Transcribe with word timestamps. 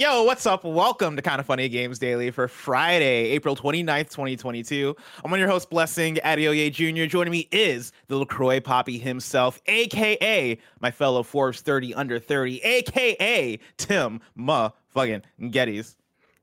Yo, 0.00 0.22
what's 0.22 0.46
up? 0.46 0.62
Welcome 0.62 1.16
to 1.16 1.22
Kind 1.22 1.40
of 1.40 1.46
Funny 1.46 1.68
Games 1.68 1.98
Daily 1.98 2.30
for 2.30 2.46
Friday, 2.46 3.30
April 3.30 3.56
29th, 3.56 4.10
2022. 4.10 4.94
I'm 5.24 5.32
on 5.32 5.40
your 5.40 5.48
host, 5.48 5.70
Blessing 5.70 6.20
Adeoye 6.24 6.70
Jr. 6.70 7.06
Joining 7.06 7.32
me 7.32 7.48
is 7.50 7.90
the 8.06 8.16
LaCroix 8.16 8.60
Poppy 8.60 8.96
himself, 8.96 9.60
aka 9.66 10.56
my 10.78 10.92
fellow 10.92 11.24
Forbes 11.24 11.62
30 11.62 11.94
under 11.94 12.20
30, 12.20 12.60
aka 12.62 13.58
Tim 13.76 14.20
Ma 14.36 14.70
fucking 14.86 15.22
Gettys. 15.40 15.96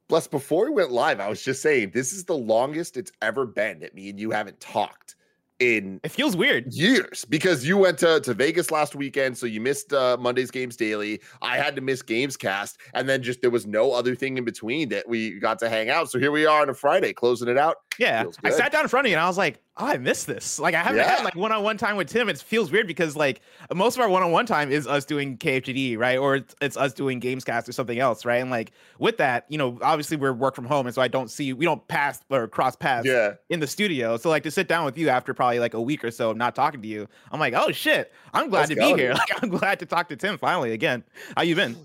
Bless, 0.10 0.28
before 0.28 0.66
we 0.66 0.72
went 0.72 0.92
live, 0.92 1.22
I 1.22 1.30
was 1.30 1.42
just 1.42 1.62
saying 1.62 1.92
this 1.94 2.12
is 2.12 2.26
the 2.26 2.36
longest 2.36 2.98
it's 2.98 3.14
ever 3.22 3.46
been 3.46 3.80
that 3.80 3.96
me 3.96 4.10
and 4.10 4.20
you 4.20 4.32
haven't 4.32 4.60
talked 4.60 5.15
in 5.60 6.00
it 6.04 6.12
feels 6.12 6.36
weird 6.36 6.74
years 6.74 7.26
because 7.26 7.66
you 7.66 7.78
went 7.78 7.98
to, 8.00 8.20
to 8.22 8.34
Vegas 8.34 8.72
last 8.72 8.96
weekend, 8.96 9.38
so 9.38 9.46
you 9.46 9.62
missed 9.62 9.94
uh, 9.94 10.18
Monday's 10.20 10.52
games 10.52 10.76
daily. 10.76 11.22
I 11.42 11.58
had 11.58 11.76
to 11.76 11.82
miss 11.82 12.02
games 12.02 12.36
cast, 12.36 12.80
and 12.94 13.08
then 13.08 13.24
just 13.24 13.42
there 13.42 13.50
was 13.52 13.66
no 13.66 13.92
other 13.92 14.16
thing 14.16 14.38
in 14.38 14.44
between 14.46 14.90
that 14.90 15.08
we 15.08 15.40
got 15.40 15.60
to 15.60 15.70
hang 15.70 15.90
out. 15.90 16.12
So 16.12 16.20
here 16.20 16.32
we 16.32 16.46
are 16.46 16.62
on 16.62 16.70
a 16.70 16.74
Friday, 16.74 17.14
closing 17.14 17.48
it 17.48 17.58
out. 17.58 17.78
Yeah, 17.98 18.26
I 18.44 18.50
sat 18.50 18.72
down 18.72 18.84
in 18.84 18.90
front 18.90 19.08
of 19.08 19.10
you 19.12 19.16
and 19.16 19.24
I 19.24 19.28
was 19.28 19.38
like, 19.38 19.62
oh, 19.78 19.86
I 19.86 19.98
miss 19.98 20.24
this. 20.24 20.60
Like 20.60 20.74
I 20.74 20.82
haven't 20.82 20.98
yeah. 20.98 21.16
had 21.16 21.24
like 21.24 21.36
one 21.36 21.52
on 21.52 21.64
one 21.64 21.78
time 21.78 21.98
with 21.98 22.10
Tim. 22.10 22.30
It 22.30 22.38
feels 22.40 22.72
weird 22.72 22.88
because 22.88 23.16
like 23.16 23.42
most 23.74 23.96
of 23.96 24.02
our 24.02 24.10
one 24.10 24.24
on 24.24 24.32
one 24.32 24.46
time 24.46 24.72
is 24.72 24.88
us 24.88 25.06
doing 25.06 25.38
KFGD, 25.38 25.98
right? 25.98 26.18
Or 26.18 26.36
it's, 26.36 26.56
it's, 26.62 26.78
us 26.78 26.94
doing 26.94 27.20
Gamescast 27.20 27.68
or 27.68 27.72
something 27.72 28.00
else, 28.00 28.26
right? 28.26 28.38
And 28.38 28.50
like 28.50 28.72
with 29.00 29.18
that, 29.18 29.46
you 29.50 29.58
know, 29.58 29.78
obviously 29.82 30.18
we're 30.18 30.34
work 30.34 30.56
from 30.56 30.66
home, 30.66 30.86
and 30.86 30.96
so 30.96 31.02
I 31.02 31.08
don't 31.08 31.30
see 31.30 31.54
we 31.54 31.66
don't 31.66 31.86
pass 31.88 32.20
or 32.30 32.48
cross 32.48 32.76
paths 32.76 33.08
yeah. 33.08 33.34
in 33.50 33.60
the 33.60 33.68
studio. 33.68 34.18
So 34.18 34.30
like 34.30 34.44
to 34.44 34.52
sit 34.52 34.68
down 34.68 34.86
with 34.86 34.98
you 34.98 35.10
after 35.10 35.34
probably 35.34 35.60
like 35.60 35.74
a 35.74 35.82
week 35.82 36.04
or 36.04 36.12
so 36.12 36.32
of 36.32 36.38
not 36.38 36.56
talking 36.56 36.82
to 36.82 36.88
you, 36.88 37.08
I'm 37.32 37.40
like, 37.40 37.54
oh 37.54 37.72
shit, 37.72 38.14
I'm 38.34 38.50
glad 38.50 38.70
Let's 38.70 38.82
to 38.82 38.96
be 38.96 39.02
here. 39.02 39.14
Like 39.26 39.44
I'm 39.44 39.50
glad 39.50 39.80
to 39.80 39.86
talk 39.86 40.10
to 40.10 40.16
Tim 40.16 40.38
finally 40.38 40.74
again. 40.74 41.04
How 41.36 41.44
you 41.44 41.56
been? 41.56 41.76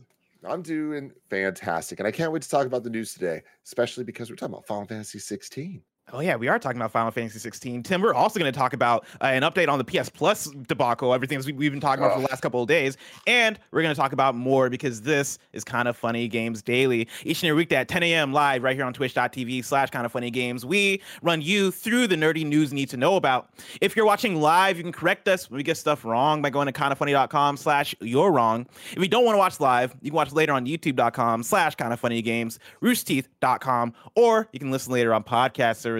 I'm 0.45 0.63
doing 0.63 1.13
fantastic, 1.29 2.01
and 2.01 2.07
I 2.07 2.11
can't 2.11 2.33
wait 2.33 2.43
to 2.43 2.49
talk 2.49 2.67
about 2.67 2.83
the 2.83 2.91
news 2.91 3.13
today, 3.13 3.43
especially 3.65 4.05
because 4.05 4.31
we're 4.31 4.37
talking 4.37 4.55
about 4.55 4.67
Final 4.67 4.87
Fantasy 4.87 5.19
16. 5.19 5.83
Oh 6.13 6.21
yeah, 6.21 6.35
we 6.35 6.49
are 6.49 6.59
talking 6.59 6.81
about 6.81 6.91
Final 6.91 7.13
Fantasy 7.13 7.39
16. 7.39 7.85
Tim, 7.85 8.03
we're 8.03 8.15
also 8.15 8.41
going 8.41 8.53
to 8.53 8.59
talk 8.59 8.73
about 8.73 9.05
uh, 9.21 9.27
an 9.27 9.43
update 9.43 9.69
on 9.69 9.79
the 9.79 9.85
PS 9.85 10.09
Plus 10.09 10.47
debacle, 10.67 11.15
everything 11.15 11.41
we've 11.57 11.71
been 11.71 11.81
talking 11.81 12.03
about 12.03 12.15
for 12.17 12.23
the 12.23 12.27
last 12.27 12.41
couple 12.41 12.63
of 12.63 12.69
days, 12.69 12.97
and 13.29 13.61
we're 13.71 13.83
going 13.83 13.95
to 13.95 14.01
talk 14.01 14.13
about 14.13 14.35
more 14.35 14.69
because 14.69 15.03
this 15.03 15.39
is 15.53 15.63
kind 15.63 15.87
of 15.87 15.97
funny 15.97 16.27
games 16.27 16.63
daily. 16.63 17.07
Each 17.23 17.43
and 17.43 17.51
every 17.51 17.59
weekday 17.63 17.77
at 17.77 17.89
10 17.89 18.03
a.m. 18.03 18.33
live 18.33 18.65
right 18.65 18.75
here 18.75 18.85
on 18.85 18.93
Twitch.tv/slash 18.93 19.91
Kind 19.91 20.05
of 20.05 20.11
Funny 20.11 20.33
Games. 20.33 20.67
We 20.67 21.01
run 21.23 21.43
you 21.43 21.71
through 21.71 22.09
the 22.09 22.17
nerdy 22.17 22.45
news 22.45 22.71
you 22.71 22.77
need 22.77 22.91
to 22.91 22.97
know 22.97 23.15
about. 23.15 23.51
If 23.81 23.95
you're 23.95 24.07
watching 24.07 24.41
live, 24.41 24.79
you 24.79 24.83
can 24.83 24.93
correct 24.93 25.29
us 25.29 25.49
when 25.49 25.59
we 25.59 25.63
get 25.63 25.77
stuff 25.77 26.05
wrong 26.05 26.43
by 26.43 26.51
going 26.51 26.67
to 26.67 26.73
kindoffunny.com/slash 26.73 27.95
You're 28.01 28.33
Wrong. 28.33 28.67
If 28.93 28.99
you 28.99 29.09
don't 29.09 29.25
want 29.25 29.35
to 29.35 29.39
watch 29.39 29.61
live, 29.61 29.95
you 30.03 30.11
can 30.11 30.17
watch 30.17 30.33
later 30.33 30.55
on 30.55 30.67
YouTube.com/slash 30.67 31.77
Kind 31.77 31.93
of 31.93 32.01
Funny 32.01 32.21
Games, 32.21 32.59
RoosterTeeth.com, 32.83 33.95
or 34.17 34.49
you 34.53 34.59
can 34.59 34.73
listen 34.73 34.93
later 34.93 35.15
on 35.15 35.23
podcast 35.23 35.77
service 35.77 36.00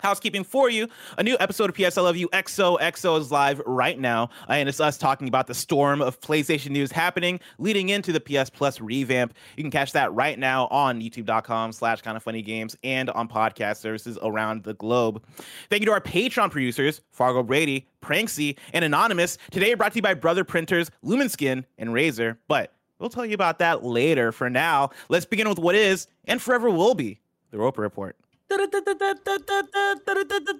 housekeeping 0.00 0.44
for 0.44 0.68
you. 0.68 0.88
A 1.18 1.22
new 1.22 1.36
episode 1.40 1.70
of 1.70 1.76
PS 1.76 1.96
I 1.98 2.02
Love 2.02 2.16
You 2.16 2.28
XOXO 2.28 3.20
is 3.20 3.30
live 3.30 3.60
right 3.66 3.98
now, 3.98 4.30
uh, 4.48 4.52
and 4.52 4.68
it's 4.68 4.80
us 4.80 4.98
talking 4.98 5.28
about 5.28 5.46
the 5.46 5.54
storm 5.54 6.02
of 6.02 6.20
PlayStation 6.20 6.70
news 6.70 6.92
happening 6.92 7.40
leading 7.58 7.88
into 7.88 8.12
the 8.12 8.20
PS 8.20 8.50
Plus 8.50 8.80
revamp. 8.80 9.34
You 9.56 9.64
can 9.64 9.70
catch 9.70 9.92
that 9.92 10.12
right 10.12 10.38
now 10.38 10.66
on 10.68 11.00
youtube.com 11.00 11.72
slash 11.72 12.02
kind 12.02 12.16
of 12.16 12.22
funny 12.22 12.42
games 12.42 12.76
and 12.84 13.10
on 13.10 13.28
podcast 13.28 13.78
services 13.78 14.18
around 14.22 14.64
the 14.64 14.74
globe. 14.74 15.22
Thank 15.70 15.80
you 15.80 15.86
to 15.86 15.92
our 15.92 16.00
Patreon 16.00 16.50
producers, 16.50 17.00
Fargo 17.10 17.42
Brady, 17.42 17.86
Pranksy, 18.02 18.58
and 18.72 18.84
Anonymous. 18.84 19.38
Today 19.50 19.74
brought 19.74 19.92
to 19.92 19.96
you 19.96 20.02
by 20.02 20.14
Brother 20.14 20.44
Printers, 20.44 20.90
Lumenskin, 21.04 21.64
and 21.78 21.90
Razer, 21.90 22.36
But 22.48 22.74
we'll 22.98 23.10
tell 23.10 23.26
you 23.26 23.34
about 23.34 23.58
that 23.60 23.82
later. 23.84 24.32
For 24.32 24.50
now, 24.50 24.90
let's 25.08 25.26
begin 25.26 25.48
with 25.48 25.58
what 25.58 25.74
is 25.74 26.06
and 26.26 26.40
forever 26.40 26.70
will 26.70 26.94
be 26.94 27.20
the 27.50 27.58
Roper 27.58 27.82
Report. 27.82 28.16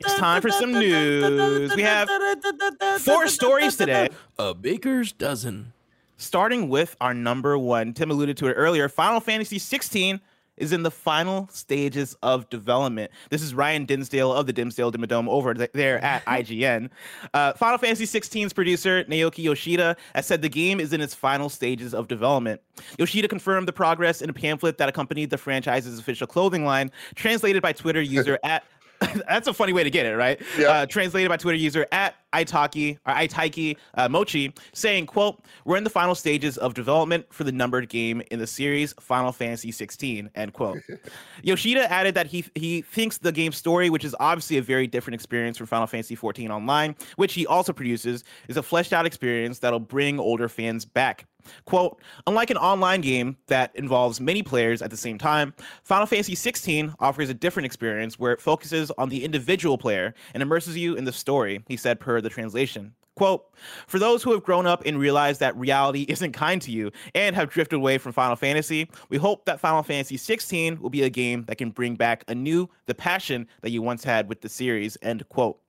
It's 0.05 0.15
time 0.17 0.43
for 0.43 0.51
some 0.51 0.73
news. 0.73 1.75
We 1.75 1.83
have 1.83 2.09
four 3.01 3.29
stories 3.29 3.77
today. 3.77 4.09
A 4.39 4.55
baker's 4.55 5.13
dozen. 5.13 5.73
Starting 6.17 6.69
with 6.69 6.97
our 7.01 7.13
number 7.15 7.59
one, 7.59 7.93
Tim 7.93 8.11
alluded 8.11 8.37
to 8.39 8.47
it 8.47 8.55
earlier 8.55 8.89
Final 8.89 9.21
Fantasy 9.21 9.59
16 9.59 10.21
is 10.57 10.73
in 10.73 10.83
the 10.83 10.91
final 10.91 11.49
stages 11.53 12.17
of 12.23 12.49
development. 12.51 13.11
This 13.31 13.43
is 13.43 13.55
Ryan 13.55 13.85
Dinsdale 13.85 14.33
of 14.33 14.47
the 14.47 14.53
Dinsdale 14.53 14.93
Dimmadome 14.93 15.29
over 15.29 15.55
there 15.55 16.03
at 16.05 16.25
IGN. 16.27 16.91
Uh, 17.33 17.53
final 17.55 17.79
Fantasy 17.79 18.07
16's 18.07 18.53
producer, 18.53 19.05
Naoki 19.05 19.45
Yoshida, 19.45 19.97
has 20.15 20.27
said 20.27 20.43
the 20.43 20.49
game 20.49 20.81
is 20.81 20.93
in 20.93 21.01
its 21.01 21.15
final 21.15 21.49
stages 21.49 21.95
of 21.95 22.09
development. 22.09 22.61
Yoshida 22.99 23.29
confirmed 23.29 23.69
the 23.69 23.73
progress 23.73 24.23
in 24.23 24.31
a 24.31 24.33
pamphlet 24.33 24.79
that 24.79 24.89
accompanied 24.89 25.31
the 25.31 25.39
franchise's 25.39 25.99
official 25.99 26.27
clothing 26.27 26.65
line, 26.65 26.91
translated 27.15 27.63
by 27.63 27.73
Twitter 27.73 28.03
user 28.15 28.39
at 28.45 28.65
that's 29.29 29.49
a 29.49 29.55
funny 29.55 29.73
way 29.73 29.85
to 29.85 29.91
get 29.91 30.07
it, 30.07 30.17
right? 30.17 30.41
Yeah. 30.59 30.69
Uh, 30.69 30.87
translated 30.87 31.29
by 31.29 31.37
Twitter 31.37 31.59
user 31.59 31.87
at 31.93 32.15
Itaki 32.35 32.99
or 33.07 33.15
Itaiki 33.15 33.77
uh, 33.95 34.09
Mochi, 34.09 34.53
saying, 34.73 35.07
"quote 35.07 35.43
We're 35.65 35.77
in 35.77 35.85
the 35.85 35.91
final 35.91 36.15
stages 36.15 36.59
of 36.59 36.75
development 36.75 37.27
for 37.31 37.45
the 37.45 37.53
numbered 37.53 37.89
game 37.89 38.23
in 38.31 38.39
the 38.39 38.47
series 38.47 38.93
Final 39.01 39.33
Fantasy 39.33 39.71
16." 39.71 40.31
End 40.35 40.53
quote. 40.53 40.79
Yoshida 41.43 41.91
added 41.91 42.15
that 42.15 42.27
he 42.27 42.45
he 42.55 42.83
thinks 42.83 43.19
the 43.19 43.33
game's 43.33 43.57
story, 43.57 43.91
which 43.91 44.05
is 44.05 44.15
obviously 44.21 44.59
a 44.59 44.63
very 44.63 44.87
different 44.87 45.15
experience 45.15 45.57
from 45.57 45.67
Final 45.67 45.87
Fantasy 45.87 46.15
14 46.15 46.51
Online, 46.51 46.95
which 47.17 47.35
he 47.35 47.47
also 47.47 47.73
produces, 47.73 48.25
is 48.49 48.57
a 48.57 48.63
fleshed 48.63 48.93
out 48.93 49.07
experience 49.07 49.59
that'll 49.59 49.81
bring 49.81 50.19
older 50.19 50.49
fans 50.49 50.85
back. 50.85 51.27
Quote, 51.65 52.01
unlike 52.27 52.51
an 52.51 52.57
online 52.57 53.01
game 53.01 53.37
that 53.49 53.71
involves 53.75 54.21
many 54.21 54.43
players 54.43 54.83
at 54.83 54.91
the 54.91 54.97
same 54.97 55.19
time, 55.19 55.55
Final 55.83 56.07
Fantasy 56.07 56.35
16 56.35 56.95
offers 57.01 57.29
a 57.29 57.35
different 57.35 57.67
experience 57.67 58.19
where 58.19 58.33
it 58.33 58.41
focuses 58.41 58.91
on 58.93 59.09
the 59.09 59.25
individual 59.25 59.79
player 59.79 60.15
and 60.33 60.43
immerses 60.43 60.77
you 60.77 60.95
in 60.95 61.05
the 61.05 61.13
story, 61.13 61.63
he 61.69 61.77
said 61.77 62.01
per 62.01 62.21
the 62.25 62.31
translation. 62.31 62.95
Quote, 63.17 63.45
for 63.87 64.01
those 64.01 64.25
who 64.25 64.33
have 64.33 64.43
grown 64.43 64.67
up 64.67 64.83
and 64.85 64.99
realized 64.99 65.39
that 65.39 65.57
reality 65.57 66.03
isn't 66.09 66.33
kind 66.33 66.61
to 66.63 66.73
you 66.73 66.91
and 67.15 67.37
have 67.37 67.49
drifted 67.49 67.77
away 67.77 67.99
from 67.99 68.13
Final 68.13 68.35
Fantasy, 68.35 68.91
we 69.09 69.17
hope 69.17 69.45
that 69.45 69.61
Final 69.61 69.85
Fantasy 69.85 70.17
16 70.17 70.81
will 70.81 70.91
be 70.91 71.03
a 71.03 71.11
game 71.11 71.45
that 71.45 71.57
can 71.57 71.71
bring 71.71 71.95
back 71.95 72.25
anew 72.27 72.69
the 72.87 72.95
passion 72.95 73.47
that 73.63 73.71
you 73.71 73.83
once 73.83 74.03
had 74.03 74.29
with 74.29 74.41
the 74.41 74.49
series, 74.49 74.99
end 75.03 75.29
quote. 75.29 75.61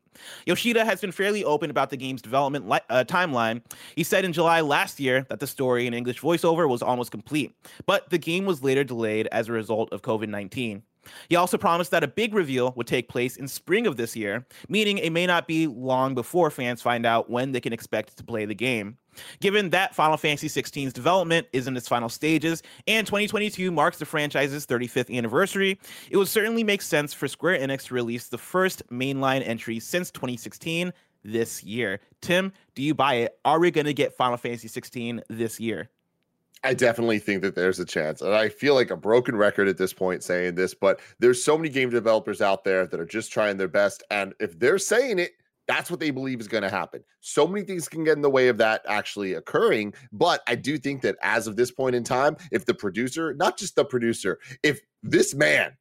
Yoshida 0.46 0.86
has 0.86 1.02
been 1.02 1.12
fairly 1.12 1.44
open 1.44 1.70
about 1.70 1.90
the 1.90 1.98
game's 1.98 2.22
development 2.22 2.70
li- 2.70 2.80
uh, 2.90 3.04
timeline. 3.06 3.62
He 3.96 4.04
said 4.04 4.26
in 4.26 4.34
July 4.34 4.62
last 4.62 5.00
year 5.00 5.26
that 5.30 5.40
the 5.40 5.48
story 5.48 5.88
in 5.88 5.94
English 5.94 6.22
voiceover 6.22 6.70
was 6.70 6.82
almost 6.82 7.12
complete, 7.12 7.54
but 7.86 8.10
the 8.10 8.18
game 8.18 8.46
was 8.46 8.64
later 8.64 8.84
delayed 8.84 9.28
as 9.32 9.50
a 9.50 9.52
result 9.52 9.92
of 9.92 10.02
COVID 10.02 10.30
19. 10.30 10.84
He 11.30 11.36
also 11.36 11.58
promised 11.58 11.92
that 11.92 12.04
a 12.04 12.08
big 12.08 12.34
reveal 12.34 12.74
would 12.76 12.88
take 12.88 13.10
place 13.10 13.38
in 13.38 13.48
spring 13.48 13.88
of 13.88 13.98
this 13.98 14.16
year, 14.16 14.46
meaning 14.70 14.98
it 14.98 15.12
may 15.12 15.26
not 15.26 15.48
be 15.48 15.68
long 15.68 16.16
before 16.16 16.52
fans 16.52 16.82
find 16.82 17.06
out 17.06 17.30
when 17.30 17.52
they 17.52 17.62
can 17.62 17.74
expect 17.74 18.18
to 18.18 18.24
play 18.24 18.46
the 18.46 18.56
game. 18.56 18.98
Given 19.40 19.70
that 19.70 19.96
Final 19.96 20.18
Fantasy 20.18 20.48
XVI's 20.48 20.94
development 20.94 21.48
is 21.54 21.68
in 21.68 21.78
its 21.78 21.88
final 21.88 22.10
stages 22.10 22.62
and 22.88 23.08
2022 23.08 23.72
marks 23.72 23.98
the 23.98 24.06
franchise's 24.06 24.66
35th 24.66 25.16
anniversary, 25.16 25.80
it 26.10 26.18
would 26.18 26.28
certainly 26.28 26.64
make 26.64 26.82
sense 26.82 27.14
for 27.14 27.28
Square 27.28 27.60
Enix 27.60 27.86
to 27.86 27.94
release 27.94 28.28
the 28.28 28.38
first 28.38 28.88
mainline 28.90 29.46
entry 29.48 29.80
since 29.80 30.12
2016 30.12 30.92
this 31.24 31.64
year. 31.64 32.00
Tim, 32.22 32.54
do 32.76 32.84
you 32.84 32.94
buy 32.94 33.16
it? 33.16 33.40
Are 33.44 33.60
we 33.60 33.72
going 33.72 33.86
to 33.86 33.94
get 33.94 34.16
Final 34.16 34.38
Fantasy 34.38 34.68
16 34.68 35.22
this 35.30 35.60
year? 35.60 35.90
I 36.66 36.74
definitely 36.74 37.20
think 37.20 37.44
that 37.44 37.56
there's 37.56 37.80
a 37.80 37.86
chance. 37.86 38.22
And 38.22 38.34
I 38.34 38.50
feel 38.50 38.74
like 38.74 38.90
a 38.90 38.98
broken 38.98 39.36
record 39.36 39.68
at 39.68 39.78
this 39.78 39.94
point 39.94 40.24
saying 40.24 40.56
this, 40.56 40.74
but 40.74 41.00
there's 41.20 41.44
so 41.44 41.58
many 41.58 41.70
game 41.70 41.92
developers 41.92 42.42
out 42.42 42.64
there 42.64 42.88
that 42.88 43.00
are 43.00 43.06
just 43.06 43.32
trying 43.32 43.58
their 43.58 43.68
best. 43.68 44.04
And 44.10 44.34
if 44.40 44.58
they're 44.60 44.80
saying 44.80 45.20
it, 45.20 45.32
that's 45.68 45.90
what 45.90 46.00
they 46.00 46.12
believe 46.12 46.40
is 46.40 46.48
going 46.48 46.64
to 46.64 46.70
happen. 46.70 47.04
So 47.22 47.48
many 47.48 47.66
things 47.66 47.88
can 47.88 48.04
get 48.04 48.16
in 48.16 48.22
the 48.22 48.30
way 48.30 48.48
of 48.48 48.58
that 48.58 48.84
actually 48.88 49.34
occurring. 49.34 49.94
But 50.12 50.42
I 50.48 50.56
do 50.56 50.78
think 50.78 51.02
that 51.02 51.18
as 51.22 51.48
of 51.48 51.56
this 51.56 51.72
point 51.72 51.96
in 51.96 52.04
time, 52.04 52.38
if 52.52 52.66
the 52.66 52.74
producer, 52.74 53.34
not 53.36 53.58
just 53.58 53.76
the 53.76 53.86
producer, 53.86 54.40
if 54.64 54.82
this 55.04 55.34
man, 55.34 55.78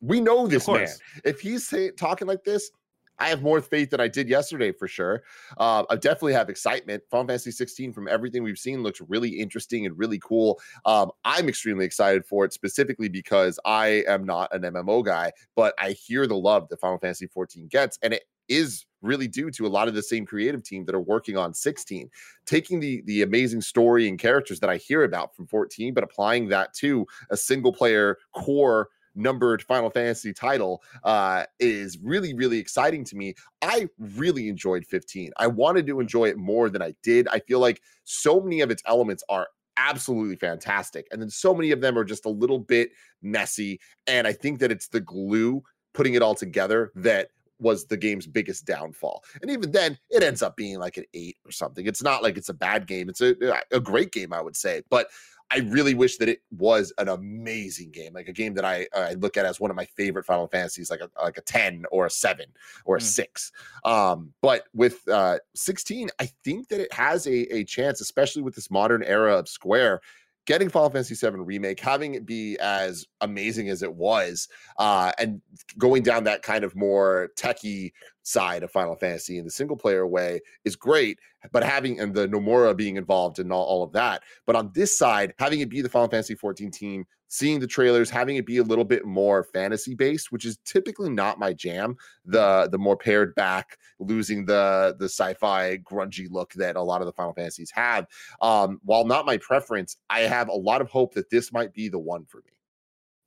we 0.00 0.20
know 0.20 0.46
this 0.46 0.68
man, 0.68 0.88
if 1.24 1.40
he's 1.40 1.66
say, 1.66 1.90
talking 1.90 2.28
like 2.28 2.44
this, 2.44 2.70
I 3.18 3.28
have 3.28 3.42
more 3.42 3.60
faith 3.60 3.90
than 3.90 4.00
I 4.00 4.08
did 4.08 4.28
yesterday 4.28 4.72
for 4.72 4.88
sure. 4.88 5.22
Uh, 5.58 5.84
I 5.90 5.96
definitely 5.96 6.34
have 6.34 6.48
excitement. 6.48 7.02
Final 7.10 7.26
Fantasy 7.26 7.50
16, 7.50 7.92
from 7.92 8.08
everything 8.08 8.42
we've 8.42 8.58
seen, 8.58 8.82
looks 8.82 9.00
really 9.08 9.30
interesting 9.30 9.86
and 9.86 9.98
really 9.98 10.18
cool. 10.18 10.60
Um, 10.84 11.10
I'm 11.24 11.48
extremely 11.48 11.84
excited 11.84 12.24
for 12.24 12.44
it 12.44 12.52
specifically 12.52 13.08
because 13.08 13.58
I 13.64 14.04
am 14.06 14.24
not 14.24 14.54
an 14.54 14.62
MMO 14.62 15.04
guy, 15.04 15.32
but 15.56 15.74
I 15.78 15.92
hear 15.92 16.26
the 16.26 16.36
love 16.36 16.68
that 16.68 16.80
Final 16.80 16.98
Fantasy 16.98 17.26
14 17.26 17.68
gets, 17.68 17.98
and 18.02 18.14
it 18.14 18.24
is 18.48 18.86
really 19.02 19.28
due 19.28 19.50
to 19.50 19.66
a 19.66 19.68
lot 19.68 19.88
of 19.88 19.94
the 19.94 20.02
same 20.02 20.26
creative 20.26 20.62
team 20.62 20.84
that 20.84 20.94
are 20.94 21.00
working 21.00 21.36
on 21.36 21.54
16 21.54 22.10
taking 22.46 22.80
the 22.80 23.02
the 23.02 23.22
amazing 23.22 23.60
story 23.60 24.08
and 24.08 24.18
characters 24.18 24.58
that 24.58 24.70
i 24.70 24.76
hear 24.76 25.04
about 25.04 25.34
from 25.36 25.46
14 25.46 25.94
but 25.94 26.02
applying 26.02 26.48
that 26.48 26.72
to 26.74 27.06
a 27.30 27.36
single 27.36 27.72
player 27.72 28.16
core 28.32 28.88
numbered 29.18 29.62
final 29.62 29.90
fantasy 29.90 30.32
title 30.32 30.82
uh, 31.04 31.44
is 31.58 31.98
really 32.02 32.34
really 32.34 32.58
exciting 32.58 33.04
to 33.04 33.16
me 33.16 33.34
i 33.62 33.88
really 33.98 34.48
enjoyed 34.48 34.84
15 34.86 35.32
i 35.36 35.46
wanted 35.46 35.86
to 35.86 36.00
enjoy 36.00 36.26
it 36.26 36.38
more 36.38 36.70
than 36.70 36.82
i 36.82 36.94
did 37.02 37.28
i 37.28 37.38
feel 37.40 37.60
like 37.60 37.80
so 38.04 38.40
many 38.40 38.60
of 38.60 38.70
its 38.70 38.82
elements 38.86 39.22
are 39.28 39.48
absolutely 39.76 40.36
fantastic 40.36 41.06
and 41.10 41.22
then 41.22 41.30
so 41.30 41.54
many 41.54 41.70
of 41.70 41.80
them 41.80 41.96
are 41.96 42.04
just 42.04 42.24
a 42.26 42.30
little 42.30 42.58
bit 42.58 42.90
messy 43.22 43.80
and 44.06 44.26
i 44.26 44.32
think 44.32 44.58
that 44.58 44.72
it's 44.72 44.88
the 44.88 45.00
glue 45.00 45.62
putting 45.94 46.14
it 46.14 46.22
all 46.22 46.34
together 46.34 46.90
that 46.94 47.28
was 47.60 47.86
the 47.86 47.96
game's 47.96 48.26
biggest 48.26 48.64
downfall. 48.64 49.24
And 49.42 49.50
even 49.50 49.72
then, 49.72 49.98
it 50.10 50.22
ends 50.22 50.42
up 50.42 50.56
being 50.56 50.78
like 50.78 50.96
an 50.96 51.04
eight 51.14 51.36
or 51.44 51.50
something. 51.50 51.86
It's 51.86 52.02
not 52.02 52.22
like 52.22 52.36
it's 52.36 52.48
a 52.48 52.54
bad 52.54 52.86
game. 52.86 53.08
It's 53.08 53.20
a, 53.20 53.34
a 53.72 53.80
great 53.80 54.12
game, 54.12 54.32
I 54.32 54.40
would 54.40 54.56
say. 54.56 54.82
But 54.90 55.08
I 55.50 55.58
really 55.60 55.94
wish 55.94 56.18
that 56.18 56.28
it 56.28 56.42
was 56.50 56.92
an 56.98 57.08
amazing 57.08 57.90
game, 57.90 58.12
like 58.12 58.28
a 58.28 58.32
game 58.32 58.54
that 58.54 58.64
I 58.64 58.86
I 58.94 59.14
look 59.14 59.36
at 59.36 59.46
as 59.46 59.58
one 59.58 59.70
of 59.70 59.76
my 59.76 59.86
favorite 59.86 60.26
Final 60.26 60.46
Fantasies, 60.46 60.90
like 60.90 61.00
a 61.00 61.10
like 61.22 61.38
a 61.38 61.42
ten 61.42 61.84
or 61.90 62.06
a 62.06 62.10
seven 62.10 62.46
or 62.84 62.96
a 62.96 63.00
mm. 63.00 63.02
six. 63.02 63.52
Um, 63.84 64.32
but 64.42 64.64
with 64.74 65.06
uh, 65.08 65.38
sixteen, 65.54 66.08
I 66.20 66.28
think 66.44 66.68
that 66.68 66.80
it 66.80 66.92
has 66.92 67.26
a 67.26 67.54
a 67.54 67.64
chance, 67.64 68.00
especially 68.00 68.42
with 68.42 68.54
this 68.54 68.70
modern 68.70 69.02
era 69.02 69.38
of 69.38 69.48
Square, 69.48 70.00
getting 70.46 70.68
Final 70.68 70.90
Fantasy 70.90 71.14
VII 71.14 71.36
remake, 71.38 71.80
having 71.80 72.14
it 72.14 72.26
be 72.26 72.58
as 72.58 73.06
amazing 73.20 73.70
as 73.70 73.82
it 73.82 73.94
was, 73.94 74.48
uh, 74.78 75.12
and 75.18 75.40
going 75.78 76.02
down 76.02 76.24
that 76.24 76.42
kind 76.42 76.64
of 76.64 76.76
more 76.76 77.30
techie 77.36 77.92
side 78.28 78.62
of 78.62 78.70
Final 78.70 78.94
Fantasy 78.94 79.38
in 79.38 79.44
the 79.44 79.50
single 79.50 79.76
player 79.76 80.06
way 80.06 80.40
is 80.64 80.76
great. 80.76 81.18
But 81.52 81.62
having 81.62 82.00
and 82.00 82.14
the 82.14 82.26
Nomura 82.26 82.76
being 82.76 82.96
involved 82.96 83.38
and 83.38 83.52
all, 83.52 83.64
all 83.64 83.82
of 83.82 83.92
that, 83.92 84.22
but 84.46 84.56
on 84.56 84.70
this 84.74 84.98
side, 84.98 85.34
having 85.38 85.60
it 85.60 85.70
be 85.70 85.80
the 85.80 85.88
Final 85.88 86.08
Fantasy 86.08 86.34
14 86.34 86.70
team 86.70 87.04
seeing 87.28 87.60
the 87.60 87.66
trailers, 87.66 88.10
having 88.10 88.36
it 88.36 88.46
be 88.46 88.56
a 88.56 88.62
little 88.62 88.84
bit 88.84 89.04
more 89.04 89.44
fantasy 89.44 89.94
based, 89.94 90.32
which 90.32 90.44
is 90.44 90.58
typically 90.64 91.10
not 91.10 91.38
my 91.38 91.52
jam. 91.52 91.96
The 92.24 92.68
the 92.70 92.78
more 92.78 92.96
pared 92.96 93.34
back, 93.34 93.78
losing 93.98 94.44
the 94.44 94.96
the 94.98 95.06
sci-fi 95.06 95.78
grungy 95.78 96.26
look 96.30 96.52
that 96.54 96.76
a 96.76 96.82
lot 96.82 97.00
of 97.00 97.06
the 97.06 97.12
Final 97.12 97.34
Fantasies 97.34 97.70
have. 97.70 98.06
Um, 98.42 98.80
while 98.82 99.04
not 99.04 99.26
my 99.26 99.36
preference, 99.38 99.96
I 100.10 100.20
have 100.20 100.48
a 100.48 100.54
lot 100.54 100.80
of 100.80 100.90
hope 100.90 101.14
that 101.14 101.30
this 101.30 101.52
might 101.52 101.72
be 101.72 101.88
the 101.88 101.98
one 101.98 102.24
for 102.24 102.38
me. 102.38 102.52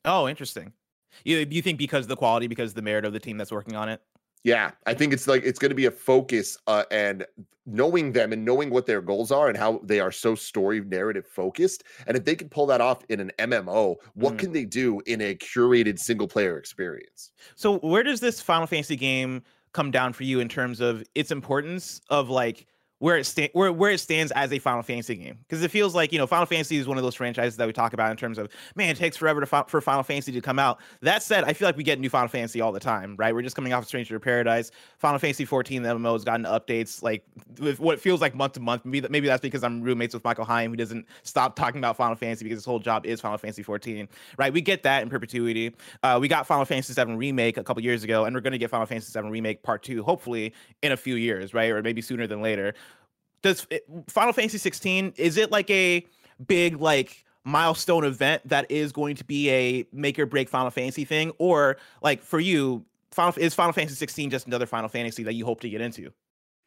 Oh, 0.05 0.27
interesting. 0.27 0.73
You 1.23 1.47
you 1.49 1.61
think 1.61 1.77
because 1.77 2.07
the 2.07 2.17
quality, 2.17 2.47
because 2.47 2.73
the 2.73 2.81
merit 2.81 3.05
of 3.05 3.13
the 3.13 3.19
team 3.19 3.37
that's 3.37 3.51
working 3.51 3.75
on 3.75 3.89
it? 3.89 4.01
Yeah, 4.43 4.71
I 4.85 4.93
think 4.93 5.13
it's 5.13 5.27
like 5.27 5.43
it's 5.43 5.59
going 5.59 5.69
to 5.69 5.75
be 5.75 5.85
a 5.85 5.91
focus 5.91 6.57
uh, 6.67 6.83
and 6.89 7.25
knowing 7.65 8.11
them 8.11 8.33
and 8.33 8.43
knowing 8.43 8.69
what 8.71 8.85
their 8.85 9.01
goals 9.01 9.31
are 9.31 9.47
and 9.47 9.57
how 9.57 9.79
they 9.83 9.99
are 9.99 10.11
so 10.11 10.33
story 10.33 10.81
narrative 10.81 11.27
focused. 11.27 11.83
And 12.07 12.17
if 12.17 12.25
they 12.25 12.35
can 12.35 12.49
pull 12.49 12.65
that 12.67 12.81
off 12.81 13.03
in 13.09 13.19
an 13.19 13.31
MMO, 13.37 13.97
what 14.15 14.33
mm. 14.33 14.39
can 14.39 14.51
they 14.51 14.65
do 14.65 15.01
in 15.05 15.21
a 15.21 15.35
curated 15.35 15.99
single 15.99 16.27
player 16.27 16.57
experience? 16.57 17.31
So, 17.55 17.77
where 17.79 18.03
does 18.03 18.19
this 18.19 18.41
Final 18.41 18.67
Fantasy 18.67 18.95
game 18.95 19.43
come 19.73 19.91
down 19.91 20.13
for 20.13 20.23
you 20.23 20.39
in 20.39 20.49
terms 20.49 20.81
of 20.81 21.03
its 21.15 21.31
importance 21.31 22.01
of 22.09 22.29
like 22.29 22.65
where 23.01 23.17
it 23.17 23.25
sta- 23.25 23.49
where 23.53 23.73
where 23.73 23.89
it 23.89 23.97
stands 23.97 24.31
as 24.33 24.53
a 24.53 24.59
Final 24.59 24.83
Fantasy 24.83 25.15
game 25.15 25.35
because 25.41 25.63
it 25.63 25.71
feels 25.71 25.95
like 25.95 26.11
you 26.11 26.19
know 26.19 26.27
Final 26.27 26.45
Fantasy 26.45 26.77
is 26.77 26.87
one 26.87 26.97
of 26.97 27.03
those 27.03 27.15
franchises 27.15 27.57
that 27.57 27.65
we 27.65 27.73
talk 27.73 27.93
about 27.93 28.11
in 28.11 28.17
terms 28.17 28.37
of 28.37 28.47
man 28.75 28.89
it 28.89 28.97
takes 28.97 29.17
forever 29.17 29.43
fi- 29.47 29.63
for 29.67 29.81
Final 29.81 30.03
Fantasy 30.03 30.31
to 30.31 30.39
come 30.39 30.59
out. 30.59 30.79
That 31.01 31.23
said, 31.23 31.43
I 31.43 31.53
feel 31.53 31.67
like 31.67 31.75
we 31.75 31.83
get 31.83 31.99
new 31.99 32.11
Final 32.11 32.27
Fantasy 32.27 32.61
all 32.61 32.71
the 32.71 32.79
time, 32.79 33.15
right? 33.17 33.33
We're 33.33 33.41
just 33.41 33.55
coming 33.55 33.73
off 33.73 33.81
of 33.81 33.87
Stranger 33.87 34.19
Paradise, 34.19 34.69
Final 34.99 35.17
Fantasy 35.17 35.45
14 35.45 35.81
the 35.81 35.89
MMO 35.89 36.13
has 36.13 36.23
gotten 36.23 36.45
updates 36.45 37.01
like 37.01 37.25
with 37.59 37.79
what 37.79 37.99
feels 37.99 38.21
like 38.21 38.35
month 38.35 38.53
to 38.53 38.59
month. 38.59 38.85
Maybe 38.85 39.07
maybe 39.09 39.25
that's 39.25 39.41
because 39.41 39.63
I'm 39.63 39.81
roommates 39.81 40.13
with 40.13 40.23
Michael 40.23 40.45
Higham 40.45 40.69
who 40.69 40.77
doesn't 40.77 41.07
stop 41.23 41.55
talking 41.55 41.79
about 41.79 41.97
Final 41.97 42.15
Fantasy 42.15 42.45
because 42.45 42.57
his 42.57 42.65
whole 42.65 42.79
job 42.79 43.07
is 43.07 43.19
Final 43.19 43.39
Fantasy 43.39 43.63
14, 43.63 44.07
right? 44.37 44.53
We 44.53 44.61
get 44.61 44.83
that 44.83 45.01
in 45.01 45.09
perpetuity. 45.09 45.73
Uh, 46.03 46.19
we 46.21 46.27
got 46.27 46.45
Final 46.45 46.65
Fantasy 46.65 46.93
7 46.93 47.17
remake 47.17 47.57
a 47.57 47.63
couple 47.63 47.81
years 47.81 48.03
ago, 48.03 48.25
and 48.25 48.35
we're 48.35 48.41
going 48.41 48.51
to 48.51 48.59
get 48.59 48.69
Final 48.69 48.85
Fantasy 48.85 49.11
7 49.11 49.31
remake 49.31 49.63
part 49.63 49.81
two 49.81 50.03
hopefully 50.03 50.53
in 50.83 50.91
a 50.91 50.97
few 50.97 51.15
years, 51.15 51.55
right? 51.55 51.71
Or 51.71 51.81
maybe 51.81 51.99
sooner 51.99 52.27
than 52.27 52.43
later 52.43 52.75
does 53.41 53.67
it, 53.69 53.85
Final 54.07 54.33
Fantasy 54.33 54.57
16 54.57 55.13
is 55.17 55.37
it 55.37 55.51
like 55.51 55.69
a 55.69 56.05
big 56.47 56.79
like 56.79 57.25
milestone 57.43 58.03
event 58.03 58.47
that 58.47 58.69
is 58.69 58.91
going 58.91 59.15
to 59.15 59.23
be 59.23 59.49
a 59.49 59.85
make 59.91 60.19
or 60.19 60.25
break 60.25 60.49
Final 60.49 60.69
Fantasy 60.69 61.05
thing, 61.05 61.31
or 61.37 61.77
like 62.01 62.21
for 62.21 62.39
you, 62.39 62.85
Final 63.11 63.33
is 63.37 63.53
Final 63.53 63.73
Fantasy 63.73 63.95
16 63.95 64.29
just 64.29 64.47
another 64.47 64.65
Final 64.65 64.89
Fantasy 64.89 65.23
that 65.23 65.33
you 65.33 65.45
hope 65.45 65.61
to 65.61 65.69
get 65.69 65.81
into? 65.81 66.11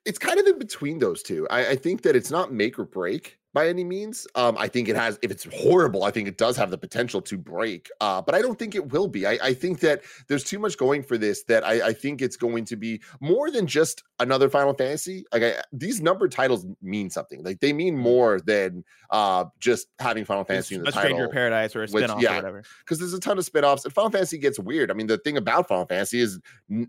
It's 0.04 0.18
kind 0.18 0.38
of 0.38 0.46
in 0.46 0.58
between 0.58 0.98
those 0.98 1.22
two. 1.22 1.46
I, 1.48 1.68
I 1.70 1.76
think 1.76 2.02
that 2.02 2.14
it's 2.14 2.30
not 2.30 2.52
make 2.52 2.78
or 2.78 2.84
break 2.84 3.38
by 3.54 3.68
any 3.68 3.84
means. 3.84 4.26
Um, 4.34 4.56
I 4.58 4.66
think 4.66 4.88
it 4.88 4.96
has, 4.96 5.18
if 5.22 5.30
it's 5.30 5.46
horrible, 5.54 6.02
I 6.02 6.10
think 6.10 6.26
it 6.26 6.36
does 6.36 6.56
have 6.56 6.70
the 6.70 6.76
potential 6.76 7.22
to 7.22 7.38
break. 7.38 7.88
Uh, 8.00 8.20
but 8.20 8.34
I 8.34 8.42
don't 8.42 8.58
think 8.58 8.74
it 8.74 8.92
will 8.92 9.06
be. 9.06 9.26
I, 9.26 9.38
I, 9.42 9.54
think 9.54 9.78
that 9.80 10.02
there's 10.26 10.42
too 10.42 10.58
much 10.58 10.76
going 10.76 11.04
for 11.04 11.16
this 11.16 11.44
that 11.44 11.64
I, 11.64 11.88
I, 11.88 11.92
think 11.92 12.20
it's 12.20 12.36
going 12.36 12.64
to 12.66 12.76
be 12.76 13.00
more 13.20 13.52
than 13.52 13.68
just 13.68 14.02
another 14.18 14.48
Final 14.48 14.74
Fantasy. 14.74 15.24
Like 15.32 15.44
I, 15.44 15.62
these 15.72 16.02
numbered 16.02 16.32
titles 16.32 16.66
mean 16.82 17.08
something. 17.08 17.44
Like 17.44 17.60
they 17.60 17.72
mean 17.72 17.96
more 17.96 18.40
than 18.40 18.84
uh, 19.10 19.44
just 19.60 19.86
having 20.00 20.24
Final 20.24 20.44
Fantasy 20.44 20.74
it's 20.74 20.80
in 20.80 20.82
the 20.82 20.88
a 20.88 20.92
title. 20.92 21.10
Stranger 21.10 21.28
Paradise 21.28 21.76
or 21.76 21.84
a 21.84 21.86
spinoff 21.86 22.20
yeah, 22.20 22.32
or 22.32 22.36
whatever. 22.36 22.64
Because 22.80 22.98
there's 22.98 23.14
a 23.14 23.20
ton 23.20 23.38
of 23.38 23.44
spinoffs, 23.44 23.84
and 23.84 23.94
Final 23.94 24.10
Fantasy 24.10 24.38
gets 24.38 24.58
weird. 24.58 24.90
I 24.90 24.94
mean, 24.94 25.06
the 25.06 25.18
thing 25.18 25.36
about 25.36 25.68
Final 25.68 25.86
Fantasy 25.86 26.18
is 26.18 26.40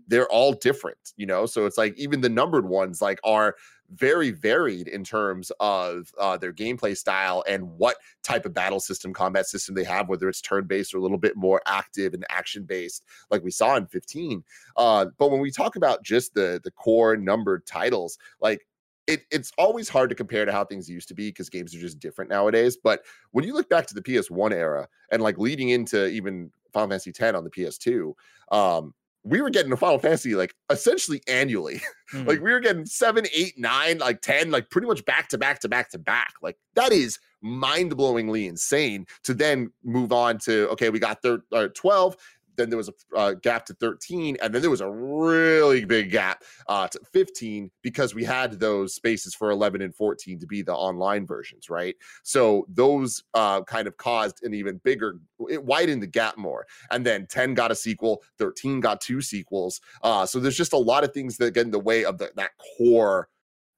they're 0.08 0.28
all 0.28 0.52
different, 0.52 1.12
you 1.16 1.26
know. 1.26 1.46
So 1.46 1.64
it's 1.64 1.78
like 1.78 1.96
even 1.96 2.20
the 2.22 2.28
numbered 2.28 2.68
ones 2.68 3.00
like 3.00 3.20
are 3.22 3.54
very 3.94 4.30
varied 4.30 4.88
in 4.88 5.04
terms 5.04 5.52
of 5.60 6.12
uh, 6.18 6.36
their 6.36 6.52
gameplay 6.52 6.96
style 6.96 7.44
and 7.48 7.62
what 7.78 7.96
type 8.22 8.46
of 8.46 8.54
battle 8.54 8.80
system, 8.80 9.12
combat 9.12 9.46
system 9.46 9.74
they 9.74 9.84
have, 9.84 10.08
whether 10.08 10.28
it's 10.28 10.40
turn 10.40 10.66
based 10.66 10.94
or 10.94 10.98
a 10.98 11.00
little 11.00 11.18
bit 11.18 11.36
more 11.36 11.60
active 11.66 12.14
and 12.14 12.24
action 12.30 12.64
based, 12.64 13.04
like 13.30 13.42
we 13.42 13.50
saw 13.50 13.76
in 13.76 13.86
15. 13.86 14.42
Uh, 14.76 15.06
but 15.18 15.30
when 15.30 15.40
we 15.40 15.50
talk 15.50 15.76
about 15.76 16.02
just 16.02 16.34
the 16.34 16.60
the 16.62 16.70
core 16.70 17.16
numbered 17.16 17.66
titles, 17.66 18.18
like 18.40 18.66
it, 19.06 19.22
it's 19.30 19.52
always 19.56 19.88
hard 19.88 20.10
to 20.10 20.16
compare 20.16 20.44
to 20.44 20.52
how 20.52 20.64
things 20.64 20.88
used 20.90 21.08
to 21.08 21.14
be 21.14 21.28
because 21.28 21.48
games 21.48 21.74
are 21.74 21.78
just 21.78 22.00
different 22.00 22.30
nowadays. 22.30 22.76
But 22.76 23.02
when 23.30 23.44
you 23.44 23.54
look 23.54 23.68
back 23.68 23.86
to 23.86 23.94
the 23.94 24.02
PS1 24.02 24.52
era 24.52 24.88
and 25.10 25.22
like 25.22 25.38
leading 25.38 25.68
into 25.68 26.08
even 26.08 26.50
Final 26.72 26.88
Fantasy 26.88 27.10
X 27.10 27.36
on 27.36 27.44
the 27.44 27.50
PS2, 27.50 28.12
um, 28.50 28.94
we 29.26 29.42
were 29.42 29.50
getting 29.50 29.72
a 29.72 29.76
Final 29.76 29.98
Fantasy 29.98 30.36
like 30.36 30.54
essentially 30.70 31.20
annually. 31.26 31.82
Mm-hmm. 32.12 32.28
like 32.28 32.40
we 32.40 32.52
were 32.52 32.60
getting 32.60 32.86
seven, 32.86 33.26
eight, 33.34 33.58
nine, 33.58 33.98
like 33.98 34.22
10, 34.22 34.52
like 34.52 34.70
pretty 34.70 34.86
much 34.86 35.04
back 35.04 35.28
to 35.30 35.38
back 35.38 35.60
to 35.60 35.68
back 35.68 35.90
to 35.90 35.98
back. 35.98 36.34
Like 36.42 36.56
that 36.74 36.92
is 36.92 37.18
mind 37.42 37.96
blowingly 37.96 38.48
insane 38.48 39.06
to 39.24 39.34
then 39.34 39.72
move 39.82 40.12
on 40.12 40.38
to, 40.38 40.68
okay, 40.70 40.90
we 40.90 41.00
got 41.00 41.22
thir- 41.22 41.42
uh, 41.52 41.68
12 41.74 42.16
then 42.56 42.70
there 42.70 42.76
was 42.76 42.88
a 42.88 43.16
uh, 43.16 43.34
gap 43.34 43.66
to 43.66 43.74
13, 43.74 44.36
and 44.42 44.54
then 44.54 44.62
there 44.62 44.70
was 44.70 44.80
a 44.80 44.90
really 44.90 45.84
big 45.84 46.10
gap 46.10 46.42
uh, 46.68 46.88
to 46.88 47.00
15 47.12 47.70
because 47.82 48.14
we 48.14 48.24
had 48.24 48.58
those 48.60 48.94
spaces 48.94 49.34
for 49.34 49.50
11 49.50 49.82
and 49.82 49.94
14 49.94 50.38
to 50.38 50.46
be 50.46 50.62
the 50.62 50.74
online 50.74 51.26
versions, 51.26 51.70
right? 51.70 51.94
So 52.22 52.66
those 52.68 53.22
uh, 53.34 53.62
kind 53.62 53.86
of 53.86 53.96
caused 53.96 54.42
an 54.42 54.54
even 54.54 54.80
bigger, 54.84 55.18
it 55.48 55.64
widened 55.64 56.02
the 56.02 56.06
gap 56.06 56.36
more. 56.36 56.66
And 56.90 57.04
then 57.04 57.26
10 57.26 57.54
got 57.54 57.70
a 57.70 57.74
sequel, 57.74 58.22
13 58.38 58.80
got 58.80 59.00
two 59.00 59.20
sequels. 59.20 59.80
Uh, 60.02 60.26
so 60.26 60.40
there's 60.40 60.56
just 60.56 60.72
a 60.72 60.78
lot 60.78 61.04
of 61.04 61.12
things 61.12 61.36
that 61.38 61.54
get 61.54 61.66
in 61.66 61.70
the 61.70 61.78
way 61.78 62.04
of 62.04 62.18
the, 62.18 62.30
that 62.36 62.50
core 62.78 63.28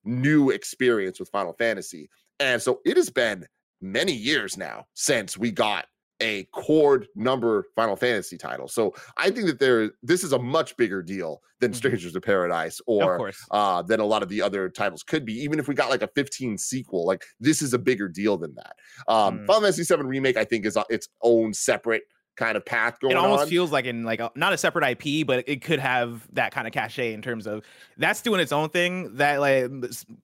new 0.05 0.51
experience 0.51 1.21
with 1.21 1.29
Final 1.29 1.53
Fantasy. 1.53 2.09
And 2.41 2.61
so 2.61 2.81
it 2.85 2.97
has 2.97 3.11
been 3.11 3.47
many 3.81 4.13
years 4.13 4.57
now 4.57 4.87
since 4.95 5.37
we 5.37 5.51
got 5.51 5.87
a 6.21 6.45
chord 6.53 7.07
number 7.15 7.67
Final 7.77 7.95
Fantasy 7.97 8.37
title. 8.37 8.67
So 8.69 8.95
I 9.17 9.31
think 9.31 9.47
that 9.47 9.59
there 9.59 9.91
this 10.03 10.25
is 10.25 10.33
a 10.33 10.39
much 10.39 10.77
bigger 10.77 11.03
deal 11.03 11.41
than 11.61 11.73
Mhm. 11.73 11.77
Strangers 11.77 12.17
of 12.17 12.23
Paradise 12.23 12.81
or 12.87 13.31
uh 13.51 13.83
than 13.83 14.01
a 14.01 14.05
lot 14.05 14.23
of 14.23 14.29
the 14.29 14.43
other 14.43 14.69
titles 14.69 15.03
could 15.03 15.25
be. 15.25 15.35
Even 15.35 15.59
if 15.59 15.69
we 15.69 15.75
got 15.75 15.91
like 15.91 16.03
a 16.03 16.09
15 16.09 16.59
sequel, 16.59 17.07
like 17.07 17.25
this 17.41 17.63
is 17.63 17.73
a 17.75 17.79
bigger 17.79 18.09
deal 18.09 18.37
than 18.37 18.55
that. 18.57 18.75
Um 19.07 19.39
Mm. 19.41 19.47
Final 19.47 19.61
Fantasy 19.63 19.85
7 19.85 20.07
remake 20.07 20.37
I 20.37 20.45
think 20.45 20.67
is 20.67 20.77
uh, 20.77 20.85
its 20.91 21.09
own 21.23 21.53
separate 21.55 22.03
kind 22.37 22.57
of 22.57 22.65
path 22.65 23.01
going 23.01 23.11
it 23.13 23.17
almost 23.17 23.43
on. 23.43 23.49
feels 23.49 23.73
like 23.73 23.85
in 23.85 24.05
like 24.05 24.21
a, 24.21 24.31
not 24.37 24.53
a 24.53 24.57
separate 24.57 24.85
IP, 24.89 25.27
but 25.27 25.43
it 25.49 25.61
could 25.61 25.81
have 25.81 26.27
that 26.35 26.53
kind 26.53 26.69
of 26.69 26.73
cachet 26.73 27.13
in 27.13 27.21
terms 27.21 27.49
of 27.49 27.65
that's 27.97 28.23
doing 28.23 28.41
its 28.41 28.53
own 28.53 28.69
thing. 28.71 29.17
That 29.17 29.41
like 29.41 29.69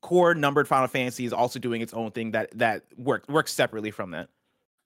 core 0.01 0.33
numbered 0.35 0.69
Final 0.69 0.87
Fantasy 0.87 1.25
is 1.25 1.33
also 1.33 1.59
doing 1.59 1.81
its 1.83 1.93
own 1.93 2.13
thing 2.13 2.31
that 2.31 2.57
that 2.59 2.85
work 2.97 3.29
works 3.29 3.53
separately 3.53 3.91
from 3.91 4.13
that. 4.13 4.29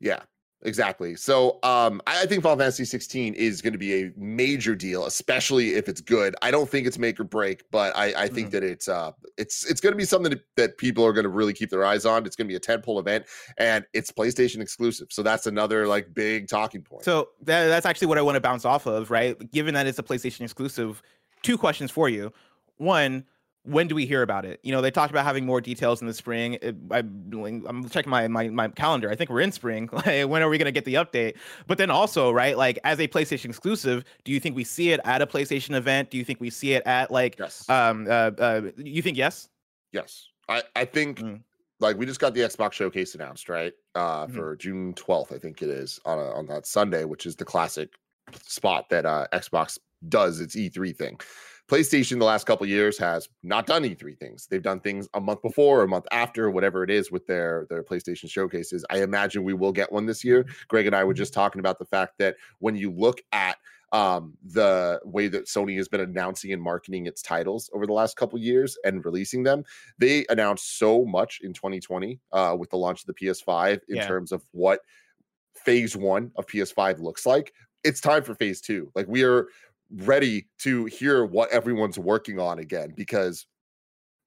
Yeah, 0.00 0.20
exactly. 0.62 1.14
So 1.14 1.58
um, 1.62 2.00
I, 2.06 2.22
I 2.22 2.26
think 2.26 2.42
Final 2.42 2.58
Fantasy 2.58 2.84
16 2.84 3.34
is 3.34 3.62
going 3.62 3.72
to 3.72 3.78
be 3.78 4.04
a 4.04 4.12
major 4.16 4.74
deal, 4.74 5.06
especially 5.06 5.74
if 5.74 5.88
it's 5.88 6.00
good. 6.00 6.34
I 6.42 6.50
don't 6.50 6.68
think 6.68 6.86
it's 6.86 6.98
make 6.98 7.18
or 7.20 7.24
break, 7.24 7.62
but 7.70 7.96
I, 7.96 8.24
I 8.24 8.28
think 8.28 8.48
Mhm. 8.48 8.52
that 8.52 8.64
it's 8.64 8.88
uh, 8.88 9.12
it's 9.36 9.64
it's 9.70 9.80
going 9.80 9.92
to 9.92 9.96
be 9.96 10.04
something 10.04 10.30
that, 10.30 10.42
that 10.56 10.78
people 10.78 11.04
are 11.04 11.12
going 11.12 11.24
to 11.24 11.28
really 11.30 11.52
keep 11.52 11.70
their 11.70 11.84
eyes 11.84 12.04
on. 12.04 12.26
It's 12.26 12.36
going 12.36 12.48
to 12.48 12.52
be 12.52 12.56
a 12.56 12.60
tentpole 12.60 12.98
event, 12.98 13.26
and 13.56 13.84
it's 13.92 14.10
PlayStation 14.10 14.60
exclusive. 14.60 15.08
So 15.10 15.22
that's 15.22 15.46
another 15.46 15.86
like 15.86 16.12
big 16.12 16.48
talking 16.48 16.82
point. 16.82 17.04
So 17.04 17.28
that, 17.42 17.68
that's 17.68 17.86
actually 17.86 18.08
what 18.08 18.18
I 18.18 18.22
want 18.22 18.34
to 18.36 18.40
bounce 18.40 18.64
off 18.64 18.86
of, 18.86 19.10
right? 19.10 19.36
Given 19.52 19.74
that 19.74 19.86
it's 19.86 19.98
a 19.98 20.02
PlayStation 20.02 20.40
exclusive, 20.42 21.02
two 21.42 21.56
questions 21.56 21.90
for 21.90 22.08
you. 22.08 22.32
One, 22.78 23.24
when 23.68 23.86
do 23.86 23.94
we 23.94 24.06
hear 24.06 24.22
about 24.22 24.44
it? 24.44 24.60
You 24.62 24.72
know, 24.72 24.80
they 24.80 24.90
talked 24.90 25.10
about 25.10 25.24
having 25.24 25.44
more 25.44 25.60
details 25.60 26.00
in 26.00 26.06
the 26.06 26.14
spring. 26.14 26.58
It, 26.62 26.74
I, 26.90 26.98
I'm 26.98 27.88
checking 27.90 28.10
my, 28.10 28.26
my 28.28 28.48
my 28.48 28.68
calendar. 28.68 29.10
I 29.10 29.14
think 29.14 29.30
we're 29.30 29.40
in 29.40 29.52
spring. 29.52 29.88
Like, 29.98 30.28
when 30.28 30.42
are 30.42 30.48
we 30.48 30.58
going 30.58 30.66
to 30.66 30.72
get 30.72 30.84
the 30.84 30.94
update? 30.94 31.36
But 31.66 31.76
then 31.76 31.90
also, 31.90 32.30
right, 32.30 32.56
like 32.56 32.78
as 32.84 33.00
a 33.00 33.08
PlayStation 33.08 33.46
exclusive, 33.46 34.04
do 34.24 34.32
you 34.32 34.40
think 34.40 34.54
we 34.54 34.64
see 34.64 34.92
it 34.92 35.00
at 35.04 35.20
a 35.20 35.26
PlayStation 35.26 35.74
event? 35.74 36.10
Do 36.10 36.16
you 36.16 36.24
think 36.24 36.40
we 36.40 36.50
see 36.50 36.72
it 36.72 36.82
at 36.86 37.10
like, 37.10 37.38
yes, 37.38 37.68
um, 37.68 38.06
uh, 38.08 38.30
uh 38.38 38.62
you 38.76 39.02
think 39.02 39.16
yes? 39.16 39.48
yes, 39.92 40.28
I 40.48 40.62
I 40.74 40.84
think. 40.84 41.20
Mm. 41.20 41.42
Like 41.80 41.96
we 41.96 42.06
just 42.06 42.18
got 42.18 42.34
the 42.34 42.40
Xbox 42.40 42.72
showcase 42.72 43.14
announced, 43.14 43.48
right? 43.48 43.72
Uh, 43.94 44.26
Mhm. 44.26 44.34
for 44.34 44.56
June 44.56 44.94
12th, 44.94 45.32
I 45.32 45.38
think 45.38 45.62
it 45.62 45.70
is 45.70 46.00
on 46.04 46.18
a, 46.18 46.32
on 46.32 46.44
that 46.46 46.66
Sunday, 46.66 47.04
which 47.04 47.24
is 47.24 47.36
the 47.36 47.44
classic 47.44 47.90
spot 48.34 48.88
that 48.90 49.06
uh, 49.06 49.28
Xbox 49.32 49.78
does 50.08 50.40
its 50.40 50.56
E3 50.56 50.92
thing. 50.96 51.20
PlayStation 51.68 52.18
the 52.18 52.24
last 52.24 52.46
couple 52.46 52.66
years 52.66 52.96
has 52.98 53.28
not 53.42 53.66
done 53.66 53.82
E3 53.84 54.18
things. 54.18 54.46
They've 54.46 54.62
done 54.62 54.80
things 54.80 55.06
a 55.12 55.20
month 55.20 55.42
before, 55.42 55.82
a 55.82 55.88
month 55.88 56.06
after, 56.12 56.50
whatever 56.50 56.82
it 56.82 56.90
is 56.90 57.10
with 57.12 57.26
their 57.26 57.66
their 57.68 57.82
PlayStation 57.82 58.30
showcases. 58.30 58.84
I 58.88 59.02
imagine 59.02 59.44
we 59.44 59.52
will 59.52 59.72
get 59.72 59.92
one 59.92 60.06
this 60.06 60.24
year. 60.24 60.46
Greg 60.68 60.86
and 60.86 60.96
I 60.96 61.04
were 61.04 61.12
just 61.14 61.34
talking 61.34 61.60
about 61.60 61.78
the 61.78 61.84
fact 61.84 62.14
that 62.18 62.36
when 62.60 62.74
you 62.74 62.90
look 62.90 63.20
at 63.32 63.58
um 63.92 64.34
the 64.44 65.00
way 65.04 65.28
that 65.28 65.46
Sony 65.46 65.76
has 65.76 65.88
been 65.88 66.00
announcing 66.00 66.52
and 66.52 66.62
marketing 66.62 67.06
its 67.06 67.22
titles 67.22 67.70
over 67.72 67.86
the 67.86 67.92
last 67.92 68.16
couple 68.16 68.38
years 68.38 68.76
and 68.84 69.02
releasing 69.02 69.42
them 69.44 69.64
they 69.98 70.26
announced 70.28 70.78
so 70.78 71.06
much 71.06 71.40
in 71.42 71.54
2020 71.54 72.20
uh 72.32 72.54
with 72.58 72.68
the 72.68 72.76
launch 72.76 73.00
of 73.00 73.06
the 73.06 73.14
PS5 73.14 73.80
in 73.88 73.96
Yeah. 73.96 74.06
terms 74.06 74.30
of 74.30 74.44
what 74.50 74.80
phase 75.54 75.96
1 75.96 76.32
of 76.36 76.46
PS5 76.46 77.00
looks 77.00 77.24
like 77.24 77.54
it's 77.82 78.02
time 78.02 78.22
for 78.22 78.34
phase 78.34 78.60
2 78.60 78.92
like 78.94 79.06
we 79.08 79.22
are 79.24 79.48
ready 79.90 80.46
to 80.58 80.84
hear 80.86 81.24
what 81.24 81.50
everyone's 81.50 81.98
working 81.98 82.38
on 82.38 82.58
again 82.58 82.92
because 82.96 83.46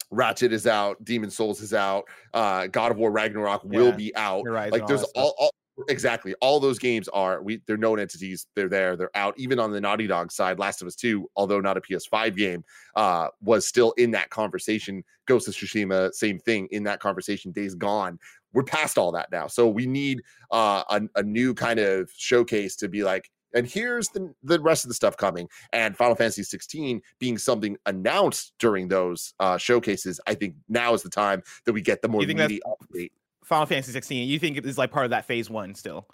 Ratchet 0.09 0.51
is 0.51 0.67
out, 0.67 1.03
Demon's 1.05 1.35
Souls 1.35 1.61
is 1.61 1.73
out, 1.73 2.05
uh 2.33 2.67
God 2.67 2.91
of 2.91 2.97
War 2.97 3.11
Ragnarok 3.11 3.63
will 3.63 3.89
Yeah, 3.89 3.95
be 3.95 4.15
out. 4.15 4.43
Horizon, 4.45 4.71
Like 4.79 4.87
there's 4.87 5.03
all, 5.15 5.35
all 5.37 5.53
exactly 5.87 6.35
all 6.41 6.59
those 6.59 6.77
games 6.77 7.07
are 7.09 7.41
we 7.41 7.61
they're 7.65 7.77
known 7.77 7.99
entities, 7.99 8.47
they're 8.55 8.69
there, 8.69 8.95
they're 8.95 9.15
out. 9.15 9.33
Even 9.37 9.59
on 9.59 9.71
the 9.71 9.79
Naughty 9.79 10.07
Dog 10.07 10.31
side, 10.31 10.59
Last 10.59 10.81
of 10.81 10.87
Us 10.87 10.95
2, 10.95 11.29
although 11.35 11.61
not 11.61 11.77
a 11.77 11.81
PS5 11.81 12.35
game, 12.35 12.63
uh 12.95 13.27
was 13.41 13.67
still 13.67 13.91
in 13.93 14.11
that 14.11 14.29
conversation. 14.29 15.03
Ghost 15.27 15.47
of 15.47 15.53
Tsushima, 15.53 16.13
same 16.13 16.39
thing 16.39 16.67
in 16.71 16.83
that 16.83 16.99
conversation, 16.99 17.51
days 17.51 17.75
gone. 17.75 18.19
We're 18.53 18.63
past 18.63 18.97
all 18.97 19.11
that 19.13 19.31
now. 19.31 19.47
So 19.47 19.69
we 19.69 19.85
need 19.85 20.21
uh 20.51 20.83
a, 20.89 21.01
a 21.15 21.23
new 21.23 21.53
kind 21.53 21.79
of 21.79 22.11
showcase 22.15 22.75
to 22.77 22.89
be 22.89 23.03
like 23.03 23.29
and 23.53 23.67
here's 23.67 24.08
the, 24.10 24.34
the 24.43 24.60
rest 24.60 24.84
of 24.86 24.89
the 24.89 24.93
stuff 24.93 25.17
coming 25.17 25.48
and 25.74 25.96
final 25.98 26.15
fantasy 26.15 26.43
16 26.43 27.01
being 27.20 27.38
something 27.38 27.77
announced 27.86 28.53
during 28.60 28.88
those 28.88 29.34
uh 29.39 29.58
showcases 29.58 30.20
i 30.27 30.34
think 30.34 30.55
now 30.70 30.93
is 30.93 31.03
the 31.03 31.10
time 31.10 31.41
that 31.65 31.74
we 31.74 31.81
get 31.81 32.01
the 32.01 32.08
more 32.08 32.22
You 32.22 32.27
think 32.27 32.39
that's- 32.39 32.60
meaty 32.91 33.05
update 33.08 33.12
Final 33.43 33.65
Fantasy 33.65 33.91
16. 33.91 34.29
You 34.29 34.39
think 34.39 34.55
it 34.55 34.65
is 34.65 34.77
like 34.77 34.91
part 34.91 35.03
of 35.05 35.10
that 35.10 35.25
phase 35.25 35.50
one 35.50 35.74
still? 35.75 36.08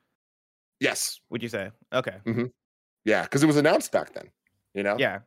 yes 0.79 1.19
Would 1.29 1.43
you 1.43 1.49
say? 1.49 1.71
Okay. 1.93 2.15
yeah 3.05 3.23
because 3.23 3.43
it 3.43 3.47
was 3.47 3.57
announced 3.57 3.91
back 3.91 4.13
then 4.13 4.29
you 4.73 4.83
know 4.83 4.95
Yeah. 4.97 5.19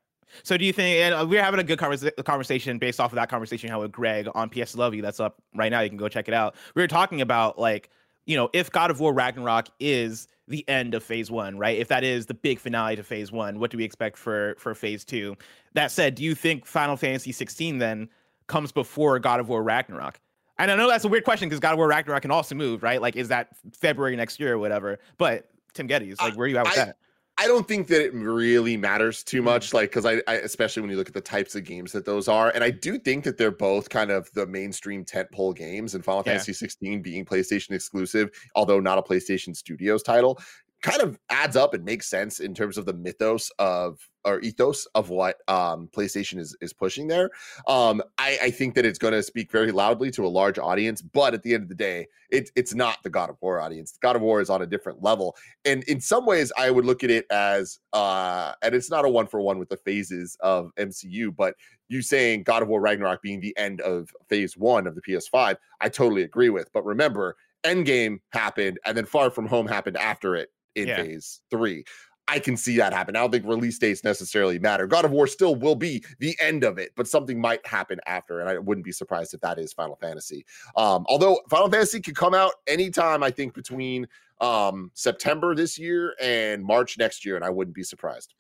So 0.45 0.57
do 0.57 0.65
you 0.65 0.73
think 0.73 0.97
and 1.01 1.13
uh, 1.15 1.27
we're 1.29 1.43
having 1.43 1.59
a 1.59 1.65
good 1.65 1.79
conversa- 1.79 2.25
conversation 2.25 2.79
based 2.79 3.01
off 3.01 3.11
of 3.11 3.17
that 3.17 3.29
conversation 3.29 3.69
had 3.69 3.77
with 3.79 3.91
Greg 3.91 4.29
on 4.35 4.49
PS 4.49 4.77
Love 4.77 4.95
You 4.95 5.03
that's 5.03 5.19
up 5.19 5.43
right 5.57 5.71
now. 5.71 5.81
You 5.81 5.89
can 5.89 5.99
go 5.99 6.09
check 6.09 6.29
it 6.29 6.35
out. 6.35 6.55
We 6.77 6.83
were 6.83 6.87
talking 6.89 7.21
about 7.21 7.59
like, 7.59 7.91
you 8.27 8.37
know, 8.37 8.49
if 8.53 8.71
God 8.71 8.93
of 8.93 9.01
War 9.01 9.13
Ragnarok 9.13 9.67
is 9.81 10.29
the 10.51 10.69
end 10.69 10.95
of 10.95 11.03
phase 11.03 11.31
one, 11.31 11.57
right? 11.57 11.79
If 11.79 11.89
that 11.89 12.05
is 12.05 12.27
the 12.27 12.35
big 12.35 12.59
finale 12.59 12.97
to 12.97 13.03
phase 13.03 13.33
one, 13.33 13.59
what 13.59 13.71
do 13.71 13.79
we 13.79 13.85
expect 13.85 14.19
for 14.19 14.55
for 14.59 14.75
phase 14.75 15.05
two? 15.05 15.37
That 15.75 15.91
said, 15.91 16.17
do 16.17 16.25
you 16.25 16.35
think 16.35 16.67
Final 16.67 16.97
Fantasy 16.97 17.33
16 17.33 17.79
then 17.79 18.09
comes 18.49 18.73
before 18.73 19.19
God 19.21 19.41
of 19.41 19.49
War 19.49 19.63
Ragnarok? 19.63 20.21
And 20.59 20.71
I 20.71 20.77
know 20.77 20.89
that's 20.89 21.05
a 21.05 21.09
weird 21.09 21.25
question 21.25 21.49
because 21.49 21.61
God 21.61 21.73
of 21.73 21.79
War 21.79 21.89
Ragnarok 21.89 22.23
can 22.23 22.31
also 22.31 22.55
move, 22.55 22.83
right? 22.83 23.01
Like, 23.01 23.17
is 23.17 23.29
that 23.29 23.57
February 23.73 24.15
next 24.17 24.39
year 24.39 24.55
or 24.55 24.59
whatever? 24.59 24.99
But 25.17 25.49
Tim 25.73 25.89
Gettys, 25.89 26.21
uh, 26.21 26.25
like, 26.25 26.37
where 26.37 26.45
are 26.45 26.49
you 26.49 26.59
at 26.59 26.65
with 26.65 26.79
I- 26.79 26.85
that? 26.87 26.97
I 27.41 27.47
don't 27.47 27.67
think 27.67 27.87
that 27.87 28.05
it 28.05 28.13
really 28.13 28.77
matters 28.77 29.23
too 29.25 29.41
Mhm. 29.41 29.45
much, 29.45 29.73
like 29.73 29.89
because 29.89 30.05
I, 30.05 30.21
I, 30.29 30.35
especially 30.37 30.83
when 30.83 30.91
you 30.91 30.99
look 30.99 31.09
at 31.09 31.15
the 31.15 31.23
types 31.23 31.55
of 31.55 31.65
games 31.65 31.91
that 31.93 32.05
those 32.05 32.29
are, 32.29 32.51
and 32.55 32.63
I 32.63 32.69
do 32.71 32.99
think 32.99 33.25
that 33.25 33.39
they're 33.39 33.51
both 33.51 33.89
kind 33.89 34.11
of 34.11 34.31
the 34.35 34.47
mainstream 34.47 35.07
tentpole 35.07 35.57
games, 35.57 35.95
and 35.95 36.05
Final 36.05 36.23
Yeah. 36.27 36.33
Fantasy 36.33 36.53
16 36.53 37.01
being 37.01 37.25
PlayStation 37.25 37.71
exclusive, 37.71 38.29
although 38.55 38.79
not 38.79 38.99
a 38.99 39.03
PlayStation 39.03 39.57
Studios 39.57 40.03
title, 40.03 40.39
kind 40.83 41.03
of 41.03 41.19
adds 41.29 41.57
up 41.57 41.75
and 41.75 41.85
makes 41.85 42.09
sense 42.09 42.41
in 42.41 42.55
terms 42.55 42.79
of 42.79 42.87
the 42.87 42.93
mythos 42.93 43.51
of 43.59 43.99
or 44.25 44.41
ethos 44.41 44.87
of 44.95 45.09
what 45.09 45.37
um 45.49 45.89
PlayStation 45.95 46.39
is 46.39 46.57
is 46.61 46.73
pushing 46.73 47.07
there. 47.07 47.31
Um, 47.67 48.03
I, 48.19 48.39
I 48.43 48.51
think 48.51 48.75
that 48.75 48.85
it's 48.85 48.99
going 48.99 49.15
to 49.15 49.23
speak 49.23 49.51
very 49.51 49.73
loudly 49.73 50.11
to 50.13 50.27
a 50.27 50.29
large 50.29 50.59
audience, 50.59 51.03
but 51.03 51.35
at 51.35 51.43
the 51.43 51.55
end 51.55 51.63
of 51.63 51.69
the 51.69 51.75
day, 51.75 52.07
it, 52.31 52.51
it's 52.55 52.75
not 52.75 52.99
the 53.03 53.11
God 53.11 53.31
of 53.31 53.37
War 53.41 53.61
audience. 53.61 53.99
God 54.01 54.17
of 54.17 54.23
War 54.23 54.41
is 54.41 54.51
on 54.51 54.63
a 54.63 54.67
different 54.67 55.03
level 55.03 55.37
and 55.65 55.83
in 55.85 56.01
some 56.01 56.27
ways 56.27 56.53
i 56.57 56.71
would 56.71 56.85
look 56.85 57.05
at 57.05 57.11
it 57.11 57.27
as 57.31 57.79
uh 57.93 58.53
and 58.63 58.75
it's 58.75 58.91
not 58.91 59.05
a 59.05 59.09
one 59.09 59.27
for 59.27 59.41
one 59.41 59.59
with 59.59 59.69
the 59.69 59.77
phases 59.77 60.37
of 60.41 60.71
mcu 60.79 61.35
but 61.35 61.55
you 61.89 62.03
saying 62.03 62.43
god 62.43 62.63
of 62.63 62.69
war 62.69 62.81
ragnarok 62.81 63.21
being 63.23 63.41
the 63.41 63.57
end 63.57 63.81
of 63.81 64.11
phase 64.29 64.57
one 64.57 64.87
of 64.87 64.95
the 64.95 65.03
ps5 65.03 65.57
i 65.81 65.89
totally 65.89 66.23
agree 66.23 66.51
with 66.51 66.73
but 66.73 66.85
remember 66.85 67.37
endgame 67.65 68.19
happened 68.33 68.79
and 68.85 68.97
then 68.97 69.05
far 69.05 69.31
from 69.31 69.47
home 69.47 69.67
happened 69.67 69.97
after 69.97 70.35
it 70.35 70.49
in 70.75 70.89
Yeah. 70.89 70.97
phase 71.03 71.41
three 71.51 71.85
I 72.29 72.39
can 72.39 72.57
see 72.57 72.77
that 72.77 72.93
happen. 72.93 73.17
I 73.17 73.21
don't 73.21 73.33
think 73.33 73.45
release 73.45 73.77
dates 73.77 74.05
necessarily 74.05 74.61
matter. 74.61 74.87
God 74.87 75.05
of 75.05 75.11
War 75.11 75.27
still 75.27 75.57
will 75.57 75.75
be 75.75 76.05
the 76.21 76.37
end 76.41 76.63
of 76.63 76.79
it, 76.79 76.93
but 76.95 77.09
something 77.09 77.41
might 77.41 77.67
happen 77.67 77.99
after, 78.07 78.39
and 78.39 78.49
I 78.49 78.57
wouldn't 78.59 78.85
be 78.85 78.93
surprised 78.93 79.35
if 79.35 79.41
that 79.41 79.59
is 79.59 79.73
Final 79.73 79.97
Fantasy. 79.97 80.47
Um, 80.77 81.05
although 81.09 81.41
Final 81.51 81.69
Fantasy 81.69 82.01
could 82.01 82.15
come 82.15 82.33
out 82.33 82.53
anytime, 82.69 83.25
I 83.25 83.33
think 83.33 83.53
between 83.53 84.07
um 84.41 84.93
September 84.95 85.57
this 85.57 85.77
year 85.77 86.15
and 86.21 86.65
March 86.65 86.97
next 86.99 87.25
year, 87.27 87.35
and 87.35 87.45
I 87.45 87.51
wouldn't 87.51 87.75
be 87.75 87.83
surprised. 87.83 88.35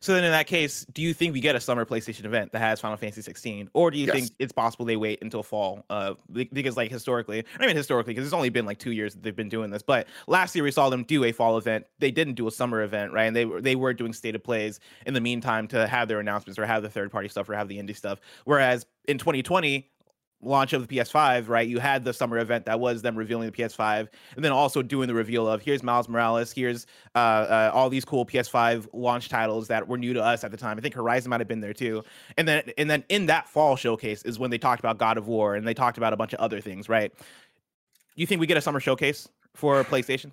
So 0.00 0.14
then, 0.14 0.24
in 0.24 0.30
that 0.32 0.46
case, 0.46 0.84
do 0.92 1.02
you 1.02 1.14
think 1.14 1.32
we 1.32 1.40
get 1.40 1.54
a 1.56 1.60
summer 1.60 1.84
PlayStation 1.84 2.24
event 2.24 2.52
that 2.52 2.60
has 2.60 2.80
Final 2.80 2.96
Fantasy 2.96 3.22
16, 3.22 3.70
or 3.74 3.90
do 3.90 3.98
you 3.98 4.06
Yes. 4.06 4.14
think 4.14 4.30
it's 4.38 4.52
possible 4.52 4.84
they 4.84 4.96
wait 4.96 5.20
until 5.22 5.42
fall? 5.42 5.84
Uh, 5.90 6.14
because 6.52 6.76
like 6.76 6.90
historically, 6.90 7.44
I 7.58 7.66
mean 7.66 7.76
historically, 7.76 8.12
because 8.14 8.26
it's 8.26 8.34
only 8.34 8.48
been 8.50 8.66
like 8.66 8.78
two 8.78 8.92
years 8.92 9.14
that 9.14 9.22
they've 9.22 9.36
been 9.36 9.48
doing 9.48 9.70
this. 9.70 9.82
But 9.82 10.06
last 10.26 10.54
year 10.54 10.64
we 10.64 10.70
saw 10.70 10.90
them 10.90 11.04
do 11.04 11.24
a 11.24 11.32
fall 11.32 11.58
event. 11.58 11.86
They 11.98 12.10
didn't 12.10 12.34
do 12.34 12.46
a 12.46 12.50
summer 12.50 12.82
event, 12.82 13.12
right? 13.12 13.24
And 13.24 13.36
they 13.36 13.44
were 13.44 13.60
they 13.60 13.76
were 13.76 13.92
doing 13.94 14.12
state 14.12 14.34
of 14.34 14.42
plays 14.42 14.80
in 15.06 15.14
the 15.14 15.20
meantime 15.20 15.68
to 15.68 15.86
have 15.86 16.08
their 16.08 16.20
announcements 16.20 16.58
or 16.58 16.66
have 16.66 16.82
the 16.82 16.90
third 16.90 17.10
party 17.10 17.28
stuff 17.28 17.48
or 17.48 17.54
have 17.54 17.68
the 17.68 17.78
indie 17.78 17.96
stuff. 17.96 18.20
Whereas 18.44 18.86
in 19.08 19.18
2020. 19.18 19.88
Launch 20.42 20.72
of 20.72 20.86
the 20.86 20.96
PS5, 20.96 21.48
right? 21.48 21.66
You 21.66 21.78
had 21.78 22.04
the 22.04 22.12
summer 22.12 22.38
event 22.38 22.66
that 22.66 22.80
was 22.80 23.00
them 23.00 23.16
revealing 23.16 23.50
the 23.50 23.56
PS5, 23.56 24.08
and 24.36 24.44
then 24.44 24.52
also 24.52 24.82
doing 24.82 25.08
the 25.08 25.14
reveal 25.14 25.48
of 25.48 25.62
here's 25.62 25.82
Miles 25.82 26.08
Morales, 26.08 26.52
here's 26.52 26.86
uh, 27.14 27.18
uh, 27.18 27.70
all 27.72 27.88
these 27.88 28.04
cool 28.04 28.26
PS5 28.26 28.88
launch 28.92 29.28
titles 29.28 29.68
that 29.68 29.86
were 29.86 29.96
new 29.96 30.12
to 30.12 30.22
us 30.22 30.44
at 30.44 30.50
the 30.50 30.56
time. 30.56 30.76
I 30.76 30.80
think 30.80 30.94
Horizon 30.94 31.30
might 31.30 31.40
have 31.40 31.48
been 31.48 31.60
there 31.60 31.72
too, 31.72 32.02
and 32.36 32.46
then 32.46 32.64
and 32.76 32.90
then 32.90 33.04
in 33.08 33.26
that 33.26 33.48
fall 33.48 33.76
showcase 33.76 34.22
is 34.22 34.38
when 34.38 34.50
they 34.50 34.58
talked 34.58 34.80
about 34.80 34.98
God 34.98 35.16
of 35.16 35.28
War 35.28 35.54
and 35.54 35.66
they 35.66 35.74
talked 35.74 35.96
about 35.96 36.12
a 36.12 36.16
bunch 36.16 36.32
of 36.32 36.40
other 36.40 36.60
things, 36.60 36.88
right? 36.88 37.12
You 38.14 38.26
think 38.26 38.40
we 38.40 38.46
get 38.46 38.56
a 38.56 38.60
summer 38.60 38.80
showcase 38.80 39.28
for 39.54 39.82
PlayStation? 39.84 40.32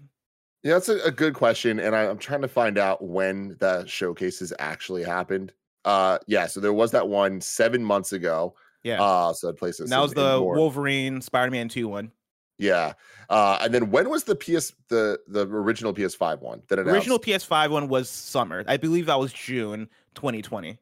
Yeah, 0.63 0.73
that's 0.73 0.89
a, 0.89 0.99
a 1.05 1.11
good 1.11 1.35
question, 1.35 1.79
and 1.79 1.95
I, 1.95 2.09
I'm 2.09 2.17
trying 2.17 2.41
to 2.41 2.47
find 2.49 2.77
out 2.77 3.01
when 3.01 3.55
the 3.59 3.85
showcases 3.85 4.51
actually 4.59 5.03
happened. 5.03 5.53
Uh, 5.85 6.17
yeah, 6.27 6.47
so 6.47 6.59
there 6.59 6.73
was 6.73 6.91
that 6.91 7.07
one 7.07 7.39
seven 7.39 7.83
months 7.83 8.11
ago. 8.11 8.55
Yeah. 8.83 9.01
Uh, 9.01 9.33
so 9.33 9.51
PlayStation. 9.53 9.87
that 9.89 9.99
was 9.99 10.13
the 10.13 10.41
Wolverine 10.41 11.21
Spider-Man 11.21 11.69
2 11.69 11.87
one. 11.87 12.11
Yeah. 12.57 12.93
Uh, 13.29 13.57
and 13.61 13.73
then 13.73 13.89
when 13.89 14.09
was 14.09 14.25
the 14.25 14.35
PS 14.35 14.73
the 14.89 15.19
the 15.27 15.47
original 15.47 15.93
PS5 15.93 16.41
one 16.41 16.61
that 16.67 16.77
announced? 16.77 16.95
Original 16.95 17.19
PS5 17.19 17.69
one 17.69 17.87
was 17.87 18.09
summer. 18.09 18.63
I 18.67 18.77
believe 18.77 19.05
that 19.05 19.19
was 19.19 19.31
June 19.31 19.89
2020. 20.15 20.77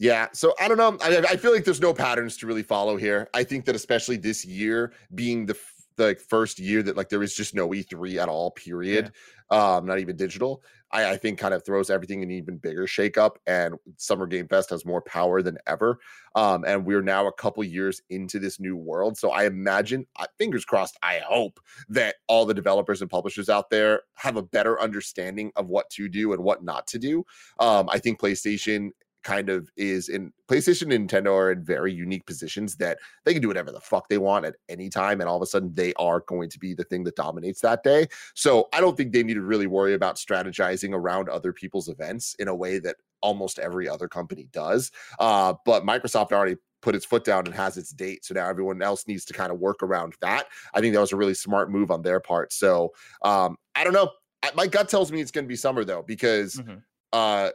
Yeah, 0.00 0.28
so 0.32 0.54
I 0.58 0.66
don't 0.66 0.78
know. 0.78 0.96
I, 1.02 1.18
I 1.18 1.36
feel 1.36 1.52
like 1.52 1.64
there's 1.64 1.80
no 1.80 1.92
patterns 1.92 2.38
to 2.38 2.46
really 2.46 2.62
follow 2.62 2.96
here. 2.96 3.28
I 3.34 3.44
think 3.44 3.66
that 3.66 3.76
especially 3.76 4.16
this 4.16 4.46
year 4.46 4.94
being 5.14 5.44
the 5.44 5.54
f- 5.54 5.74
the 5.96 6.16
first 6.28 6.58
year 6.58 6.82
that 6.82 6.96
like 6.96 7.10
there 7.10 7.22
is 7.22 7.34
just 7.34 7.54
no 7.54 7.68
E3 7.68 8.16
at 8.16 8.28
all, 8.28 8.50
period. 8.50 9.12
Um, 9.50 9.86
not 9.86 9.98
even 9.98 10.16
digital. 10.16 10.62
I, 10.92 11.10
I 11.10 11.16
think 11.16 11.38
kind 11.38 11.54
of 11.54 11.64
throws 11.64 11.90
everything 11.90 12.22
in 12.22 12.30
even 12.30 12.56
bigger 12.56 12.86
shakeup. 12.86 13.36
And 13.46 13.74
Summer 13.96 14.26
Game 14.26 14.48
Fest 14.48 14.70
has 14.70 14.84
more 14.84 15.02
power 15.02 15.42
than 15.42 15.58
ever. 15.66 15.98
Um, 16.34 16.64
and 16.66 16.84
we're 16.84 17.02
now 17.02 17.26
a 17.26 17.32
couple 17.32 17.64
years 17.64 18.00
into 18.10 18.38
this 18.38 18.60
new 18.60 18.76
world. 18.76 19.18
So 19.18 19.30
I 19.30 19.46
imagine, 19.46 20.06
uh, 20.16 20.26
fingers 20.38 20.64
crossed, 20.64 20.96
I 21.02 21.20
hope 21.26 21.58
that 21.88 22.16
all 22.28 22.46
the 22.46 22.54
developers 22.54 23.00
and 23.00 23.10
publishers 23.10 23.48
out 23.48 23.70
there 23.70 24.02
have 24.14 24.36
a 24.36 24.42
better 24.42 24.80
understanding 24.80 25.50
of 25.56 25.68
what 25.68 25.90
to 25.90 26.08
do 26.08 26.32
and 26.32 26.42
what 26.42 26.62
not 26.62 26.86
to 26.88 26.98
do. 26.98 27.24
Um, 27.58 27.88
I 27.90 27.98
think 27.98 28.20
PlayStation 28.20 28.90
kind 29.22 29.48
of 29.50 29.70
is 29.76 30.08
in 30.08 30.32
PlayStation 30.48 30.94
and 30.94 31.08
Nintendo 31.08 31.34
are 31.34 31.52
in 31.52 31.62
very 31.62 31.92
unique 31.92 32.26
positions 32.26 32.76
that 32.76 32.98
they 33.24 33.32
can 33.32 33.42
do 33.42 33.48
whatever 33.48 33.70
the 33.70 33.80
fuck 33.80 34.08
they 34.08 34.18
want 34.18 34.44
at 34.46 34.56
any 34.68 34.88
time. 34.88 35.20
And 35.20 35.28
all 35.28 35.36
of 35.36 35.42
a 35.42 35.46
sudden 35.46 35.72
they 35.74 35.92
are 35.94 36.20
going 36.26 36.48
to 36.50 36.58
be 36.58 36.74
the 36.74 36.84
thing 36.84 37.04
that 37.04 37.16
dominates 37.16 37.60
that 37.60 37.82
day. 37.82 38.06
So 38.34 38.68
I 38.72 38.80
don't 38.80 38.96
think 38.96 39.12
they 39.12 39.22
need 39.22 39.34
to 39.34 39.42
really 39.42 39.66
worry 39.66 39.94
about 39.94 40.16
strategizing 40.16 40.94
around 40.94 41.28
other 41.28 41.52
people's 41.52 41.88
events 41.88 42.34
in 42.38 42.48
a 42.48 42.54
way 42.54 42.78
that 42.80 42.96
almost 43.22 43.58
every 43.58 43.88
other 43.88 44.08
company 44.08 44.48
does. 44.52 44.90
Uh, 45.18 45.54
but 45.64 45.84
Microsoft 45.84 46.32
already 46.32 46.56
put 46.80 46.94
its 46.94 47.04
foot 47.04 47.24
down 47.24 47.44
and 47.44 47.54
has 47.54 47.76
its 47.76 47.90
date. 47.90 48.24
So 48.24 48.32
now 48.32 48.48
everyone 48.48 48.80
else 48.80 49.06
needs 49.06 49.26
to 49.26 49.34
kind 49.34 49.52
of 49.52 49.58
work 49.58 49.82
around 49.82 50.14
that. 50.22 50.46
I 50.72 50.80
think 50.80 50.94
that 50.94 51.00
was 51.00 51.12
a 51.12 51.16
really 51.16 51.34
smart 51.34 51.70
move 51.70 51.90
on 51.90 52.00
their 52.00 52.20
part. 52.20 52.54
So 52.54 52.92
um, 53.22 53.56
I 53.74 53.84
don't 53.84 53.92
know. 53.92 54.10
My 54.54 54.66
gut 54.66 54.88
tells 54.88 55.12
me 55.12 55.20
it's 55.20 55.30
going 55.30 55.44
to 55.44 55.48
be 55.48 55.56
summer 55.56 55.84
though, 55.84 56.02
because 56.02 56.54
Mm-hmm. 56.56 56.76
uh 57.12 57.50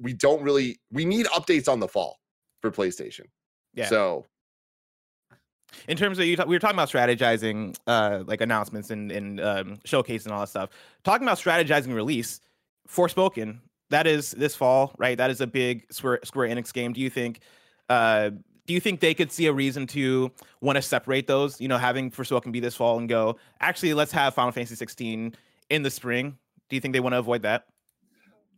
we 0.00 0.12
don't 0.12 0.42
really 0.42 0.78
we 0.90 1.04
need 1.04 1.26
updates 1.26 1.68
on 1.68 1.80
the 1.80 1.88
fall 1.88 2.18
for 2.60 2.70
PlayStation. 2.70 3.24
Yeah. 3.74 3.86
So 3.86 4.26
in 5.88 5.96
terms 5.96 6.18
of 6.18 6.26
you, 6.26 6.36
talk, 6.36 6.46
we 6.46 6.54
were 6.54 6.60
talking 6.60 6.76
about 6.76 6.88
strategizing, 6.88 7.76
uh, 7.86 8.24
like 8.26 8.40
announcements 8.40 8.90
and 8.90 9.10
and 9.12 9.40
um, 9.40 9.78
showcase 9.84 10.24
and 10.24 10.32
all 10.32 10.40
that 10.40 10.48
stuff. 10.48 10.70
Talking 11.04 11.26
about 11.26 11.38
strategizing 11.38 11.94
release, 11.94 12.40
Forspoken, 12.88 13.58
that 13.90 14.06
is 14.06 14.32
this 14.32 14.54
fall, 14.54 14.94
right? 14.98 15.16
That 15.16 15.30
is 15.30 15.40
a 15.40 15.46
big 15.46 15.92
Square, 15.92 16.20
Square 16.24 16.48
Enix 16.48 16.72
game. 16.72 16.92
Do 16.92 17.00
you 17.00 17.10
think? 17.10 17.40
Uh, 17.88 18.30
do 18.66 18.74
you 18.74 18.80
think 18.80 18.98
they 18.98 19.14
could 19.14 19.30
see 19.30 19.46
a 19.46 19.52
reason 19.52 19.86
to 19.88 20.32
want 20.60 20.74
to 20.74 20.82
separate 20.82 21.28
those? 21.28 21.60
You 21.60 21.68
know, 21.68 21.78
having 21.78 22.10
Forspoken 22.10 22.50
be 22.50 22.58
this 22.58 22.74
fall 22.74 22.98
and 22.98 23.08
go. 23.08 23.36
Actually, 23.60 23.94
let's 23.94 24.10
have 24.12 24.34
Final 24.34 24.50
Fantasy 24.50 24.74
16 24.74 25.36
in 25.70 25.82
the 25.82 25.90
spring. 25.90 26.36
Do 26.68 26.74
you 26.74 26.80
think 26.80 26.92
they 26.92 27.00
want 27.00 27.12
to 27.12 27.18
avoid 27.18 27.42
that? 27.42 27.66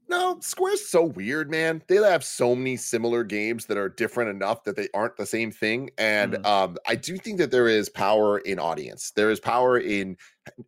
No, 0.09 0.39
Square's 0.41 0.89
so 0.89 1.05
weird, 1.05 1.51
man. 1.51 1.83
They 1.87 1.97
have 1.97 2.25
so 2.25 2.55
many 2.55 2.77
similar 2.77 3.25
games 3.25 3.67
that 3.67 3.77
are 3.77 3.91
different 3.91 4.31
enough 4.31 4.65
that 4.65 4.75
they 4.77 4.89
aren't 4.95 5.17
the 5.17 5.27
same 5.27 5.51
thing. 5.51 5.91
And 5.99 6.37
Mhm. 6.37 6.47
um, 6.47 6.79
I 6.87 6.95
do 6.95 7.19
think 7.19 7.39
that 7.39 7.51
there 7.51 7.69
is 7.69 7.89
power 7.91 8.39
in 8.39 8.59
audience. 8.59 9.11
There 9.13 9.31
is 9.31 9.39
power 9.39 9.79
in 9.79 10.17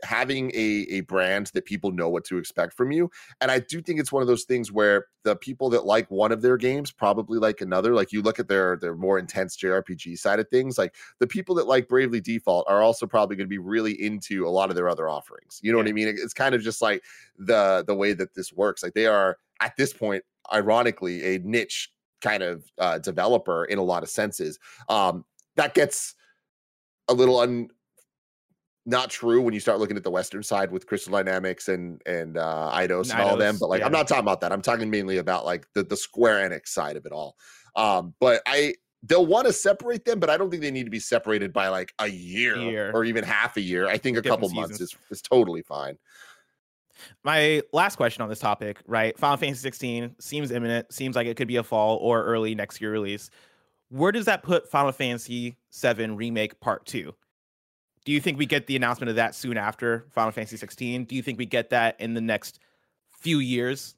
having 0.02 0.50
a, 0.54 0.86
a 0.90 1.00
brand 1.02 1.50
that 1.54 1.64
people 1.64 1.90
know 1.92 2.08
what 2.08 2.24
to 2.24 2.38
expect 2.38 2.74
from 2.74 2.92
you. 2.92 3.10
And 3.40 3.50
I 3.50 3.60
do 3.60 3.80
think 3.80 4.00
it's 4.00 4.12
one 4.12 4.22
of 4.22 4.28
those 4.28 4.44
things 4.44 4.72
where 4.72 5.06
the 5.24 5.36
people 5.36 5.70
that 5.70 5.84
like 5.84 6.10
one 6.10 6.32
of 6.32 6.42
their 6.42 6.56
games 6.56 6.90
probably 6.90 7.38
like 7.38 7.60
another. 7.60 7.94
Like 7.94 8.12
you 8.12 8.22
look 8.22 8.38
at 8.38 8.48
their 8.48 8.76
their 8.76 8.94
more 8.94 9.18
intense 9.18 9.56
JRPG 9.56 10.18
side 10.18 10.40
of 10.40 10.48
things, 10.48 10.78
like 10.78 10.94
the 11.18 11.26
people 11.26 11.54
that 11.56 11.66
like 11.66 11.88
Bravely 11.88 12.20
Default 12.20 12.66
are 12.68 12.82
also 12.82 13.06
probably 13.06 13.36
going 13.36 13.46
to 13.46 13.50
be 13.50 13.58
really 13.58 13.92
into 14.02 14.46
a 14.46 14.50
lot 14.50 14.70
of 14.70 14.76
their 14.76 14.88
other 14.88 15.08
offerings. 15.08 15.60
You 15.62 15.72
know 15.72 15.78
what 15.78 15.88
I 15.88 15.92
mean? 15.92 16.08
It's 16.08 16.34
kind 16.34 16.54
of 16.54 16.62
just 16.62 16.82
like 16.82 17.02
the 17.38 17.84
the 17.86 17.94
way 17.94 18.12
that 18.14 18.34
this 18.34 18.52
works. 18.52 18.82
Like 18.82 18.94
they 18.94 19.06
are 19.06 19.36
at 19.60 19.76
this 19.76 19.92
point, 19.92 20.24
ironically, 20.52 21.36
a 21.36 21.38
niche 21.40 21.90
kind 22.20 22.42
of 22.42 22.64
uh, 22.78 22.98
developer 22.98 23.64
in 23.64 23.78
a 23.78 23.82
lot 23.82 24.02
of 24.02 24.08
senses. 24.08 24.58
Um, 24.88 25.24
that 25.56 25.74
gets 25.74 26.14
a 27.08 27.14
little 27.14 27.40
un 27.40 27.68
not 28.90 29.08
true 29.08 29.40
when 29.40 29.54
you 29.54 29.60
start 29.60 29.78
looking 29.78 29.96
at 29.96 30.02
the 30.02 30.10
western 30.10 30.42
side 30.42 30.70
with 30.70 30.86
crystal 30.86 31.12
dynamics 31.12 31.68
and 31.68 32.02
and 32.04 32.36
uh 32.36 32.70
eidos 32.74 33.10
and 33.12 33.20
all 33.22 33.36
them 33.36 33.56
but 33.58 33.68
like 33.68 33.82
i'm 33.82 33.92
not 33.92 34.06
talking 34.06 34.22
about 34.22 34.40
that 34.40 34.52
i'm 34.52 34.60
talking 34.60 34.90
mainly 34.90 35.18
about 35.18 35.44
like 35.44 35.66
the 35.74 35.82
the 35.82 35.96
square 35.96 36.48
enix 36.48 36.68
side 36.68 36.96
of 36.96 37.06
it 37.06 37.12
all 37.12 37.36
um 37.76 38.12
but 38.20 38.42
i 38.46 38.74
they'll 39.04 39.24
want 39.24 39.46
to 39.46 39.52
separate 39.52 40.04
them 40.04 40.18
but 40.18 40.28
i 40.28 40.36
don't 40.36 40.50
think 40.50 40.60
they 40.60 40.70
need 40.70 40.84
to 40.84 40.90
be 40.90 40.98
separated 40.98 41.52
by 41.52 41.68
like 41.68 41.94
a 42.00 42.08
year, 42.08 42.56
Year. 42.56 42.90
or 42.92 43.04
even 43.04 43.24
half 43.24 43.56
a 43.56 43.60
year 43.60 43.88
i 43.88 43.96
think 43.96 44.18
a 44.18 44.20
Different 44.20 44.42
couple 44.42 44.54
months 44.54 44.80
is, 44.80 44.94
is 45.10 45.22
totally 45.22 45.62
fine 45.62 45.96
My 47.24 47.62
last 47.72 47.96
question 47.96 48.22
on 48.22 48.28
this 48.28 48.40
topic, 48.40 48.78
right? 48.86 49.18
Final 49.18 49.38
Fantasy 49.38 49.62
16 49.62 50.16
seems 50.20 50.50
imminent, 50.50 50.92
seems 50.92 51.16
like 51.16 51.26
it 51.26 51.34
could 51.34 51.48
be 51.48 51.56
a 51.56 51.62
fall 51.62 51.96
or 51.96 52.22
early 52.24 52.54
next 52.54 52.78
year 52.78 52.92
release. 52.92 53.30
Where 53.88 54.12
does 54.12 54.26
that 54.26 54.42
put 54.42 54.70
Final 54.70 54.92
Fantasy 54.92 55.56
7 55.70 56.14
Remake 56.14 56.60
Part 56.60 56.84
2? 56.84 57.14
Do 58.04 58.12
you 58.12 58.20
think 58.20 58.38
we 58.38 58.46
get 58.46 58.66
the 58.66 58.76
announcement 58.76 59.10
of 59.10 59.16
that 59.16 59.34
soon 59.34 59.56
after 59.56 60.06
Final 60.10 60.32
Fantasy 60.32 60.56
16? 60.56 61.04
Do 61.04 61.14
you 61.14 61.22
think 61.22 61.38
we 61.38 61.46
get 61.46 61.70
that 61.70 62.00
in 62.00 62.14
the 62.14 62.20
next 62.20 62.60
few 63.10 63.38
years? 63.38 63.94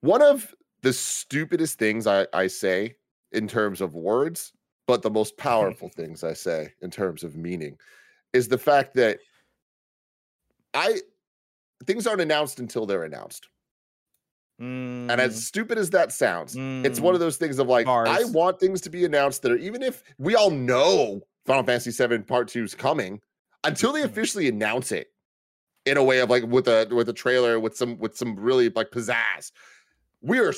one 0.00 0.22
of 0.22 0.54
the 0.82 0.92
stupidest 0.92 1.78
things 1.78 2.06
I, 2.06 2.26
I 2.32 2.46
say 2.46 2.96
in 3.32 3.48
terms 3.48 3.80
of 3.80 3.94
words, 3.94 4.52
but 4.86 5.02
the 5.02 5.10
most 5.10 5.36
powerful 5.38 5.88
things 5.88 6.22
I 6.24 6.32
say 6.32 6.72
in 6.80 6.90
terms 6.90 7.24
of 7.24 7.36
meaning 7.36 7.78
is 8.32 8.48
the 8.48 8.58
fact 8.58 8.94
that 8.94 9.18
I 10.74 11.00
things 11.86 12.06
aren't 12.06 12.20
announced 12.22 12.60
until 12.60 12.86
they're 12.86 13.04
announced. 13.04 13.48
And 15.08 15.20
Mm, 15.20 15.20
as 15.20 15.36
stupid 15.46 15.78
as 15.78 15.90
that 15.90 16.12
sounds, 16.12 16.58
it's 16.82 17.00
one 17.00 17.14
mm, 17.14 17.14
of 17.14 17.20
those 17.20 17.36
things 17.36 17.58
of 17.58 17.68
like, 17.68 17.92
I 18.04 18.24
want 18.24 18.58
things 18.58 18.80
to 18.82 18.90
be 18.90 19.04
announced 19.04 19.42
that 19.42 19.52
are 19.52 19.56
even 19.56 19.82
if 19.82 20.02
we 20.18 20.34
all 20.34 20.50
know 20.50 21.22
Final 21.46 21.62
Fantasy 21.62 21.90
VII 22.06 22.18
Part 22.18 22.48
Two 22.48 22.64
is 22.64 22.74
coming, 22.74 23.20
until 23.64 23.92
they 23.92 24.02
Mhm. 24.02 24.06
officially 24.06 24.48
announce 24.48 24.92
it 24.92 25.08
in 25.86 25.96
a 25.96 26.02
way 26.04 26.18
of 26.20 26.28
like 26.28 26.44
with 26.44 26.68
a 26.68 26.88
with 26.90 27.08
a 27.08 27.12
trailer 27.12 27.58
with 27.60 27.76
some 27.76 27.98
with 27.98 28.16
some 28.16 28.36
really 28.38 28.68
like 28.70 28.90
pizzazz, 28.90 29.52
we 30.20 30.38
are 30.38 30.52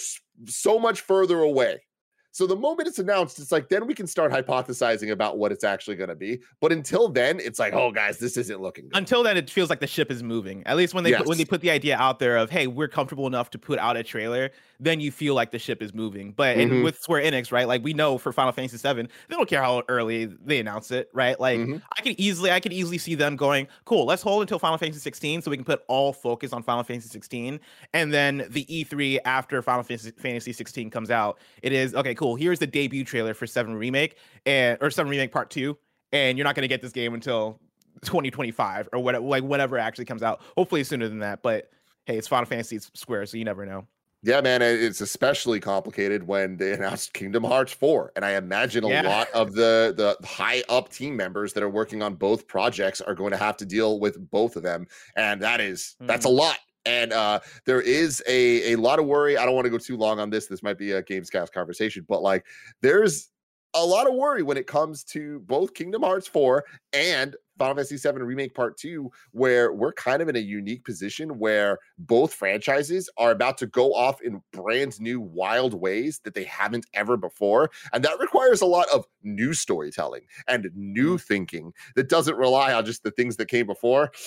so 0.47 0.79
much 0.79 1.03
further 1.03 1.39
away. 1.41 1.83
So 2.31 2.47
the 2.47 2.57
moment 2.57 2.87
it's 2.89 2.99
announced, 3.01 3.39
it's 3.41 3.51
like 3.51 3.69
then 3.69 3.87
we 3.87 3.95
can 3.95 4.07
start 4.07 4.31
hypothesizing 4.33 5.11
about 5.11 5.39
what 5.39 5.51
it's 5.51 5.65
actually 5.65 5.97
going 5.97 6.11
to 6.11 6.15
be. 6.15 6.41
But 6.61 6.71
until 6.73 7.09
then, 7.09 7.41
it's 7.41 7.59
like, 7.59 7.73
oh 7.73 7.91
guys, 7.91 8.19
this 8.19 8.37
isn't 8.37 8.61
looking 8.61 8.89
good. 8.89 8.97
until 8.97 9.23
then 9.23 9.37
it 9.37 9.51
feels 9.51 9.71
like 9.71 9.81
the 9.81 9.87
ship 9.87 10.11
is 10.11 10.23
moving 10.23 10.63
at 10.67 10.77
least 10.77 10.95
when 10.95 11.05
they 11.05 11.13
put, 11.15 11.27
when 11.27 11.39
they 11.39 11.45
put 11.45 11.61
the 11.63 11.71
idea 11.71 11.97
out 11.97 12.19
there 12.21 12.37
of 12.37 12.51
hey 12.51 12.67
we're 12.67 12.87
comfortable 12.89 13.27
enough 13.27 13.51
to 13.51 13.59
put 13.59 13.79
out 13.79 13.97
a 13.97 14.03
trailer 14.03 14.51
then 14.81 15.01
you 15.01 15.11
feel 15.11 15.35
like 15.35 15.51
the 15.51 15.59
ship 15.59 15.83
is 15.83 15.93
moving 15.93 16.33
but 16.33 16.57
and 16.57 16.71
Mhm. 16.71 16.83
with 16.83 16.99
square 17.01 17.23
enix 17.23 17.51
right 17.51 17.67
like 17.67 17.83
we 17.83 17.93
know 17.93 18.17
for 18.19 18.33
final 18.33 18.53
fantasy 18.53 18.77
7 18.79 19.09
they 19.29 19.35
don't 19.35 19.49
care 19.49 19.63
how 19.63 19.83
early 19.89 20.27
they 20.27 20.61
announce 20.61 20.91
it 20.91 21.09
right 21.13 21.39
like 21.41 21.59
Mhm. 21.59 21.83
i 21.97 22.01
can 22.03 22.15
easily 22.21 22.51
i 22.51 22.61
can 22.61 22.73
easily 22.73 22.99
see 22.99 23.15
them 23.15 23.37
going 23.37 23.67
cool 23.85 24.05
let's 24.07 24.23
hold 24.23 24.41
until 24.43 24.59
final 24.59 24.79
fantasy 24.79 25.01
16 25.01 25.43
so 25.43 25.51
we 25.51 25.57
can 25.57 25.65
put 25.65 25.83
all 25.89 26.13
focus 26.13 26.53
on 26.53 26.63
final 26.63 26.85
fantasy 26.85 27.09
16 27.09 27.59
and 27.93 28.13
then 28.13 28.47
the 28.51 28.65
e3 28.67 29.19
after 29.25 29.61
final 29.63 29.83
fantasy, 29.83 30.11
fantasy 30.13 30.53
16 30.53 30.91
comes 30.91 31.11
out 31.11 31.39
it 31.63 31.73
is 31.73 31.95
okay 31.95 32.15
cool 32.15 32.37
here's 32.37 32.59
the 32.59 32.67
debut 32.67 33.05
trailer 33.05 33.35
for 33.35 33.47
7 33.47 33.75
remake 33.75 34.17
and 34.47 34.79
or 34.81 34.91
7 34.91 35.11
remake 35.11 35.33
part 35.33 35.51
2 35.51 35.77
and 36.13 36.39
you're 36.39 36.45
not 36.45 36.55
going 36.55 36.63
to 36.63 36.69
get 36.69 36.81
this 36.83 36.93
game 36.93 37.15
until 37.15 37.61
2025 38.05 38.89
or 38.93 39.01
whatever 39.01 39.25
like 39.27 39.43
whatever 39.43 39.77
actually 39.77 40.05
comes 40.05 40.23
out 40.23 40.41
hopefully 40.57 40.85
sooner 40.85 41.09
than 41.09 41.19
that 41.19 41.43
but 41.43 41.71
hey 42.07 42.17
it's 42.17 42.29
final 42.29 42.47
fantasy 42.47 42.77
it's 42.77 42.91
square 42.95 43.27
so 43.27 43.37
you 43.37 43.45
never 43.45 43.67
know 43.67 43.87
Yeah, 44.23 44.41
man, 44.41 44.63
it's 44.63 45.01
especially 45.01 45.61
complicated 45.61 46.27
when 46.27 46.57
they 46.57 46.73
announced 46.75 47.13
Kingdom 47.15 47.45
Hearts 47.45 47.73
4. 47.73 48.13
And 48.17 48.25
I 48.25 48.33
imagine 48.33 48.83
a 48.85 48.89
Yeah. 48.89 49.03
lot 49.03 49.29
of 49.33 49.53
the 49.55 49.95
the 49.97 50.27
high 50.27 50.63
up 50.69 50.89
team 50.89 51.17
members 51.17 51.53
that 51.53 51.63
are 51.63 51.69
working 51.71 52.03
on 52.03 52.15
both 52.15 52.49
projects 52.49 53.01
are 53.01 53.15
going 53.15 53.31
to 53.31 53.37
have 53.37 53.57
to 53.59 53.65
deal 53.67 54.01
with 54.01 54.31
both 54.31 54.57
of 54.57 54.63
them. 54.63 54.87
And 55.17 55.41
that 55.43 55.61
is 55.61 55.97
that's 56.07 56.25
a 56.25 56.29
lot. 56.31 56.59
And 56.85 57.13
uh 57.13 57.41
there 57.65 57.81
is 57.81 58.23
a 58.27 58.73
a 58.73 58.77
lot 58.77 58.99
of 58.99 59.07
worry. 59.07 59.37
I 59.37 59.45
don't 59.47 59.55
want 59.55 59.67
to 59.67 59.71
go 59.71 59.79
too 59.79 59.97
long 59.97 60.19
on 60.19 60.31
this. 60.31 60.47
This 60.49 60.63
might 60.63 60.79
be 60.79 60.93
a 60.93 61.03
Gamescast 61.03 61.53
conversation, 61.53 62.05
but 62.09 62.21
like 62.23 62.45
there's 62.83 63.31
a 63.75 63.85
lot 63.85 64.09
of 64.09 64.15
worry 64.15 64.43
when 64.43 64.57
it 64.57 64.67
comes 64.67 65.05
to 65.05 65.41
both 65.41 65.75
Kingdom 65.75 66.03
Hearts 66.03 66.27
4 66.27 66.65
and 66.93 67.37
Final 67.59 67.75
Fantasy 67.75 67.97
VII 67.97 68.23
Remake 68.23 68.55
Part 68.55 68.77
2, 68.79 69.11
where 69.33 69.73
we're 69.73 69.93
kind 69.93 70.23
of 70.23 70.29
in 70.29 70.37
a 70.37 70.41
unique 70.41 70.85
position 70.85 71.39
where 71.39 71.79
both 71.99 72.33
franchises 72.33 73.11
are 73.19 73.31
about 73.31 73.59
to 73.59 73.67
go 73.67 73.93
off 73.93 74.21
in 74.23 74.41
brand 74.53 74.99
new, 75.01 75.21
wild 75.21 75.75
ways 75.75 76.21
that 76.25 76.35
they 76.35 76.45
haven't 76.45 76.87
ever 76.95 77.17
before. 77.17 77.71
And 77.93 78.05
that 78.05 78.19
requires 78.19 78.61
a 78.61 78.67
lot 78.67 78.89
of 78.95 79.05
new 79.23 79.53
storytelling 79.53 80.23
and 80.47 80.71
new 80.75 81.17
mm. 81.17 81.21
thinking 81.21 81.73
that 81.97 82.09
doesn't 82.09 82.37
rely 82.37 82.73
on 82.73 82.85
just 82.85 83.03
the 83.03 83.11
things 83.11 83.37
that 83.37 83.47
came 83.47 83.67
before. 83.67 84.11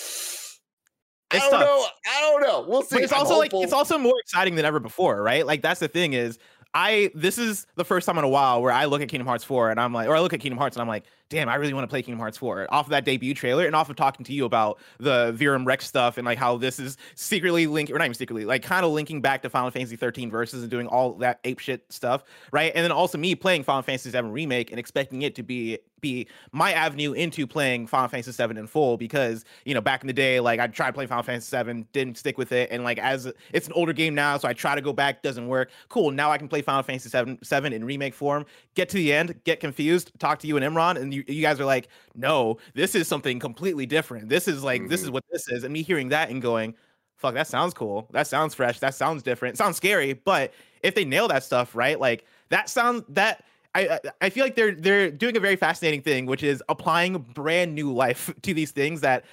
I 1.30 1.38
don't 1.38 1.50
tough. 1.50 1.60
know. 1.62 1.86
I 2.14 2.20
don't 2.20 2.42
know. 2.42 2.66
We'll 2.68 2.82
see. 2.82 2.96
But 2.96 3.04
it's 3.04 3.12
I'm 3.14 3.20
also 3.20 3.36
hopeful. 3.36 3.60
like 3.60 3.64
it's 3.64 3.72
also 3.72 3.96
more 3.96 4.12
exciting 4.20 4.54
than 4.54 4.66
ever 4.66 4.78
before, 4.78 5.22
right? 5.22 5.46
Like 5.46 5.62
that's 5.62 5.80
the 5.80 5.88
thing 5.88 6.12
is 6.12 6.38
I 6.74 7.10
this 7.14 7.38
is 7.38 7.66
the 7.76 7.84
first 7.84 8.06
time 8.06 8.18
in 8.18 8.24
a 8.24 8.28
while 8.28 8.62
where 8.62 8.72
I 8.72 8.86
look 8.86 9.02
at 9.02 9.08
Kingdom 9.08 9.26
Hearts 9.26 9.44
4 9.44 9.70
and 9.70 9.80
I'm 9.80 9.92
like, 9.92 10.08
or 10.08 10.16
I 10.16 10.20
look 10.20 10.32
at 10.32 10.40
Kingdom 10.40 10.58
Hearts 10.58 10.76
and 10.76 10.82
I'm 10.82 10.88
like, 10.88 11.04
damn, 11.32 11.48
I 11.48 11.54
really 11.54 11.72
want 11.72 11.84
to 11.84 11.88
play 11.88 12.02
Kingdom 12.02 12.18
Hearts 12.18 12.36
4 12.36 12.66
off 12.68 12.86
of 12.86 12.90
that 12.90 13.06
debut 13.06 13.32
trailer 13.32 13.64
and 13.64 13.74
off 13.74 13.88
of 13.88 13.96
talking 13.96 14.22
to 14.26 14.34
you 14.34 14.44
about 14.44 14.78
the 14.98 15.32
Verum 15.34 15.64
Rex 15.64 15.86
stuff 15.86 16.18
and 16.18 16.26
like 16.26 16.36
how 16.36 16.58
this 16.58 16.78
is 16.78 16.98
secretly 17.14 17.66
linking, 17.66 17.96
or 17.96 17.98
not 17.98 18.04
even 18.04 18.14
secretly, 18.14 18.44
like 18.44 18.62
kind 18.62 18.84
of 18.84 18.92
linking 18.92 19.22
back 19.22 19.40
to 19.42 19.48
Final 19.48 19.70
Fantasy 19.70 19.96
13 19.96 20.30
versus 20.30 20.60
and 20.60 20.70
doing 20.70 20.86
all 20.86 21.14
that 21.14 21.40
ape 21.44 21.58
shit 21.58 21.90
stuff, 21.90 22.22
right? 22.52 22.70
And 22.74 22.84
then 22.84 22.92
also 22.92 23.16
me 23.16 23.34
playing 23.34 23.64
Final 23.64 23.80
Fantasy 23.80 24.10
7 24.10 24.30
remake 24.30 24.70
and 24.70 24.78
expecting 24.78 25.22
it 25.22 25.34
to 25.36 25.42
be 25.42 25.78
be 26.02 26.26
my 26.50 26.72
avenue 26.72 27.12
into 27.12 27.46
playing 27.46 27.86
Final 27.86 28.08
Fantasy 28.08 28.32
7 28.32 28.58
in 28.58 28.66
full 28.66 28.98
because 28.98 29.44
you 29.64 29.72
know 29.72 29.80
back 29.80 30.02
in 30.02 30.08
the 30.08 30.12
day 30.12 30.40
like 30.40 30.60
I 30.60 30.66
tried 30.66 30.92
playing 30.92 31.08
Final 31.08 31.22
Fantasy 31.22 31.48
7 31.48 31.86
didn't 31.92 32.18
stick 32.18 32.36
with 32.36 32.52
it 32.52 32.70
and 32.70 32.84
like 32.84 32.98
as 32.98 33.32
it's 33.52 33.66
an 33.66 33.72
older 33.72 33.94
game 33.94 34.14
now 34.14 34.36
so 34.36 34.48
I 34.48 34.52
try 34.52 34.74
to 34.74 34.82
go 34.82 34.92
back 34.92 35.22
doesn't 35.22 35.46
work. 35.46 35.70
Cool 35.88 36.10
now 36.10 36.30
I 36.30 36.36
can 36.36 36.48
play 36.48 36.60
Final 36.60 36.82
Fantasy 36.82 37.08
7 37.08 37.38
7 37.42 37.72
in 37.72 37.84
remake 37.84 38.12
form. 38.12 38.44
Get 38.74 38.90
to 38.90 38.96
the 38.96 39.12
end 39.12 39.40
get 39.44 39.60
confused 39.60 40.12
talk 40.18 40.38
to 40.40 40.46
you 40.46 40.58
and 40.58 40.66
Imran 40.66 41.00
and 41.00 41.14
you, 41.14 41.21
you 41.28 41.42
guys 41.42 41.60
are 41.60 41.64
like 41.64 41.88
no 42.14 42.58
this 42.74 42.94
is 42.94 43.08
something 43.08 43.38
completely 43.38 43.86
different 43.86 44.28
this 44.28 44.48
is 44.48 44.62
like 44.62 44.82
mm-hmm. 44.82 44.90
this 44.90 45.00
is 45.00 45.06
mm-hmm. 45.06 45.14
what 45.14 45.24
this 45.30 45.48
is 45.48 45.64
and 45.64 45.72
me 45.72 45.82
hearing 45.82 46.08
that 46.08 46.30
and 46.30 46.42
going 46.42 46.74
fuck 47.16 47.34
that 47.34 47.46
sounds 47.46 47.72
cool 47.74 48.08
that 48.12 48.26
sounds 48.26 48.54
fresh 48.54 48.78
that 48.78 48.94
sounds 48.94 49.22
different 49.22 49.54
it 49.54 49.58
sounds 49.58 49.76
scary 49.76 50.12
but 50.12 50.52
if 50.82 50.94
they 50.94 51.04
nail 51.04 51.28
that 51.28 51.44
stuff 51.44 51.74
right 51.74 52.00
like 52.00 52.24
that 52.48 52.68
sounds 52.68 53.02
that 53.08 53.44
I 53.74 54.00
I 54.20 54.30
feel 54.30 54.44
like 54.44 54.54
they're 54.54 54.74
they're 54.74 55.10
doing 55.10 55.36
a 55.36 55.40
very 55.40 55.56
fascinating 55.56 56.02
thing, 56.02 56.26
which 56.26 56.42
is 56.42 56.62
applying 56.68 57.18
brand 57.18 57.74
new 57.74 57.92
life 57.92 58.32
to 58.42 58.54
these 58.54 58.70
things 58.70 59.00
that 59.00 59.24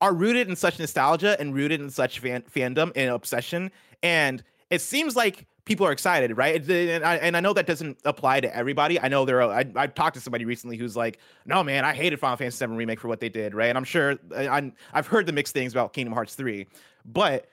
are 0.00 0.14
rooted 0.14 0.48
in 0.48 0.54
such 0.54 0.78
nostalgia 0.78 1.38
and 1.40 1.54
rooted 1.54 1.80
in 1.80 1.90
such 1.90 2.20
fan, 2.20 2.42
fandom 2.42 2.92
and 2.94 3.10
obsession. 3.10 3.70
And 4.02 4.42
it 4.70 4.80
seems 4.80 5.16
like 5.16 5.46
people 5.68 5.86
are 5.86 5.92
excited, 5.92 6.34
right? 6.36 6.66
And 6.66 7.04
I, 7.04 7.16
and 7.16 7.36
I 7.36 7.40
know 7.40 7.52
that 7.52 7.66
doesn't 7.66 7.98
apply 8.06 8.40
to 8.40 8.56
everybody. 8.56 8.98
I 8.98 9.08
know 9.08 9.26
there 9.26 9.42
are. 9.42 9.52
I, 9.52 9.66
I 9.76 9.86
talked 9.86 10.14
to 10.14 10.20
somebody 10.20 10.46
recently 10.46 10.78
who's 10.78 10.96
like, 10.96 11.18
"No, 11.44 11.62
man, 11.62 11.84
I 11.84 11.92
hated 11.92 12.18
Final 12.18 12.38
Fantasy 12.38 12.66
VII 12.66 12.72
remake 12.72 12.98
for 12.98 13.08
what 13.08 13.20
they 13.20 13.28
did," 13.28 13.54
right? 13.54 13.68
And 13.68 13.76
I'm 13.76 13.84
sure 13.84 14.16
I, 14.34 14.72
I've 14.94 15.06
heard 15.06 15.26
the 15.26 15.32
mixed 15.32 15.52
things 15.52 15.72
about 15.72 15.92
Kingdom 15.92 16.14
Hearts 16.14 16.34
three, 16.34 16.66
but 17.04 17.48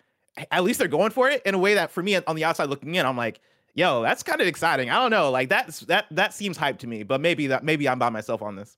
at 0.49 0.63
least 0.63 0.79
they're 0.79 0.87
going 0.87 1.11
for 1.11 1.29
it 1.29 1.41
in 1.45 1.53
a 1.53 1.59
way 1.59 1.75
that 1.75 1.91
for 1.91 2.01
me 2.01 2.15
on 2.15 2.35
the 2.35 2.45
outside 2.45 2.69
looking 2.69 2.95
in, 2.95 3.05
I'm 3.05 3.17
like, 3.17 3.41
yo, 3.73 4.01
that's 4.01 4.23
kind 4.23 4.41
of 4.41 4.47
exciting. 4.47 4.89
I 4.89 4.95
don't 4.95 5.11
know, 5.11 5.29
like 5.29 5.49
that's 5.49 5.81
that 5.81 6.05
that 6.11 6.33
seems 6.33 6.55
hype 6.55 6.79
to 6.79 6.87
me, 6.87 7.03
but 7.03 7.19
maybe 7.19 7.47
that 7.47 7.65
maybe 7.65 7.87
I'm 7.87 7.99
by 7.99 8.09
myself 8.09 8.41
on 8.41 8.55
this. 8.55 8.77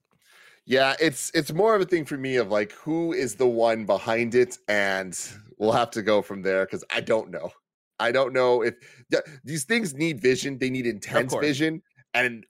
Yeah, 0.65 0.95
it's 0.99 1.31
it's 1.35 1.53
more 1.53 1.75
of 1.75 1.81
a 1.81 1.85
thing 1.85 2.05
for 2.05 2.17
me 2.17 2.37
of 2.37 2.49
like 2.49 2.71
who 2.71 3.13
is 3.13 3.35
the 3.35 3.47
one 3.47 3.85
behind 3.85 4.33
it, 4.33 4.57
and 4.67 5.17
we'll 5.59 5.73
have 5.73 5.91
to 5.91 6.01
go 6.01 6.23
from 6.23 6.41
there 6.41 6.65
because 6.65 6.83
I 6.91 7.01
don't 7.01 7.29
know. 7.29 7.51
I 7.99 8.11
don't 8.11 8.33
know 8.33 8.61
if 8.61 8.75
yeah, 9.09 9.19
these 9.43 9.63
things 9.63 9.93
need 9.93 10.21
vision. 10.21 10.57
They 10.57 10.69
need 10.69 10.85
intense 10.85 11.33
vision, 11.33 11.81
and 12.13 12.45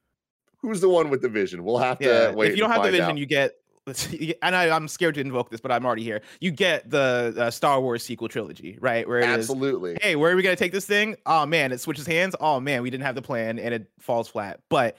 who's 0.61 0.81
the 0.81 0.89
one 0.89 1.09
with 1.09 1.21
the 1.21 1.29
vision? 1.29 1.63
We'll 1.63 1.77
have 1.77 1.99
to 1.99 2.05
yeah, 2.05 2.31
wait. 2.31 2.51
If 2.51 2.57
you 2.57 2.63
don't 2.63 2.71
have 2.71 2.83
the 2.83 2.91
vision, 2.91 3.11
out. 3.11 3.17
you 3.17 3.25
get 3.25 3.53
and 4.41 4.55
I, 4.55 4.75
am 4.75 4.87
scared 4.87 5.15
to 5.15 5.21
invoke 5.21 5.49
this, 5.49 5.61
but 5.61 5.71
I'm 5.71 5.85
already 5.85 6.03
here. 6.03 6.21
You 6.41 6.51
get 6.51 6.89
the 6.89 7.33
uh, 7.37 7.51
Star 7.51 7.79
Wars 7.79 8.03
sequel 8.03 8.27
trilogy, 8.27 8.77
right? 8.81 9.07
Where 9.07 9.23
absolutely. 9.23 9.93
Is, 9.93 9.99
hey, 10.01 10.15
where 10.15 10.31
are 10.31 10.35
we 10.35 10.41
gonna 10.41 10.55
take 10.55 10.71
this 10.71 10.85
thing? 10.85 11.15
Oh 11.25 11.45
man, 11.45 11.71
it 11.71 11.79
switches 11.79 12.05
hands. 12.05 12.35
Oh 12.39 12.59
man, 12.59 12.81
we 12.81 12.89
didn't 12.89 13.05
have 13.05 13.15
the 13.15 13.21
plan, 13.21 13.59
and 13.59 13.73
it 13.73 13.89
falls 13.99 14.27
flat. 14.27 14.59
But 14.69 14.97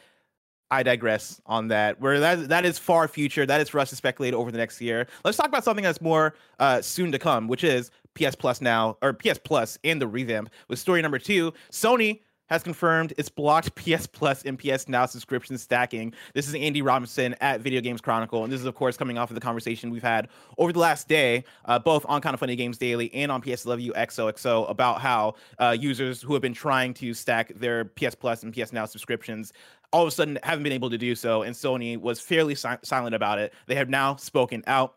I 0.71 0.83
digress 0.83 1.41
on 1.47 1.69
that. 1.69 2.01
Where 2.01 2.21
that 2.21 2.49
that 2.49 2.65
is 2.65 2.79
far 2.79 3.09
future. 3.09 3.47
That 3.47 3.61
is 3.61 3.69
for 3.69 3.79
us 3.81 3.91
to 3.91 3.97
speculate 3.97 4.35
over 4.35 4.51
the 4.51 4.59
next 4.59 4.81
year. 4.81 5.07
Let's 5.25 5.37
talk 5.37 5.47
about 5.47 5.65
something 5.65 5.83
that's 5.85 6.01
more 6.01 6.35
uh, 6.59 6.83
soon 6.83 7.13
to 7.13 7.19
come, 7.19 7.49
which 7.49 7.65
is 7.65 7.91
PS 8.15 8.35
Plus 8.35 8.61
now 8.61 8.97
or 9.01 9.13
PS 9.13 9.39
Plus 9.43 9.79
and 9.85 10.01
the 10.01 10.07
revamp 10.07 10.51
with 10.69 10.79
story 10.79 11.01
number 11.01 11.19
two. 11.19 11.53
Sony 11.71 12.21
has 12.49 12.63
confirmed 12.63 13.13
it's 13.17 13.29
blocked 13.29 13.75
PS 13.77 14.07
Plus 14.07 14.43
and 14.43 14.59
PS 14.59 14.89
Now 14.89 15.07
subscription 15.07 15.57
stacking. 15.59 16.13
This 16.35 16.49
is 16.49 16.55
Andy 16.55 16.83
Robinson 16.83 17.35
at 17.41 17.61
Video 17.61 17.81
Games 17.81 18.01
Chronicle, 18.01 18.45
and 18.45 18.53
this 18.53 18.61
is 18.61 18.67
of 18.67 18.75
course 18.75 18.97
coming 18.97 19.19
off 19.19 19.31
of 19.31 19.35
the 19.35 19.41
conversation 19.41 19.91
we've 19.91 20.03
had 20.03 20.29
over 20.57 20.73
the 20.73 20.79
last 20.79 21.09
day, 21.09 21.45
uh, 21.67 21.79
both 21.79 22.05
on 22.09 22.21
Kind 22.21 22.35
of 22.35 22.41
Funny 22.41 22.57
Games 22.57 22.79
Daily 22.79 23.13
and 23.15 23.31
on 23.31 23.41
PS 23.41 23.67
Love 23.67 23.81
You 23.81 23.93
XOXO, 23.93 24.69
about 24.71 25.01
how 25.01 25.35
uh, 25.59 25.77
users 25.79 26.21
who 26.21 26.33
have 26.33 26.43
been 26.43 26.55
trying 26.55 26.95
to 26.95 27.15
stack 27.15 27.53
their 27.55 27.85
PS 27.85 28.15
Plus 28.15 28.43
and 28.43 28.53
PS 28.53 28.73
Now 28.73 28.85
subscriptions 28.85 29.53
all 29.93 30.03
of 30.03 30.09
a 30.09 30.11
sudden 30.11 30.39
haven't 30.43 30.65
been 30.65 30.73
able 30.73 30.91
to 30.91 30.99
do 30.99 31.15
so, 31.15 31.43
and 31.43 31.55
Sony 31.55 31.99
was 31.99 32.21
fairly 32.21 32.55
si- 32.55 32.69
silent 32.83 33.15
about 33.15 33.39
it. 33.39 33.55
They 33.67 33.75
have 33.75 33.89
now 33.89 34.17
spoken 34.17 34.63
out. 34.67 34.95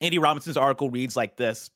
Andy 0.00 0.18
Robinson's 0.18 0.56
article 0.56 0.90
reads 0.90 1.16
like 1.16 1.36
this. 1.36 1.70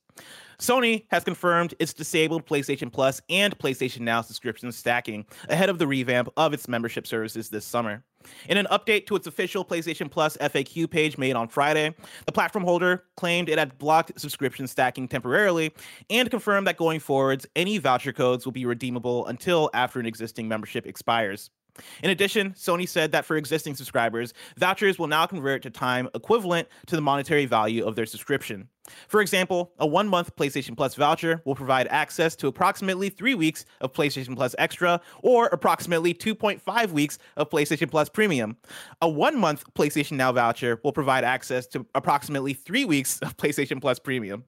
Sony 0.59 1.05
has 1.09 1.23
confirmed 1.23 1.73
it's 1.79 1.93
disabled 1.93 2.45
PlayStation 2.45 2.91
Plus 2.91 3.21
and 3.29 3.57
PlayStation 3.57 4.01
Now 4.01 4.21
subscription 4.21 4.71
stacking 4.71 5.25
ahead 5.49 5.69
of 5.69 5.79
the 5.79 5.87
revamp 5.87 6.29
of 6.37 6.53
its 6.53 6.67
membership 6.67 7.05
services 7.05 7.49
this 7.49 7.65
summer. 7.65 8.03
In 8.49 8.57
an 8.57 8.67
update 8.71 9.05
to 9.07 9.15
its 9.15 9.27
official 9.27 9.63
PlayStation 9.63 10.09
Plus 10.09 10.37
FAQ 10.37 10.89
page 10.89 11.17
made 11.17 11.35
on 11.35 11.47
Friday, 11.47 11.93
the 12.25 12.31
platform 12.31 12.63
holder 12.63 13.03
claimed 13.17 13.49
it 13.49 13.59
had 13.59 13.77
blocked 13.77 14.19
subscription 14.19 14.67
stacking 14.67 15.07
temporarily 15.07 15.71
and 16.09 16.31
confirmed 16.31 16.65
that 16.67 16.77
going 16.77 16.99
forwards, 16.99 17.45
any 17.55 17.77
voucher 17.77 18.13
codes 18.13 18.45
will 18.45 18.51
be 18.51 18.65
redeemable 18.65 19.27
until 19.27 19.69
after 19.73 19.99
an 19.99 20.05
existing 20.05 20.47
membership 20.47 20.87
expires. 20.87 21.51
In 22.03 22.09
addition, 22.09 22.51
Sony 22.51 22.87
said 22.87 23.11
that 23.11 23.25
for 23.25 23.37
existing 23.37 23.75
subscribers, 23.75 24.33
vouchers 24.57 24.97
will 24.97 25.07
now 25.07 25.25
convert 25.25 25.61
to 25.63 25.69
time 25.69 26.09
equivalent 26.13 26.67
to 26.87 26.95
the 26.95 27.01
monetary 27.01 27.45
value 27.45 27.85
of 27.85 27.95
their 27.95 28.05
subscription. 28.05 28.69
For 29.07 29.21
example, 29.21 29.73
a 29.79 29.87
one 29.87 30.07
month 30.07 30.35
PlayStation 30.35 30.77
Plus 30.77 30.95
voucher 30.95 31.41
will 31.45 31.55
provide 31.55 31.87
access 31.87 32.35
to 32.37 32.47
approximately 32.47 33.09
three 33.09 33.33
weeks 33.33 33.65
of 33.81 33.93
PlayStation 33.93 34.35
Plus 34.35 34.55
Extra 34.59 35.01
or 35.23 35.47
approximately 35.47 36.13
2.5 36.13 36.91
weeks 36.91 37.17
of 37.35 37.49
PlayStation 37.49 37.89
Plus 37.89 38.09
Premium. 38.09 38.57
A 39.01 39.09
one 39.09 39.37
month 39.37 39.63
PlayStation 39.73 40.13
Now 40.13 40.31
voucher 40.31 40.79
will 40.83 40.93
provide 40.93 41.23
access 41.23 41.65
to 41.67 41.85
approximately 41.95 42.53
three 42.53 42.85
weeks 42.85 43.19
of 43.19 43.35
PlayStation 43.37 43.81
Plus 43.81 43.99
Premium. 43.99 44.43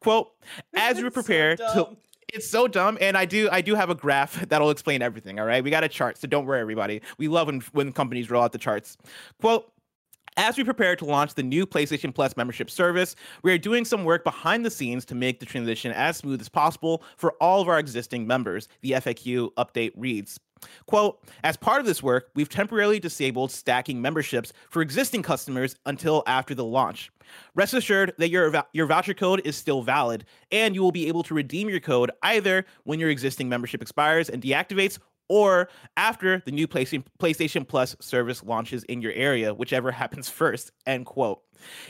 Quote, 0.00 0.32
as 0.74 0.96
we 1.02 1.10
prepare 1.10 1.56
so 1.56 1.64
to 1.74 1.96
it's 2.32 2.48
so 2.48 2.66
dumb 2.66 2.96
and 3.00 3.16
i 3.16 3.24
do 3.24 3.48
i 3.52 3.60
do 3.60 3.74
have 3.74 3.90
a 3.90 3.94
graph 3.94 4.40
that'll 4.48 4.70
explain 4.70 5.02
everything 5.02 5.38
all 5.38 5.46
right? 5.46 5.62
We 5.62 5.70
got 5.70 5.84
a 5.84 5.88
chart 5.88 6.18
so 6.18 6.26
don't 6.28 6.46
worry 6.46 6.60
everybody. 6.60 7.02
We 7.18 7.28
love 7.28 7.46
when 7.46 7.60
when 7.72 7.92
companies 7.92 8.30
roll 8.30 8.42
out 8.42 8.52
the 8.52 8.58
charts. 8.58 8.96
Quote 9.40 9.71
as 10.36 10.56
we 10.56 10.64
prepare 10.64 10.96
to 10.96 11.04
launch 11.04 11.34
the 11.34 11.42
new 11.42 11.66
PlayStation 11.66 12.14
Plus 12.14 12.36
membership 12.36 12.70
service, 12.70 13.14
we 13.42 13.52
are 13.52 13.58
doing 13.58 13.84
some 13.84 14.04
work 14.04 14.24
behind 14.24 14.64
the 14.64 14.70
scenes 14.70 15.04
to 15.06 15.14
make 15.14 15.40
the 15.40 15.46
transition 15.46 15.92
as 15.92 16.16
smooth 16.16 16.40
as 16.40 16.48
possible 16.48 17.02
for 17.16 17.32
all 17.40 17.60
of 17.60 17.68
our 17.68 17.78
existing 17.78 18.26
members, 18.26 18.68
the 18.80 18.92
FAQ 18.92 19.52
update 19.54 19.92
reads. 19.96 20.38
Quote, 20.86 21.18
as 21.42 21.56
part 21.56 21.80
of 21.80 21.86
this 21.86 22.02
work, 22.02 22.30
we've 22.34 22.48
temporarily 22.48 23.00
disabled 23.00 23.50
stacking 23.50 24.00
memberships 24.00 24.52
for 24.70 24.80
existing 24.80 25.22
customers 25.22 25.76
until 25.86 26.22
after 26.26 26.54
the 26.54 26.64
launch. 26.64 27.10
Rest 27.54 27.74
assured 27.74 28.12
that 28.18 28.30
your, 28.30 28.64
your 28.72 28.86
voucher 28.86 29.14
code 29.14 29.42
is 29.44 29.56
still 29.56 29.82
valid, 29.82 30.24
and 30.50 30.74
you 30.74 30.82
will 30.82 30.92
be 30.92 31.08
able 31.08 31.22
to 31.24 31.34
redeem 31.34 31.68
your 31.68 31.80
code 31.80 32.10
either 32.22 32.64
when 32.84 33.00
your 33.00 33.10
existing 33.10 33.48
membership 33.48 33.82
expires 33.82 34.28
and 34.28 34.42
deactivates 34.42 34.98
or 35.28 35.68
after 35.96 36.42
the 36.44 36.52
new 36.52 36.66
PlayStation, 36.66 37.66
Plus 37.66 37.96
service 38.00 38.42
launches 38.42 38.84
in 38.84 39.00
your 39.00 39.12
area, 39.12 39.54
whichever 39.54 39.90
happens 40.02 40.28
first, 40.28 40.72
end 40.86 41.06
quote. 41.06 41.42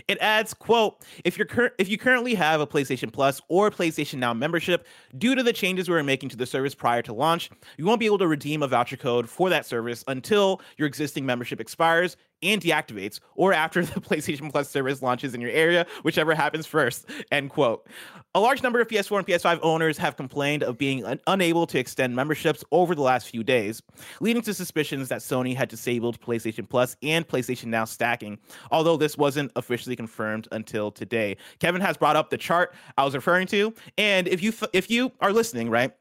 It 0.06 0.18
adds, 0.20 0.52
quote, 0.52 1.02
if 1.24 1.38
you're 1.38 1.46
cur- 1.46 1.72
if 1.78 1.88
you 1.88 1.96
currently 1.96 2.34
have 2.34 2.60
a 2.60 2.66
PlayStation 2.66 3.12
Plus 3.12 3.40
or 3.48 3.70
PlayStation 3.70 4.18
Now 4.18 4.34
membership, 4.34 4.86
due 5.16 5.34
to 5.34 5.42
the 5.42 5.52
changes 5.52 5.88
we 5.88 5.94
are 5.96 6.02
making 6.02 6.28
to 6.30 6.36
the 6.36 6.46
service 6.46 6.74
prior 6.74 7.02
to 7.02 7.14
launch, 7.14 7.48
you 7.78 7.86
won't 7.86 8.00
be 8.00 8.06
able 8.06 8.18
to 8.18 8.28
redeem 8.28 8.62
a 8.62 8.68
voucher 8.68 8.96
code 8.96 9.28
for 9.28 9.48
that 9.50 9.64
service 9.64 10.04
until 10.08 10.60
your 10.76 10.86
existing 10.86 11.24
membership 11.24 11.60
expires 11.60 12.16
and 12.42 12.60
deactivates, 12.60 13.20
or 13.34 13.52
after 13.52 13.84
the 13.84 14.00
PlayStation 14.00 14.50
Plus 14.50 14.68
service 14.68 15.02
launches 15.02 15.34
in 15.34 15.40
your 15.40 15.50
area, 15.50 15.86
whichever 16.02 16.34
happens 16.34 16.66
first. 16.66 17.08
End 17.30 17.50
quote. 17.50 17.86
A 18.34 18.40
large 18.40 18.62
number 18.62 18.80
of 18.80 18.88
PS4 18.88 19.18
and 19.18 19.26
PS5 19.26 19.60
owners 19.62 19.98
have 19.98 20.16
complained 20.16 20.62
of 20.62 20.78
being 20.78 21.04
un- 21.04 21.20
unable 21.26 21.66
to 21.66 21.78
extend 21.78 22.16
memberships 22.16 22.64
over 22.72 22.94
the 22.94 23.02
last 23.02 23.28
few 23.28 23.44
days, 23.44 23.82
leading 24.20 24.42
to 24.42 24.54
suspicions 24.54 25.08
that 25.08 25.20
Sony 25.20 25.54
had 25.54 25.68
disabled 25.68 26.20
PlayStation 26.20 26.68
Plus 26.68 26.96
and 27.02 27.26
PlayStation 27.26 27.66
Now 27.66 27.84
stacking, 27.84 28.38
although 28.70 28.96
this 28.96 29.18
wasn't 29.18 29.52
officially 29.56 29.96
confirmed 29.96 30.48
until 30.52 30.90
today. 30.90 31.36
Kevin 31.58 31.80
has 31.80 31.96
brought 31.96 32.16
up 32.16 32.30
the 32.30 32.38
chart 32.38 32.74
I 32.96 33.04
was 33.04 33.14
referring 33.14 33.46
to, 33.48 33.74
and 33.98 34.26
if 34.28 34.42
you 34.42 34.52
if 34.72 34.90
you 34.90 35.12
are 35.20 35.32
listening, 35.32 35.70
right? 35.70 35.92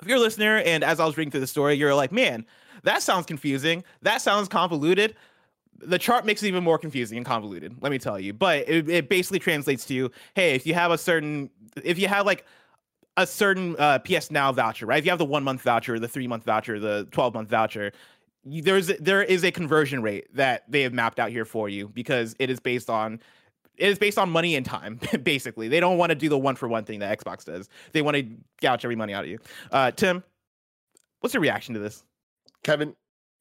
If 0.00 0.08
you're 0.08 0.16
a 0.16 0.20
listener 0.20 0.58
and 0.58 0.82
as 0.82 1.00
I 1.00 1.04
was 1.04 1.16
reading 1.16 1.30
through 1.30 1.40
the 1.40 1.46
story, 1.46 1.74
you're 1.74 1.94
like, 1.94 2.12
man, 2.12 2.46
That 2.84 3.02
sounds 3.02 3.26
confusing. 3.26 3.84
That 4.02 4.22
sounds 4.22 4.48
convoluted. 4.48 5.14
The 5.78 5.98
chart 5.98 6.26
makes 6.26 6.42
it 6.42 6.48
even 6.48 6.62
more 6.62 6.78
confusing 6.78 7.16
and 7.16 7.26
convoluted, 7.26 7.74
let 7.80 7.90
me 7.90 7.98
tell 7.98 8.20
you. 8.20 8.32
But 8.32 8.68
it, 8.68 8.88
it 8.88 9.08
basically 9.08 9.38
translates 9.38 9.84
to 9.86 9.94
you: 9.94 10.10
hey, 10.34 10.54
if 10.54 10.66
you 10.66 10.74
have 10.74 10.90
a 10.90 10.98
certain, 10.98 11.50
if 11.82 11.98
you 11.98 12.08
have 12.08 12.26
like 12.26 12.44
a 13.16 13.26
certain 13.26 13.76
uh, 13.78 13.98
PS 14.00 14.30
Now 14.30 14.52
voucher, 14.52 14.86
right? 14.86 14.98
If 14.98 15.04
you 15.04 15.10
have 15.10 15.18
the 15.18 15.24
one 15.24 15.42
month 15.42 15.62
voucher, 15.62 15.98
the 15.98 16.08
three 16.08 16.26
month 16.26 16.44
voucher, 16.44 16.78
the 16.78 17.08
12 17.10 17.34
month 17.34 17.48
voucher, 17.48 17.92
there's 18.44 18.88
there 18.98 19.22
is 19.22 19.44
a 19.44 19.50
conversion 19.50 20.02
rate 20.02 20.26
that 20.34 20.70
they 20.70 20.82
have 20.82 20.92
mapped 20.92 21.18
out 21.18 21.30
here 21.30 21.44
for 21.44 21.68
you 21.68 21.88
because 21.88 22.34
it 22.38 22.50
is 22.50 22.60
based 22.60 22.90
on 22.90 23.20
it 23.76 23.88
is 23.88 23.98
based 23.98 24.18
on 24.18 24.28
money 24.30 24.56
and 24.56 24.66
time 24.66 24.98
basically 25.22 25.68
they 25.68 25.80
don't 25.80 25.98
want 25.98 26.10
to 26.10 26.14
do 26.14 26.28
the 26.28 26.38
one 26.38 26.56
for 26.56 26.66
one 26.66 26.84
thing 26.84 27.00
that 27.00 27.18
xbox 27.18 27.44
does 27.44 27.68
they 27.92 28.00
want 28.00 28.16
to 28.16 28.26
gouge 28.62 28.82
every 28.82 28.96
money 28.96 29.12
out 29.12 29.24
of 29.24 29.30
you 29.30 29.38
uh 29.72 29.90
tim 29.90 30.24
what's 31.20 31.34
your 31.34 31.42
reaction 31.42 31.74
to 31.74 31.80
this 31.80 32.02
Kevin, 32.62 32.94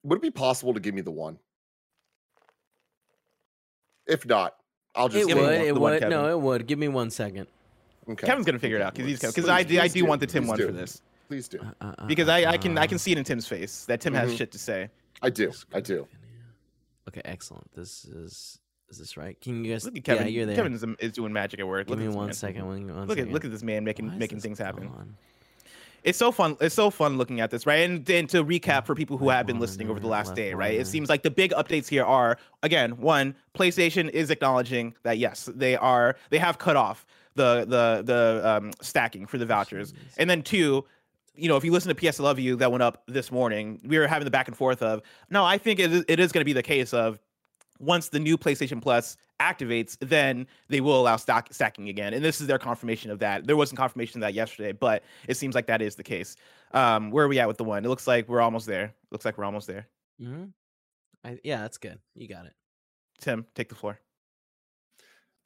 would 0.04 0.18
it 0.18 0.22
be 0.22 0.32
possible 0.32 0.74
to 0.74 0.80
give 0.80 0.94
me 0.94 1.02
the 1.02 1.12
one? 1.12 1.38
If 4.10 4.26
not, 4.26 4.56
I'll 4.96 5.08
just 5.08 5.24
It 5.24 5.28
give 5.28 5.38
me 5.38 5.44
would. 5.44 5.58
one- 5.60 5.62
It 5.68 5.74
the 5.74 5.80
one, 5.80 5.92
would. 5.94 6.00
Kevin. 6.02 6.10
No, 6.18 6.30
it 6.30 6.42
would. 6.42 6.68
Give 6.68 6.80
me 6.80 6.88
one 6.88 7.10
second. 7.12 7.48
Okay. 8.10 8.26
kevin's 8.26 8.46
gonna 8.48 8.58
figure 8.58 8.78
it 8.78 8.82
out 8.82 8.94
because 8.96 9.08
he's 9.08 9.20
because 9.20 9.36
Please, 9.36 9.50
i 9.50 9.62
do 9.62 9.80
i 9.80 9.88
do 9.88 10.00
do. 10.00 10.06
want 10.06 10.20
the 10.20 10.26
tim 10.26 10.48
one 10.48 10.58
do. 10.58 10.66
for 10.66 10.72
this 10.72 11.00
Please 11.28 11.48
do. 11.48 11.60
Uh, 11.60 11.72
uh, 11.80 11.94
uh, 12.00 12.06
because 12.08 12.28
i 12.28 12.44
i 12.54 12.58
can 12.58 12.76
i 12.76 12.88
can 12.88 12.96
uh, 12.96 12.98
see 12.98 13.12
it 13.12 13.20
in 13.20 13.24
tim's 13.24 13.48
face 13.48 13.86
that 13.86 14.02
tim 14.02 14.16
has 14.16 14.32
Mhm. 14.32 14.38
shit 14.38 14.52
to 14.54 14.58
say 14.58 14.90
I 15.22 15.30
do. 15.30 15.52
I 15.72 15.80
do. 15.80 16.08
Okay, 17.08 17.22
excellent. 17.26 17.72
This 17.76 18.06
is 18.06 18.58
is 18.90 18.98
this 18.98 19.16
right? 19.16 19.40
Can 19.42 19.64
you 19.64 19.72
guys? 19.74 19.86
look 19.86 19.96
at 19.96 20.04
kevin 20.04 20.24
Yeah, 20.26 20.30
you're 20.32 20.46
there. 20.48 20.56
kevin 20.56 20.74
is, 20.74 20.84
is 21.00 21.12
doing 21.12 21.32
magic 21.34 21.60
at 21.60 21.68
work 21.68 21.86
Give 21.86 21.92
look 21.92 22.00
me 22.00 22.06
at 22.06 22.10
this 22.10 22.16
one 22.16 22.26
man. 22.28 22.34
second. 22.34 22.66
One, 22.66 22.96
one 22.96 23.08
look 23.08 23.20
at 23.20 23.30
look 23.30 23.46
at 23.46 23.52
this 23.52 23.62
man 23.62 23.84
making 23.84 24.18
making 24.18 24.40
things 24.40 24.58
happen 24.58 24.88
on? 24.88 25.16
It's 26.04 26.18
so 26.18 26.32
fun. 26.32 26.58
It's 26.62 26.76
so 26.76 26.90
fun 26.90 27.18
looking 27.18 27.40
at 27.40 27.52
this, 27.52 27.66
right? 27.66 27.90
And 27.90 28.06
then 28.06 28.28
to 28.28 28.44
recap 28.44 28.86
for 28.86 28.96
people 28.96 29.18
who 29.18 29.30
have 29.30 29.46
been 29.46 29.60
listening 29.60 29.90
over 29.90 30.00
the 30.00 30.08
last 30.08 30.36
day, 30.36 30.54
right? 30.54 30.80
It 30.80 30.88
seems 30.88 31.10
like 31.10 31.24
the 31.24 31.32
big 31.32 31.52
updates 31.52 31.88
here 31.88 32.04
are 32.04 32.38
again, 32.64 32.98
one, 32.98 33.36
PlayStation 33.54 34.10
is 34.10 34.30
acknowledging 34.30 34.96
that 35.04 35.18
yes, 35.18 35.50
they 35.54 35.76
are 35.76 36.16
they 36.30 36.38
have 36.38 36.58
cut 36.58 36.76
off 36.76 37.06
the 37.36 37.66
the 37.66 38.04
the 38.04 38.42
um, 38.50 38.72
stacking 38.82 39.26
for 39.26 39.38
the 39.38 39.46
vouchers, 39.46 39.94
and 40.18 40.30
then 40.30 40.42
two. 40.42 40.86
You 41.36 41.48
know, 41.48 41.56
if 41.56 41.64
you 41.64 41.72
listen 41.72 41.96
to 41.96 42.12
PS 42.12 42.20
Love 42.20 42.38
You 42.38 42.58
that 42.58 42.70
went 42.70 42.84
up 42.84 43.04
this 43.08 43.32
morning, 43.32 43.80
we 43.86 43.98
were 43.98 44.08
having 44.08 44.26
the 44.26 44.32
back 44.32 44.50
and 44.50 44.58
forth 44.58 44.82
of 44.82 45.02
no, 45.30 45.46
I 45.46 45.58
think 45.58 45.80
it 45.80 45.92
is, 45.92 46.04
it 46.10 46.20
is 46.20 46.34
going 46.34 46.42
to 46.42 46.46
be 46.46 46.52
the 46.52 46.64
case 46.64 46.94
of 46.94 47.18
once 47.80 48.10
the 48.10 48.20
new 48.20 48.38
PlayStation 48.38 48.82
Plus 48.82 49.18
activates, 49.40 49.98
then 50.02 50.46
they 50.68 50.82
will 50.82 51.00
allow 51.00 51.16
stock 51.16 51.48
stacking 51.52 51.90
again. 51.90 52.14
And 52.14 52.24
this 52.24 52.42
is 52.42 52.48
their 52.48 52.60
confirmation 52.60 53.10
of 53.10 53.20
that. 53.20 53.48
There 53.48 53.56
wasn't 53.56 53.80
confirmation 53.80 54.20
of 54.20 54.28
that 54.28 54.34
yesterday, 54.34 54.74
but 54.74 55.04
it 55.28 55.38
seems 55.38 55.56
like 55.56 55.68
that 55.68 55.82
is 55.82 55.96
the 55.96 56.04
case. 56.04 56.36
Um, 56.74 57.10
where 57.10 57.26
are 57.26 57.30
we 57.30 57.40
at 57.40 57.48
with 57.48 57.58
the 57.58 57.64
one? 57.64 57.86
It 57.86 57.90
looks 57.90 58.06
like 58.06 58.28
we're 58.28 58.42
almost 58.42 58.68
there. 58.68 58.94
Looks 59.12 59.26
like 59.26 59.38
we're 59.38 59.46
almost 59.46 59.68
there. 59.68 59.88
hmm 60.20 60.46
I, 61.24 61.38
yeah, 61.44 61.62
that's 61.62 61.78
good. 61.78 62.00
You 62.16 62.28
got 62.28 62.46
it. 62.46 62.54
Tim, 63.20 63.46
take 63.56 63.68
the 63.70 63.76
floor. 63.76 64.00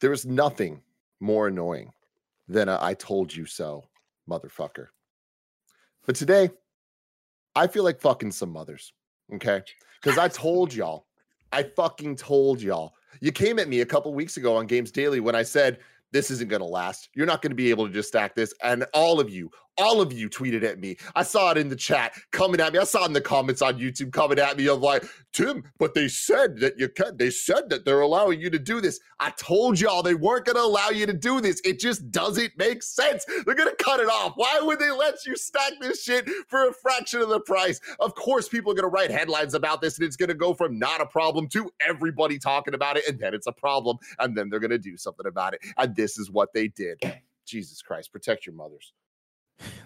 There 0.01 0.13
is 0.13 0.25
nothing 0.25 0.81
more 1.19 1.47
annoying 1.47 1.93
than 2.47 2.69
a 2.69 2.77
I 2.81 2.93
told 2.93 3.33
you 3.33 3.45
so, 3.45 3.85
motherfucker. 4.29 4.87
But 6.05 6.15
today, 6.15 6.49
I 7.55 7.67
feel 7.67 7.83
like 7.83 8.01
fucking 8.01 8.31
some 8.31 8.51
mothers. 8.51 8.93
Okay. 9.33 9.61
Because 10.01 10.17
I 10.17 10.27
told 10.27 10.73
y'all, 10.73 11.07
I 11.53 11.63
fucking 11.63 12.15
told 12.15 12.61
y'all. 12.61 12.95
You 13.21 13.31
came 13.31 13.59
at 13.59 13.69
me 13.69 13.81
a 13.81 13.85
couple 13.85 14.13
weeks 14.13 14.37
ago 14.37 14.57
on 14.57 14.65
Games 14.65 14.91
Daily 14.91 15.19
when 15.19 15.35
I 15.35 15.43
said, 15.43 15.79
this 16.11 16.31
isn't 16.31 16.49
going 16.49 16.61
to 16.61 16.67
last. 16.67 17.09
You're 17.13 17.27
not 17.27 17.41
going 17.41 17.51
to 17.51 17.55
be 17.55 17.69
able 17.69 17.87
to 17.87 17.93
just 17.93 18.07
stack 18.07 18.35
this. 18.35 18.53
And 18.63 18.85
all 18.93 19.19
of 19.19 19.29
you, 19.29 19.51
all 19.77 20.01
of 20.01 20.13
you 20.13 20.29
tweeted 20.29 20.63
at 20.63 20.79
me. 20.79 20.97
I 21.15 21.23
saw 21.23 21.51
it 21.51 21.57
in 21.57 21.69
the 21.69 21.75
chat 21.75 22.13
coming 22.31 22.59
at 22.59 22.73
me. 22.73 22.79
I 22.79 22.83
saw 22.83 23.03
it 23.03 23.07
in 23.07 23.13
the 23.13 23.21
comments 23.21 23.61
on 23.61 23.79
YouTube 23.79 24.11
coming 24.11 24.39
at 24.39 24.57
me 24.57 24.67
of 24.67 24.81
like, 24.81 25.05
Tim, 25.31 25.63
but 25.79 25.93
they 25.93 26.07
said 26.07 26.59
that 26.59 26.79
you 26.79 26.89
can. 26.89 27.17
They 27.17 27.29
said 27.31 27.69
that 27.69 27.85
they're 27.85 28.01
allowing 28.01 28.39
you 28.39 28.49
to 28.51 28.59
do 28.59 28.81
this. 28.81 28.99
I 29.19 29.31
told 29.31 29.79
y'all 29.79 30.03
they 30.03 30.15
weren't 30.15 30.45
going 30.45 30.55
to 30.55 30.61
allow 30.61 30.89
you 30.89 31.05
to 31.05 31.13
do 31.13 31.41
this. 31.41 31.61
It 31.65 31.79
just 31.79 32.11
doesn't 32.11 32.53
make 32.57 32.83
sense. 32.83 33.25
They're 33.25 33.55
going 33.55 33.69
to 33.69 33.83
cut 33.83 33.99
it 33.99 34.07
off. 34.07 34.33
Why 34.35 34.59
would 34.61 34.79
they 34.79 34.91
let 34.91 35.25
you 35.25 35.35
stack 35.35 35.73
this 35.81 36.03
shit 36.03 36.29
for 36.47 36.67
a 36.67 36.73
fraction 36.73 37.21
of 37.21 37.29
the 37.29 37.39
price? 37.39 37.79
Of 37.99 38.13
course, 38.15 38.47
people 38.47 38.71
are 38.71 38.75
going 38.75 38.83
to 38.83 38.89
write 38.89 39.11
headlines 39.11 39.53
about 39.55 39.81
this 39.81 39.97
and 39.97 40.05
it's 40.05 40.15
going 40.15 40.29
to 40.29 40.35
go 40.35 40.53
from 40.53 40.77
not 40.77 41.01
a 41.01 41.05
problem 41.05 41.47
to 41.49 41.71
everybody 41.85 42.37
talking 42.37 42.75
about 42.75 42.97
it. 42.97 43.07
And 43.07 43.19
then 43.19 43.33
it's 43.33 43.47
a 43.47 43.51
problem. 43.51 43.97
And 44.19 44.37
then 44.37 44.49
they're 44.49 44.59
going 44.59 44.71
to 44.71 44.77
do 44.77 44.97
something 44.97 45.25
about 45.25 45.55
it. 45.55 45.61
And 45.77 45.95
this 45.95 46.17
is 46.19 46.29
what 46.29 46.53
they 46.53 46.67
did. 46.67 47.01
Jesus 47.45 47.81
Christ, 47.81 48.11
protect 48.11 48.45
your 48.45 48.55
mothers. 48.55 48.93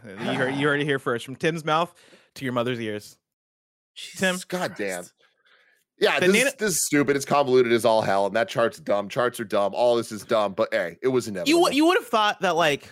You 0.06 0.16
heard, 0.16 0.56
you 0.56 0.68
heard 0.68 0.80
it 0.82 0.86
here 0.86 1.00
first 1.00 1.26
from 1.26 1.36
Tim's 1.36 1.66
mouth 1.66 1.94
to 2.36 2.46
your 2.46 2.54
mother's 2.54 2.80
ears. 2.80 3.18
Tim, 4.16 4.34
Jesus 4.36 4.46
God 4.46 4.76
damn. 4.78 5.06
Yeah, 6.00 6.20
this, 6.20 6.32
nano- 6.32 6.48
is, 6.48 6.54
this 6.56 6.72
is 6.76 6.86
stupid. 6.86 7.16
It's 7.16 7.26
convoluted 7.26 7.72
as 7.74 7.84
all 7.84 8.02
hell, 8.04 8.28
and 8.28 8.36
that 8.36 8.48
chart's 8.48 8.80
dumb. 8.80 9.10
Charts 9.10 9.40
are 9.40 9.44
dumb. 9.46 9.74
All 9.74 9.96
this 9.96 10.12
is 10.12 10.24
dumb. 10.24 10.54
But 10.54 10.70
hey, 10.72 10.98
it 11.02 11.08
was 11.08 11.28
inevitable. 11.28 11.50
You 11.50 11.62
would- 11.64 11.74
you 11.76 11.86
would 11.88 11.98
have 11.98 12.08
thought 12.08 12.40
that 12.42 12.56
like 12.56 12.92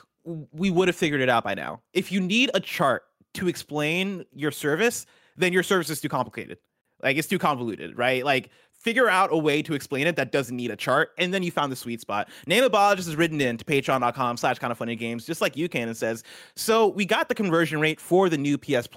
we 0.52 0.72
would 0.72 0.88
have 0.88 0.96
figured 0.96 1.22
it 1.22 1.30
out 1.30 1.44
by 1.44 1.54
now. 1.54 1.82
If 1.94 2.12
you 2.12 2.20
need 2.20 2.50
a 2.56 2.60
chart 2.60 3.04
to 3.36 3.48
explain 3.48 4.26
your 4.34 4.50
service, 4.52 5.06
then 5.38 5.54
your 5.54 5.62
service 5.64 5.90
is 5.92 6.02
too 6.02 6.10
complicated. 6.10 6.58
Like 7.04 7.18
it's 7.18 7.28
too 7.28 7.38
convoluted, 7.38 7.96
right? 7.98 8.26
Like 8.26 8.50
figure 8.86 9.10
out 9.10 9.34
a 9.34 9.38
way 9.38 9.64
to 9.64 9.74
explain 9.74 10.06
it 10.06 10.16
that 10.16 10.32
doesn't 10.32 10.56
need 10.56 10.70
a 10.70 10.76
chart, 10.76 11.10
and 11.18 11.34
then 11.34 11.42
you 11.42 11.50
found 11.50 11.72
the 11.72 11.76
sweet 11.76 12.00
spot. 12.00 12.30
name 12.46 12.62
Nanobiologist 12.62 13.08
is 13.08 13.16
written 13.16 13.42
in 13.42 13.58
to 13.58 13.66
patreon.com 13.66 14.38
slash 14.38 14.60
kind 14.60 14.70
of 14.72 14.78
funny 14.78 14.96
games, 14.96 15.26
just 15.26 15.42
like 15.42 15.58
you 15.58 15.68
can, 15.68 15.88
and 15.88 15.98
says, 15.98 16.22
So 16.56 16.90
we 16.90 17.04
got 17.04 17.28
the 17.28 17.34
conversion 17.34 17.80
rate 17.80 18.00
for 18.00 18.30
the 18.30 18.38
new 18.38 18.60
PS 18.60 18.88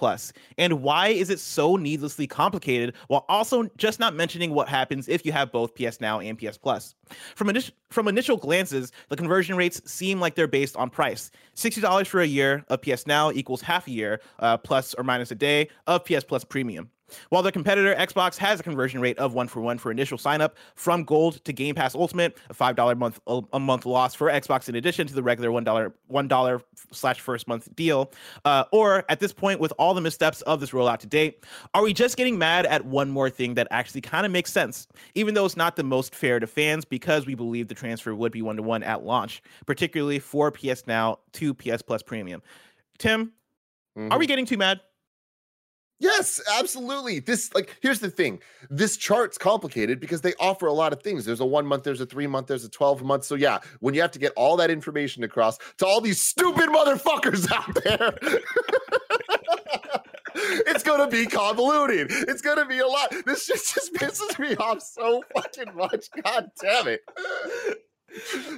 And 0.59 0.83
why 0.83 1.07
is 1.07 1.31
it 1.31 1.39
so 1.39 1.75
needlessly 1.75 2.27
complicated 2.27 2.93
while 3.07 3.25
also 3.29 3.67
just 3.77 3.99
not 3.99 4.13
mentioning 4.13 4.53
what 4.53 4.69
happens 4.69 5.09
if 5.09 5.25
you 5.25 5.31
have 5.31 5.51
both 5.51 5.73
PS 5.73 5.99
Now 5.99 6.19
and 6.19 6.37
PS 6.37 6.59
Plus? 6.59 6.93
From 7.33 7.49
initial 7.49 7.73
from 7.89 8.07
initial 8.07 8.37
glances, 8.37 8.91
the 9.07 9.15
conversion 9.15 9.55
rates 9.55 9.81
seem 9.91 10.19
like 10.19 10.35
they're 10.35 10.47
based 10.47 10.75
on 10.75 10.91
price. 10.91 11.31
$60 11.55 12.05
for 12.05 12.21
a 12.21 12.27
year 12.27 12.63
of 12.67 12.83
PS 12.83 13.07
Now 13.07 13.31
equals 13.31 13.63
half 13.63 13.87
a 13.87 13.91
year, 13.91 14.21
uh, 14.37 14.57
plus 14.57 14.93
or 14.93 15.03
minus 15.03 15.31
a 15.31 15.35
day 15.35 15.67
of 15.87 16.05
PS 16.05 16.23
Plus 16.23 16.43
Premium. 16.43 16.91
While 17.29 17.43
their 17.43 17.51
competitor 17.51 17.95
Xbox 17.95 18.37
has 18.37 18.59
a 18.59 18.63
conversion 18.63 18.99
rate 19.01 19.17
of 19.19 19.33
one 19.33 19.47
for 19.47 19.61
one 19.61 19.77
for 19.77 19.91
initial 19.91 20.17
sign 20.17 20.41
up 20.41 20.57
from 20.75 21.03
Gold 21.03 21.43
to 21.45 21.53
Game 21.53 21.75
Pass 21.75 21.95
Ultimate, 21.95 22.37
a 22.49 22.53
five 22.53 22.75
dollar 22.75 22.95
month 22.95 23.19
a 23.27 23.59
month 23.59 23.85
loss 23.85 24.13
for 24.15 24.27
Xbox 24.29 24.69
in 24.69 24.75
addition 24.75 25.07
to 25.07 25.13
the 25.13 25.23
regular 25.23 25.51
one 25.51 25.63
dollar 25.63 25.93
one 26.07 26.27
dollar 26.27 26.61
slash 26.91 27.19
first 27.19 27.47
month 27.47 27.73
deal. 27.75 28.11
Uh, 28.45 28.63
or 28.71 29.03
at 29.09 29.19
this 29.19 29.33
point, 29.33 29.59
with 29.59 29.73
all 29.77 29.93
the 29.93 30.01
missteps 30.01 30.41
of 30.43 30.59
this 30.59 30.71
rollout 30.71 30.99
to 30.99 31.07
date, 31.07 31.43
are 31.73 31.83
we 31.83 31.93
just 31.93 32.17
getting 32.17 32.37
mad 32.37 32.65
at 32.65 32.85
one 32.85 33.09
more 33.09 33.29
thing 33.29 33.53
that 33.55 33.67
actually 33.71 34.01
kind 34.01 34.25
of 34.25 34.31
makes 34.31 34.51
sense, 34.51 34.87
even 35.15 35.33
though 35.33 35.45
it's 35.45 35.57
not 35.57 35.75
the 35.75 35.83
most 35.83 36.13
fair 36.15 36.39
to 36.39 36.47
fans 36.47 36.85
because 36.85 37.25
we 37.25 37.35
believe 37.35 37.67
the 37.67 37.75
transfer 37.75 38.13
would 38.15 38.31
be 38.31 38.41
one 38.41 38.55
to 38.55 38.63
one 38.63 38.83
at 38.83 39.03
launch, 39.03 39.41
particularly 39.65 40.19
for 40.19 40.51
PS 40.51 40.83
Now 40.87 41.19
to 41.33 41.53
PS 41.53 41.81
Plus 41.81 42.01
Premium. 42.03 42.41
Tim, 42.97 43.31
Mhm. 43.97 44.11
are 44.11 44.19
we 44.19 44.27
getting 44.27 44.45
too 44.45 44.57
mad? 44.57 44.81
Yes, 45.99 46.39
absolutely. 46.57 47.19
This 47.19 47.53
like 47.53 47.75
here's 47.81 47.99
the 47.99 48.09
thing. 48.09 48.39
This 48.69 48.95
chart's 48.95 49.37
complicated 49.37 49.99
because 49.99 50.21
they 50.21 50.33
offer 50.39 50.67
a 50.67 50.73
lot 50.73 50.93
of 50.93 51.03
things. 51.03 51.25
There's 51.25 51.41
a 51.41 51.45
1 51.45 51.65
month, 51.65 51.83
there's 51.83 51.99
a 51.99 52.05
3 52.05 52.25
month, 52.27 52.47
there's 52.47 52.63
a 52.63 52.69
12 52.69 53.03
month. 53.03 53.25
So 53.25 53.35
yeah, 53.35 53.59
when 53.81 53.93
you 53.93 54.01
have 54.01 54.11
to 54.11 54.19
get 54.19 54.31
all 54.37 54.55
that 54.57 54.69
information 54.69 55.23
across 55.23 55.57
to 55.77 55.85
all 55.85 55.99
these 55.99 56.21
stupid 56.21 56.69
motherfuckers 56.69 57.51
out 57.53 57.77
there. 57.83 58.17
it's 60.67 60.83
gonna 60.83 61.07
be 61.07 61.25
convoluted. 61.25 62.07
It's 62.11 62.41
gonna 62.41 62.65
be 62.65 62.79
a 62.79 62.87
lot. 62.87 63.13
This 63.25 63.45
shit 63.45 63.57
just 63.57 63.93
pisses 63.93 64.39
me 64.39 64.55
off 64.55 64.81
so 64.81 65.21
fucking 65.35 65.75
much. 65.75 66.07
God 66.23 66.49
damn 66.61 66.87
it. 66.87 67.01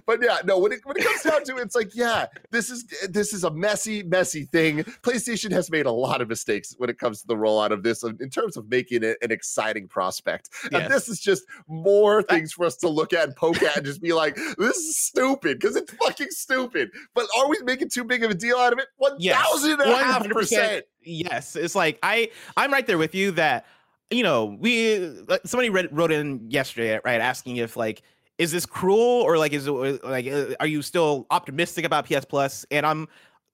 But 0.05 0.19
yeah, 0.21 0.37
no. 0.45 0.57
When 0.59 0.71
it 0.71 0.79
when 0.83 0.97
it 0.97 1.03
comes 1.03 1.21
down 1.23 1.43
to 1.45 1.57
it, 1.57 1.61
it's 1.63 1.75
like, 1.75 1.95
yeah, 1.95 2.27
this 2.51 2.69
is 2.69 2.85
this 3.09 3.33
is 3.33 3.43
a 3.43 3.51
messy, 3.51 4.03
messy 4.03 4.45
thing. 4.45 4.83
PlayStation 5.03 5.51
has 5.51 5.69
made 5.71 5.85
a 5.85 5.91
lot 5.91 6.21
of 6.21 6.29
mistakes 6.29 6.73
when 6.77 6.89
it 6.89 6.97
comes 6.99 7.21
to 7.21 7.27
the 7.27 7.35
rollout 7.35 7.71
of 7.71 7.83
this, 7.83 8.03
in 8.03 8.29
terms 8.29 8.57
of 8.57 8.69
making 8.69 9.03
it 9.03 9.17
an 9.21 9.31
exciting 9.31 9.87
prospect. 9.87 10.49
Yes. 10.71 10.81
And 10.83 10.93
this 10.93 11.09
is 11.09 11.19
just 11.19 11.43
more 11.67 12.23
things 12.23 12.53
for 12.53 12.65
us 12.65 12.75
to 12.77 12.89
look 12.89 13.13
at 13.13 13.25
and 13.27 13.35
poke 13.35 13.61
at 13.61 13.77
and 13.77 13.85
just 13.85 14.01
be 14.01 14.13
like, 14.13 14.35
this 14.57 14.77
is 14.77 14.97
stupid 14.97 15.59
because 15.59 15.75
it's 15.75 15.93
fucking 15.93 16.29
stupid. 16.31 16.89
But 17.13 17.27
are 17.37 17.49
we 17.49 17.57
making 17.63 17.89
too 17.89 18.03
big 18.03 18.23
of 18.23 18.31
a 18.31 18.35
deal 18.35 18.57
out 18.57 18.73
of 18.73 18.79
it? 18.79 18.87
One 18.97 19.15
Yes, 19.19 19.41
thousand 19.45 19.81
and 19.81 19.91
a 19.91 19.97
half 19.97 20.23
100%. 20.23 20.31
percent. 20.31 20.85
Yes, 21.03 21.55
it's 21.55 21.75
like 21.75 21.99
I 22.03 22.29
I'm 22.57 22.71
right 22.71 22.85
there 22.85 22.97
with 22.97 23.15
you 23.15 23.31
that 23.31 23.65
you 24.09 24.23
know 24.23 24.57
we 24.59 25.03
uh, 25.27 25.37
somebody 25.45 25.69
read, 25.69 25.89
wrote 25.91 26.11
in 26.11 26.45
yesterday 26.49 26.99
right 27.03 27.19
asking 27.21 27.57
if 27.57 27.75
like 27.75 28.03
is 28.41 28.51
this 28.51 28.65
cruel 28.65 28.97
or 28.97 29.37
like 29.37 29.53
is 29.53 29.67
it 29.67 29.71
like 29.71 30.25
uh, 30.25 30.55
are 30.59 30.65
you 30.65 30.81
still 30.81 31.27
optimistic 31.29 31.85
about 31.85 32.07
PS? 32.07 32.25
Plus 32.25 32.65
and 32.71 32.87
I'm 32.87 33.07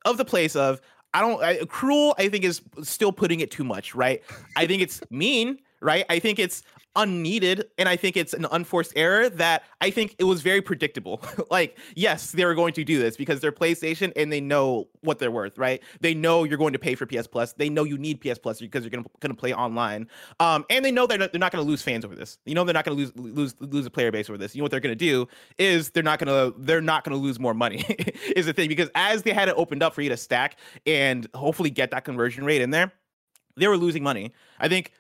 of 0.06 0.16
the 0.16 0.24
place 0.24 0.56
of 0.56 0.80
I 1.14 1.20
don't 1.20 1.44
I, 1.44 1.66
cruel 1.66 2.16
I 2.18 2.30
think 2.30 2.46
is 2.46 2.62
still 2.84 3.12
putting 3.12 3.42
it 3.42 3.52
too 3.52 3.66
much 3.66 3.94
right 3.94 4.24
I 4.56 4.66
think 4.66 4.82
it's 4.82 5.02
mean 5.10 5.60
right 5.82 6.06
I 6.10 6.20
think 6.20 6.40
it's 6.40 6.64
unneeded 6.98 7.64
and 7.78 7.88
I 7.88 7.96
think 7.96 8.18
it's 8.18 8.34
an 8.34 8.48
unforced 8.52 8.92
error 8.96 9.30
that 9.30 9.64
I 9.80 9.92
think 9.92 10.16
it 10.18 10.26
was 10.26 10.42
very 10.42 10.62
predictable. 10.62 11.22
like, 11.52 11.78
yes, 11.96 12.32
they 12.32 12.44
were 12.44 12.56
going 12.56 12.74
to 12.74 12.84
do 12.84 13.00
this 13.00 13.16
because 13.16 13.40
they're 13.40 13.52
PlayStation 13.52 14.12
and 14.16 14.34
they 14.34 14.42
know 14.42 14.88
what 15.02 15.20
they're 15.20 15.32
worth, 15.32 15.58
right? 15.58 15.82
They 16.02 16.14
know 16.14 16.44
you're 16.44 16.58
going 16.58 16.74
to 16.74 16.80
pay 16.80 16.96
for 16.96 17.06
PS 17.06 17.28
Plus. 17.28 17.54
They 17.54 17.70
know 17.70 17.84
you 17.84 17.98
need 17.98 18.20
PS 18.20 18.40
Plus 18.40 18.60
because 18.60 18.84
you're 18.84 18.90
going 18.90 19.06
to 19.22 19.34
play 19.36 19.54
online. 19.54 20.10
Um, 20.40 20.66
and 20.70 20.84
they 20.84 20.92
know 20.92 21.08
they're 21.08 21.20
not, 21.20 21.32
they're 21.32 21.40
not 21.40 21.52
going 21.52 21.64
to 21.64 21.70
lose 21.70 21.84
fans 21.84 22.04
over 22.04 22.16
this. 22.16 22.40
You 22.46 22.56
know 22.56 22.64
they're 22.64 22.74
not 22.74 22.84
going 22.84 22.98
to 22.98 23.02
lose 23.02 23.16
lose 23.16 23.56
lose 23.60 23.86
a 23.86 23.92
player 23.92 24.12
base 24.12 24.30
over 24.30 24.38
this. 24.38 24.56
You 24.56 24.62
know 24.62 24.64
what 24.64 24.72
they're 24.72 24.80
going 24.80 24.98
to 24.98 25.06
do 25.06 25.28
is 25.58 25.92
they're 25.92 26.04
not 26.04 26.20
going 26.20 26.28
to 26.28 26.58
they're 26.60 26.82
not 26.82 27.04
going 27.04 27.16
to 27.16 27.24
lose 27.24 27.40
more 27.40 27.54
money. 27.54 27.86
is 28.36 28.48
the 28.48 28.54
thing 28.54 28.68
because 28.68 28.90
as 28.96 29.22
they 29.22 29.34
had 29.34 29.48
it 29.48 29.56
opened 29.56 29.84
up 29.84 29.94
for 29.94 30.02
you 30.02 30.10
to 30.10 30.18
stack 30.18 30.58
and 30.86 31.28
hopefully 31.36 31.70
get 31.70 31.92
that 31.92 32.06
conversion 32.06 32.44
rate 32.44 32.62
in 32.62 32.72
there, 32.72 32.92
they 33.56 33.68
were 33.68 33.78
losing 33.78 34.04
money. 34.04 34.34
I 34.60 34.68
think 34.68 34.92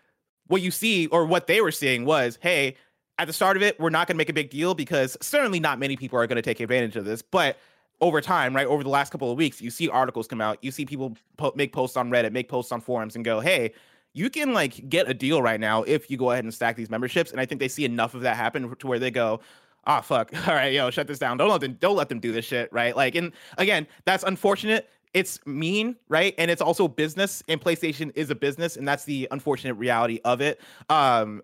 what 0.47 0.62
you 0.62 0.71
see 0.71 1.07
or 1.07 1.25
what 1.25 1.47
they 1.47 1.62
were 1.62 1.71
seeing 1.71 2.05
was, 2.05 2.38
hey, 2.41 2.75
at 3.19 3.27
the 3.27 3.33
start 3.33 3.57
of 3.57 3.63
it, 3.63 3.79
we're 3.79 3.89
not 3.89 4.07
going 4.07 4.15
to 4.15 4.17
make 4.17 4.29
a 4.29 4.33
big 4.33 4.49
deal 4.49 4.73
because 4.73 5.17
certainly 5.21 5.60
not 5.60 5.79
many 5.79 5.95
people 5.95 6.19
are 6.19 6.27
going 6.27 6.36
to 6.36 6.41
take 6.41 6.60
advantage 6.60 6.95
of 6.95 7.05
this. 7.05 7.21
But 7.21 7.57
over 7.99 8.21
time, 8.21 8.55
right, 8.55 8.67
over 8.67 8.83
the 8.83 8.89
last 8.89 9.12
couple 9.12 9.31
of 9.31 9.38
weeks, 9.38 9.62
you 9.62 9.71
see 9.71 9.89
articles 9.89 10.27
come 10.27 10.41
out, 10.41 10.60
you 10.62 10.71
see 10.71 10.86
people 10.86 11.17
po- 11.36 11.53
make 11.55 11.73
posts 11.73 11.97
on 11.97 12.10
Reddit, 12.12 12.31
make 12.31 12.47
posts 12.47 12.71
on 12.71 12.79
forums, 12.79 13.15
and 13.15 13.25
go, 13.25 13.39
hey, 13.39 13.73
you 14.13 14.29
can 14.29 14.53
like 14.53 14.88
get 14.89 15.10
a 15.10 15.13
deal 15.13 15.41
right 15.41 15.60
now 15.60 15.83
if 15.83 16.10
you 16.10 16.17
go 16.17 16.31
ahead 16.31 16.43
and 16.43 16.53
stack 16.53 16.75
these 16.75 16.89
memberships. 16.89 17.31
And 17.31 17.39
I 17.39 17.45
think 17.45 17.60
they 17.60 17.67
see 17.67 17.86
enough 17.86 18.13
of 18.13 18.21
that 18.21 18.36
happen 18.36 18.75
to 18.75 18.88
where 18.88 18.99
they 18.99 19.12
go, 19.12 19.39
ah, 19.86 19.99
oh, 19.99 20.01
fuck, 20.01 20.31
all 20.47 20.53
right, 20.53 20.73
yo, 20.73 20.91
shut 20.91 21.07
this 21.07 21.19
down. 21.19 21.38
Don't 21.38 21.49
let 21.49 21.62
them, 21.62 21.77
don't 21.79 21.95
let 21.95 22.10
them 22.10 22.19
do 22.19 22.31
this 22.31 22.45
shit, 22.45 22.71
right? 22.71 22.95
Like, 22.95 23.15
and 23.15 23.31
again, 23.57 23.88
that's 24.05 24.23
unfortunate 24.23 24.89
it's 25.17 25.43
mean, 25.47 25.95
right? 26.10 26.36
And 26.38 26.51
it's 26.51 26.62
also 26.62 26.88
business, 26.88 27.41
and 27.47 27.60
PlayStation 27.60 28.12
is 28.13 28.30
a 28.30 28.36
business, 28.36 28.77
and 28.77 28.88
that's 28.88 29.03
the 29.03 29.27
unfortunate 29.32 29.73
reality 29.73 30.19
of 30.23 30.41
it. 30.41 30.62
Um, 30.91 31.41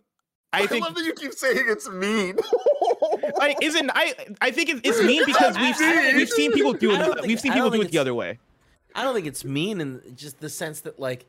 I, 0.54 0.68
think, 0.68 0.86
love 0.86 0.94
that 0.94 1.04
you 1.04 1.14
keep 1.14 1.34
saying 1.34 1.66
it's 1.68 1.90
mean. 1.90 2.38
like, 3.38 3.58
isn't 3.64 3.90
I? 3.96 4.14
I 4.42 4.52
think 4.52 4.70
it's 4.84 5.02
mean 5.02 5.24
because 5.26 5.58
we've 5.58 5.76
seen, 5.76 6.16
we've 6.16 6.30
seen 6.30 6.52
people 6.52 6.74
do 6.74 6.92
it. 6.92 7.22
We've 7.26 7.40
seen 7.40 7.54
people 7.54 7.72
do 7.72 7.82
it 7.82 7.90
the 7.90 7.98
other 7.98 8.14
way. 8.14 8.38
I 8.94 9.02
don't 9.02 9.16
think 9.16 9.26
it's 9.26 9.44
mean 9.44 9.82
in 9.82 10.02
just 10.16 10.40
the 10.40 10.50
sense 10.50 10.82
that 10.82 11.00
like 11.00 11.26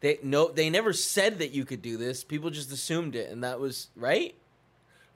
they 0.00 0.18
no, 0.24 0.48
they 0.48 0.70
never 0.70 0.92
said 0.92 1.38
that 1.38 1.52
you 1.52 1.64
could 1.64 1.80
do 1.80 1.96
this. 1.96 2.24
People 2.24 2.50
just 2.50 2.72
assumed 2.72 3.14
it, 3.14 3.30
and 3.30 3.44
that 3.44 3.60
was 3.60 3.90
right. 3.94 4.34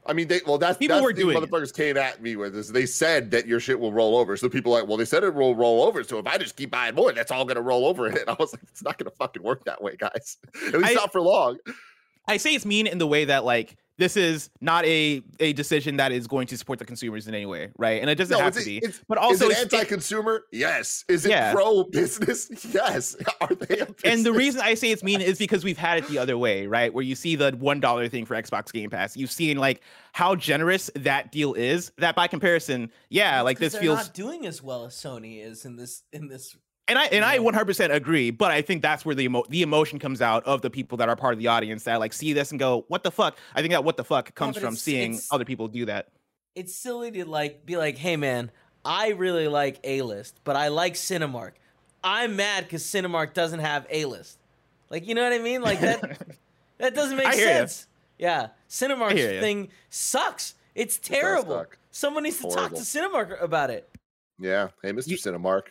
I 0.09 0.15
mean, 0.15 0.27
they 0.27 0.41
well, 0.47 0.57
that's 0.57 0.79
people 0.79 0.97
that's 0.97 1.05
were 1.05 1.13
the 1.13 1.23
doing 1.23 1.37
motherfuckers 1.37 1.75
came 1.75 1.99
at 1.99 2.23
me 2.23 2.35
with 2.35 2.55
this. 2.55 2.69
They 2.69 2.87
said 2.87 3.31
that 3.33 3.47
your 3.47 3.61
shit 3.61 3.79
will 3.79 3.93
roll 3.93 4.17
over. 4.17 4.37
So 4.39 4.49
people 4.49 4.75
are 4.75 4.81
like, 4.81 4.89
well, 4.89 4.97
they 4.97 5.05
said 5.05 5.23
it 5.23 5.35
will 5.35 5.55
roll 5.55 5.83
over. 5.83 6.03
So 6.03 6.19
if 6.19 6.27
I 6.27 6.39
just 6.39 6.57
keep 6.57 6.71
buying 6.71 6.95
more, 6.95 7.13
that's 7.13 7.31
all 7.31 7.45
gonna 7.45 7.61
roll 7.61 7.87
over. 7.87 8.07
And 8.07 8.19
I 8.29 8.35
was 8.39 8.55
like, 8.55 8.63
it's 8.63 8.83
not 8.83 8.97
gonna 8.97 9.11
fucking 9.11 9.43
work 9.43 9.65
that 9.65 9.83
way, 9.83 9.97
guys. 9.97 10.39
At 10.67 10.75
least 10.75 10.91
I, 10.91 10.95
not 10.95 11.13
for 11.13 11.21
long. 11.21 11.59
I 12.27 12.39
say 12.39 12.55
it's 12.55 12.67
mean 12.67 12.87
in 12.87 12.99
the 12.99 13.07
way 13.07 13.27
that 13.27 13.45
like 13.45 13.77
this 13.99 14.17
is 14.17 14.49
not 14.61 14.85
a 14.85 15.23
a 15.41 15.53
decision 15.53 15.97
that 15.97 16.13
is 16.13 16.27
going 16.27 16.47
to 16.47 16.57
support 16.57 16.79
the 16.79 16.85
consumers 16.85 17.27
in 17.27 17.35
any 17.35 17.47
way, 17.47 17.71
right? 17.77 18.01
And 18.01 18.09
it 18.09 18.15
doesn't 18.15 18.37
no, 18.37 18.43
have 18.43 18.55
to 18.55 18.65
be. 18.65 18.81
But 19.09 19.19
also, 19.19 19.49
is 19.49 19.59
it 19.59 19.75
anti-consumer? 19.75 20.45
Yes. 20.53 21.05
Is 21.09 21.27
it 21.27 21.31
yeah. 21.31 21.53
pro-business? 21.53 22.49
Yes. 22.79 23.17
Are 23.41 23.55
they? 23.55 23.83
And 24.05 24.25
the 24.25 24.33
reason 24.33 24.61
I 24.61 24.75
say 24.75 24.91
it's 24.91 25.03
mean 25.03 25.21
is 25.21 25.39
because 25.39 25.65
we've 25.65 25.79
had 25.79 25.99
it 25.99 26.09
the 26.09 26.19
other 26.19 26.39
way, 26.39 26.67
right? 26.67 26.93
Where 26.93 27.03
you 27.03 27.15
see 27.15 27.35
the 27.35 27.53
one 27.59 27.81
dollar 27.81 28.09
thing 28.09 28.25
for 28.25 28.35
Xbox 28.35 28.73
Game 28.73 28.91
Pass, 28.91 29.17
you've 29.17 29.33
seen 29.33 29.59
like 29.59 29.83
how 30.13 30.37
generous 30.37 30.91
that 30.95 31.33
deal 31.33 31.55
is. 31.55 31.91
That 31.99 32.15
by 32.15 32.29
comparison, 32.29 32.91
yeah, 33.09 33.41
like 33.41 33.59
this 33.59 33.77
feels 33.77 33.99
not 33.99 34.15
doing 34.15 34.47
as 34.47 34.63
well 34.63 34.85
as 34.85 34.95
Sony 34.95 35.45
is 35.45 35.65
in 35.65 35.77
this 35.77 36.03
in 36.13 36.29
this 36.29 36.57
and 36.89 36.99
I 36.99 37.07
and 37.07 37.25
I 37.25 37.39
100% 37.39 37.93
agree, 37.93 38.31
but 38.31 38.51
I 38.51 38.63
think 38.63 38.83
that's 38.83 39.05
where 39.05 39.15
the 39.15 39.25
emo- 39.25 39.45
the 39.49 39.63
emotion 39.63 39.99
comes 39.99 40.21
out 40.23 40.45
of 40.45 40.63
the 40.63 40.71
people 40.71 40.99
that 40.99 41.09
are 41.09 41.17
part 41.17 41.35
of 41.35 41.39
the 41.39 41.47
audience 41.47 41.85
that 41.85 42.01
like 42.01 42.13
see 42.13 42.33
this 42.33 42.51
and 42.51 42.59
go, 42.59 42.85
"What 42.89 43.03
the 43.03 43.11
fuck?" 43.11 43.37
I 43.55 43.61
think 43.61 43.73
that 43.73 43.85
"what 43.85 43.97
the 43.97 44.05
fuck" 44.05 44.35
comes 44.35 44.57
from 44.57 44.75
it's, 44.75 44.83
seeing 44.83 45.15
it's, 45.15 45.33
other 45.33 45.45
people 45.45 45.69
do 45.69 45.85
that. 45.87 46.09
It's 46.55 46.75
silly 46.75 47.11
to 47.13 47.25
like 47.25 47.65
be 47.67 47.77
like, 47.77 47.99
"Hey 47.99 48.17
man, 48.17 48.51
I 48.85 49.11
really 49.11 49.49
like 49.49 49.81
A 49.85 50.03
list, 50.03 50.41
but 50.45 50.57
I 50.57 50.69
like 50.69 50.95
Cinemark. 50.95 51.53
I'm 52.03 52.37
mad 52.37 52.65
because 52.65 52.83
Cinemark 52.85 53.35
doesn't 53.35 53.61
have 53.61 53.87
A 53.91 54.07
list. 54.07 54.39
Like, 54.91 55.07
you 55.07 55.15
know 55.15 55.23
what 55.23 55.33
I 55.33 55.39
mean? 55.39 55.63
Like 55.63 55.81
that 55.81 56.27
that 56.79 56.95
doesn't 56.95 57.17
make 57.17 57.33
sense. 57.35 57.87
You. 58.19 58.27
Yeah, 58.27 58.49
Cinemark's 58.69 59.41
thing 59.41 59.69
sucks. 59.91 60.55
It's 60.75 60.99
terrible. 60.99 61.61
It 61.61 61.69
Someone 61.91 62.23
needs 62.23 62.37
to 62.37 62.43
Horrible. 62.45 62.69
talk 62.69 62.79
to 62.79 62.85
Cinemark 62.85 63.43
about 63.43 63.71
it. 63.71 63.89
Yeah. 64.39 64.69
Hey, 64.83 64.93
Mr. 64.93 65.09
You, 65.09 65.17
Cinemark. 65.17 65.63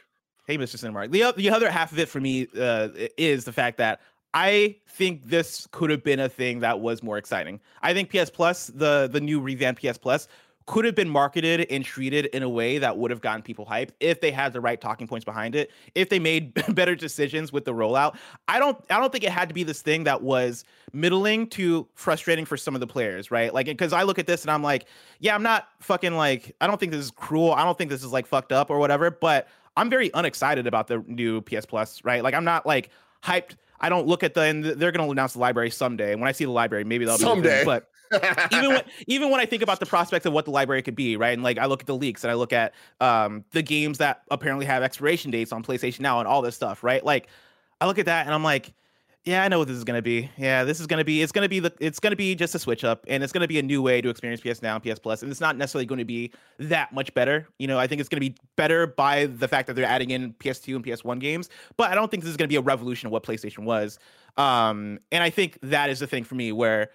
Hey, 0.47 0.57
Mr. 0.57 0.77
Cinemark. 0.77 1.11
The, 1.11 1.33
the 1.35 1.49
other 1.49 1.69
half 1.69 1.91
of 1.91 1.99
it 1.99 2.07
for 2.07 2.21
me 2.21 2.47
uh, 2.57 2.87
is 3.17 3.43
the 3.43 3.51
fact 3.51 3.77
that 3.79 3.99
I 4.33 4.77
think 4.87 5.25
this 5.25 5.67
could 5.71 5.89
have 5.89 6.05
been 6.05 6.21
a 6.21 6.29
thing 6.29 6.61
that 6.61 6.79
was 6.79 7.03
more 7.03 7.17
exciting. 7.17 7.59
I 7.81 7.93
think 7.93 8.09
PS 8.09 8.29
Plus, 8.29 8.67
the 8.67 9.09
the 9.11 9.19
new 9.19 9.41
revamped 9.41 9.81
PS 9.81 9.97
Plus, 9.97 10.27
could 10.67 10.83
have 10.83 10.95
been 10.95 11.09
marketed 11.09 11.65
and 11.71 11.83
treated 11.83 12.25
in 12.27 12.43
a 12.43 12.49
way 12.49 12.77
that 12.77 12.97
would 12.97 13.09
have 13.09 13.21
gotten 13.21 13.41
people 13.41 13.65
hyped 13.65 13.91
if 14.01 14.19
they 14.19 14.31
had 14.31 14.51
the 14.51 14.59
right 14.59 14.79
talking 14.79 15.07
points 15.07 15.23
behind 15.23 15.55
it 15.55 15.71
if 15.95 16.09
they 16.09 16.19
made 16.19 16.53
better 16.75 16.93
decisions 16.93 17.53
with 17.53 17.63
the 17.63 17.73
rollout 17.73 18.17
i 18.49 18.59
don't 18.59 18.77
i 18.89 18.99
don't 18.99 19.11
think 19.11 19.23
it 19.23 19.31
had 19.31 19.47
to 19.47 19.55
be 19.55 19.63
this 19.63 19.81
thing 19.81 20.03
that 20.03 20.21
was 20.21 20.65
middling 20.91 21.47
to 21.47 21.87
frustrating 21.95 22.43
for 22.43 22.57
some 22.57 22.75
of 22.75 22.81
the 22.81 22.87
players 22.87 23.31
right 23.31 23.53
like 23.53 23.65
because 23.65 23.93
i 23.93 24.03
look 24.03 24.19
at 24.19 24.27
this 24.27 24.41
and 24.41 24.51
i'm 24.51 24.61
like 24.61 24.85
yeah 25.19 25.33
i'm 25.33 25.43
not 25.43 25.69
fucking 25.79 26.15
like 26.15 26.53
i 26.59 26.67
don't 26.67 26.79
think 26.79 26.91
this 26.91 27.05
is 27.05 27.11
cruel 27.11 27.53
i 27.53 27.63
don't 27.63 27.77
think 27.77 27.89
this 27.89 28.03
is 28.03 28.11
like 28.11 28.27
fucked 28.27 28.51
up 28.51 28.69
or 28.69 28.77
whatever 28.77 29.09
but 29.09 29.47
I'm 29.77 29.89
very 29.89 30.09
unexcited 30.13 30.67
about 30.67 30.87
the 30.87 31.03
new 31.07 31.41
PS 31.41 31.65
Plus, 31.65 32.03
right? 32.03 32.23
Like 32.23 32.33
I'm 32.33 32.43
not 32.43 32.65
like 32.65 32.89
hyped. 33.23 33.55
I 33.79 33.89
don't 33.89 34.07
look 34.07 34.23
at 34.23 34.33
the 34.33 34.41
and 34.41 34.65
they're 34.65 34.91
going 34.91 35.05
to 35.05 35.11
announce 35.11 35.33
the 35.33 35.39
library 35.39 35.69
someday. 35.69 36.11
And 36.11 36.19
when 36.19 36.27
I 36.27 36.31
see 36.31 36.45
the 36.45 36.51
library, 36.51 36.83
maybe 36.83 37.05
they'll 37.05 37.17
someday. 37.17 37.61
Be 37.61 37.65
but 37.65 37.89
even 38.51 38.69
when 38.69 38.83
even 39.05 39.29
when 39.29 39.39
I 39.39 39.45
think 39.45 39.61
about 39.61 39.79
the 39.79 39.85
prospects 39.85 40.25
of 40.25 40.33
what 40.33 40.45
the 40.45 40.51
library 40.51 40.81
could 40.81 40.95
be, 40.95 41.15
right? 41.15 41.33
And 41.33 41.43
like 41.43 41.59
I 41.59 41.65
look 41.65 41.81
at 41.81 41.87
the 41.87 41.95
leaks 41.95 42.23
and 42.23 42.31
I 42.31 42.33
look 42.33 42.53
at 42.53 42.73
um, 42.99 43.45
the 43.51 43.61
games 43.61 43.99
that 43.99 44.23
apparently 44.31 44.65
have 44.65 44.81
expiration 44.81 45.29
dates 45.29 45.51
on 45.51 45.63
PlayStation 45.63 45.99
Now 46.01 46.19
and 46.19 46.27
all 46.27 46.41
this 46.41 46.55
stuff, 46.55 46.83
right? 46.83 47.03
Like 47.03 47.27
I 47.79 47.85
look 47.85 47.99
at 47.99 48.07
that 48.07 48.25
and 48.25 48.33
I'm 48.33 48.43
like, 48.43 48.73
yeah, 49.27 49.43
I 49.43 49.49
know 49.49 49.59
what 49.59 49.67
this 49.67 49.75
is 49.75 49.83
gonna 49.83 50.01
be. 50.01 50.31
Yeah, 50.37 50.63
this 50.63 50.79
is 50.79 50.87
gonna 50.87 51.03
be. 51.03 51.21
It's 51.21 51.33
gonna 51.33 51.49
be 51.49 51.59
the. 51.59 51.73
It's 51.81 51.99
gonna 51.99 52.15
be 52.15 52.33
just 52.33 52.55
a 52.55 52.59
switch 52.59 52.85
up, 52.85 53.03
and 53.09 53.21
it's 53.21 53.33
gonna 53.33 53.47
be 53.47 53.59
a 53.59 53.61
new 53.61 53.81
way 53.81 53.99
to 53.99 54.07
experience 54.07 54.39
PS 54.39 54.61
Now 54.61 54.75
and 54.75 54.83
PS 54.83 54.99
Plus, 54.99 55.21
and 55.21 55.29
it's 55.29 55.41
not 55.41 55.57
necessarily 55.57 55.85
going 55.85 55.99
to 55.99 56.05
be 56.05 56.31
that 56.59 56.93
much 56.93 57.13
better. 57.13 57.45
You 57.59 57.67
know, 57.67 57.77
I 57.77 57.87
think 57.87 57.99
it's 57.99 58.07
gonna 58.07 58.21
be 58.21 58.35
better 58.55 58.87
by 58.87 59.25
the 59.25 59.49
fact 59.49 59.67
that 59.67 59.73
they're 59.73 59.85
adding 59.85 60.11
in 60.11 60.31
PS2 60.35 60.77
and 60.77 60.85
PS1 60.85 61.19
games, 61.19 61.49
but 61.75 61.91
I 61.91 61.95
don't 61.95 62.09
think 62.09 62.23
this 62.23 62.31
is 62.31 62.37
gonna 62.37 62.47
be 62.47 62.55
a 62.55 62.61
revolution 62.61 63.07
of 63.07 63.11
what 63.11 63.23
PlayStation 63.23 63.65
was. 63.65 63.99
Um, 64.37 64.99
and 65.11 65.21
I 65.21 65.29
think 65.29 65.59
that 65.61 65.89
is 65.89 65.99
the 65.99 66.07
thing 66.07 66.23
for 66.23 66.35
me 66.35 66.53
where 66.53 66.91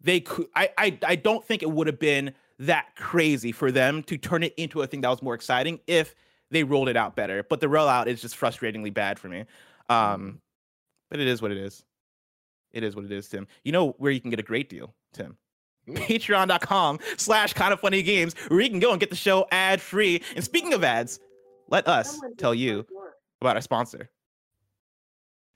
they 0.00 0.20
could. 0.20 0.46
I 0.56 0.70
I 0.78 0.98
I 1.06 1.16
don't 1.16 1.44
think 1.44 1.62
it 1.62 1.70
would 1.70 1.86
have 1.86 1.98
been 1.98 2.32
that 2.60 2.96
crazy 2.96 3.52
for 3.52 3.70
them 3.70 4.02
to 4.04 4.16
turn 4.16 4.42
it 4.42 4.54
into 4.56 4.80
a 4.80 4.86
thing 4.86 5.02
that 5.02 5.10
was 5.10 5.22
more 5.22 5.34
exciting 5.34 5.80
if 5.86 6.14
they 6.50 6.64
rolled 6.64 6.88
it 6.88 6.96
out 6.96 7.14
better. 7.14 7.42
But 7.42 7.60
the 7.60 7.66
rollout 7.66 8.06
is 8.06 8.22
just 8.22 8.40
frustratingly 8.40 8.94
bad 8.94 9.18
for 9.18 9.28
me. 9.28 9.44
Um, 9.90 10.40
but 11.10 11.20
it 11.20 11.26
is 11.28 11.42
what 11.42 11.50
it 11.50 11.58
is. 11.58 11.84
It 12.72 12.82
is 12.82 12.94
what 12.94 13.04
it 13.04 13.12
is, 13.12 13.28
Tim. 13.28 13.46
You 13.64 13.72
know 13.72 13.92
where 13.92 14.12
you 14.12 14.20
can 14.20 14.30
get 14.30 14.40
a 14.40 14.44
great 14.44 14.68
deal, 14.68 14.94
Tim? 15.12 15.36
Hmm. 15.86 15.96
Patreon.com 15.96 16.98
slash 17.16 17.54
kind 17.54 17.72
of 17.72 17.80
funny 17.80 18.02
games, 18.02 18.34
where 18.48 18.60
you 18.60 18.70
can 18.70 18.80
go 18.80 18.92
and 18.92 19.00
get 19.00 19.10
the 19.10 19.16
show 19.16 19.46
ad 19.50 19.80
free. 19.80 20.22
And 20.34 20.44
speaking 20.44 20.74
of 20.74 20.84
ads, 20.84 21.20
let 21.68 21.88
us 21.88 22.20
tell 22.36 22.54
you 22.54 22.86
about 23.40 23.56
our 23.56 23.62
sponsor. 23.62 24.10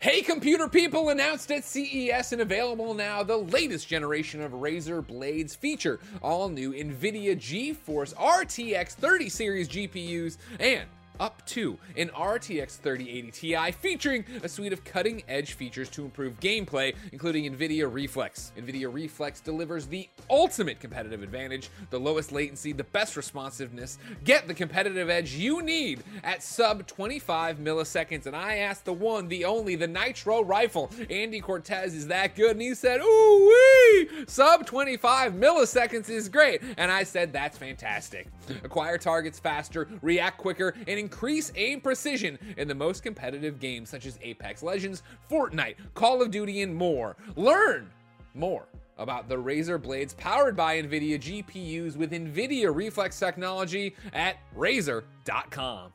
Hey, 0.02 0.22
computer 0.22 0.66
people! 0.66 1.10
Announced 1.10 1.52
at 1.52 1.64
CES 1.64 2.32
and 2.32 2.42
available 2.42 2.92
now, 2.92 3.22
the 3.22 3.36
latest 3.36 3.86
generation 3.86 4.42
of 4.42 4.50
Razer 4.50 5.06
Blades 5.06 5.54
feature 5.54 6.00
all 6.20 6.48
new 6.48 6.72
NVIDIA 6.72 7.36
GeForce 7.36 8.12
RTX 8.14 8.94
30 8.94 9.28
series 9.28 9.68
GPUs 9.68 10.38
and 10.58 10.88
up 11.20 11.44
to 11.46 11.78
an 11.96 12.08
RTX 12.08 12.78
3080 12.78 13.30
Ti 13.30 13.72
featuring 13.72 14.24
a 14.42 14.48
suite 14.48 14.72
of 14.72 14.84
cutting 14.84 15.22
edge 15.28 15.54
features 15.54 15.88
to 15.90 16.04
improve 16.04 16.38
gameplay, 16.40 16.94
including 17.12 17.52
NVIDIA 17.52 17.92
Reflex. 17.92 18.52
NVIDIA 18.56 18.92
Reflex 18.92 19.40
delivers 19.40 19.86
the 19.86 20.08
ultimate 20.30 20.80
competitive 20.80 21.22
advantage, 21.22 21.70
the 21.90 21.98
lowest 21.98 22.32
latency, 22.32 22.72
the 22.72 22.84
best 22.84 23.16
responsiveness. 23.16 23.98
Get 24.24 24.48
the 24.48 24.54
competitive 24.54 25.10
edge 25.10 25.34
you 25.34 25.62
need 25.62 26.02
at 26.24 26.42
sub 26.42 26.86
25 26.86 27.58
milliseconds. 27.58 28.26
And 28.26 28.36
I 28.36 28.56
asked 28.56 28.84
the 28.84 28.92
one, 28.92 29.28
the 29.28 29.44
only, 29.44 29.76
the 29.76 29.86
Nitro 29.86 30.42
Rifle. 30.42 30.90
Andy 31.10 31.40
Cortez 31.40 31.94
is 31.94 32.06
that 32.08 32.34
good? 32.34 32.52
And 32.52 32.62
he 32.62 32.74
said, 32.74 33.00
Ooh 33.00 33.46
wee! 33.48 34.24
Sub 34.26 34.66
25 34.66 35.34
milliseconds 35.34 36.08
is 36.10 36.28
great. 36.28 36.62
And 36.76 36.90
I 36.90 37.04
said, 37.04 37.32
That's 37.32 37.58
fantastic. 37.58 38.28
Acquire 38.64 38.98
targets 38.98 39.38
faster, 39.38 39.88
react 40.00 40.38
quicker, 40.38 40.74
and 40.86 40.98
increase 41.02 41.52
aim 41.56 41.80
precision 41.80 42.38
in 42.56 42.68
the 42.68 42.74
most 42.74 43.02
competitive 43.02 43.60
games 43.60 43.90
such 43.90 44.06
as 44.06 44.18
Apex 44.22 44.62
Legends, 44.62 45.02
Fortnite, 45.30 45.76
Call 45.94 46.22
of 46.22 46.30
Duty, 46.30 46.62
and 46.62 46.74
more. 46.74 47.16
Learn 47.36 47.90
more 48.34 48.64
about 48.98 49.28
the 49.28 49.36
Razer 49.36 49.80
Blades 49.80 50.14
powered 50.14 50.56
by 50.56 50.80
NVIDIA 50.80 51.18
GPUs 51.18 51.96
with 51.96 52.12
NVIDIA 52.12 52.74
Reflex 52.74 53.18
technology 53.18 53.94
at 54.12 54.36
Razer.com. 54.56 55.02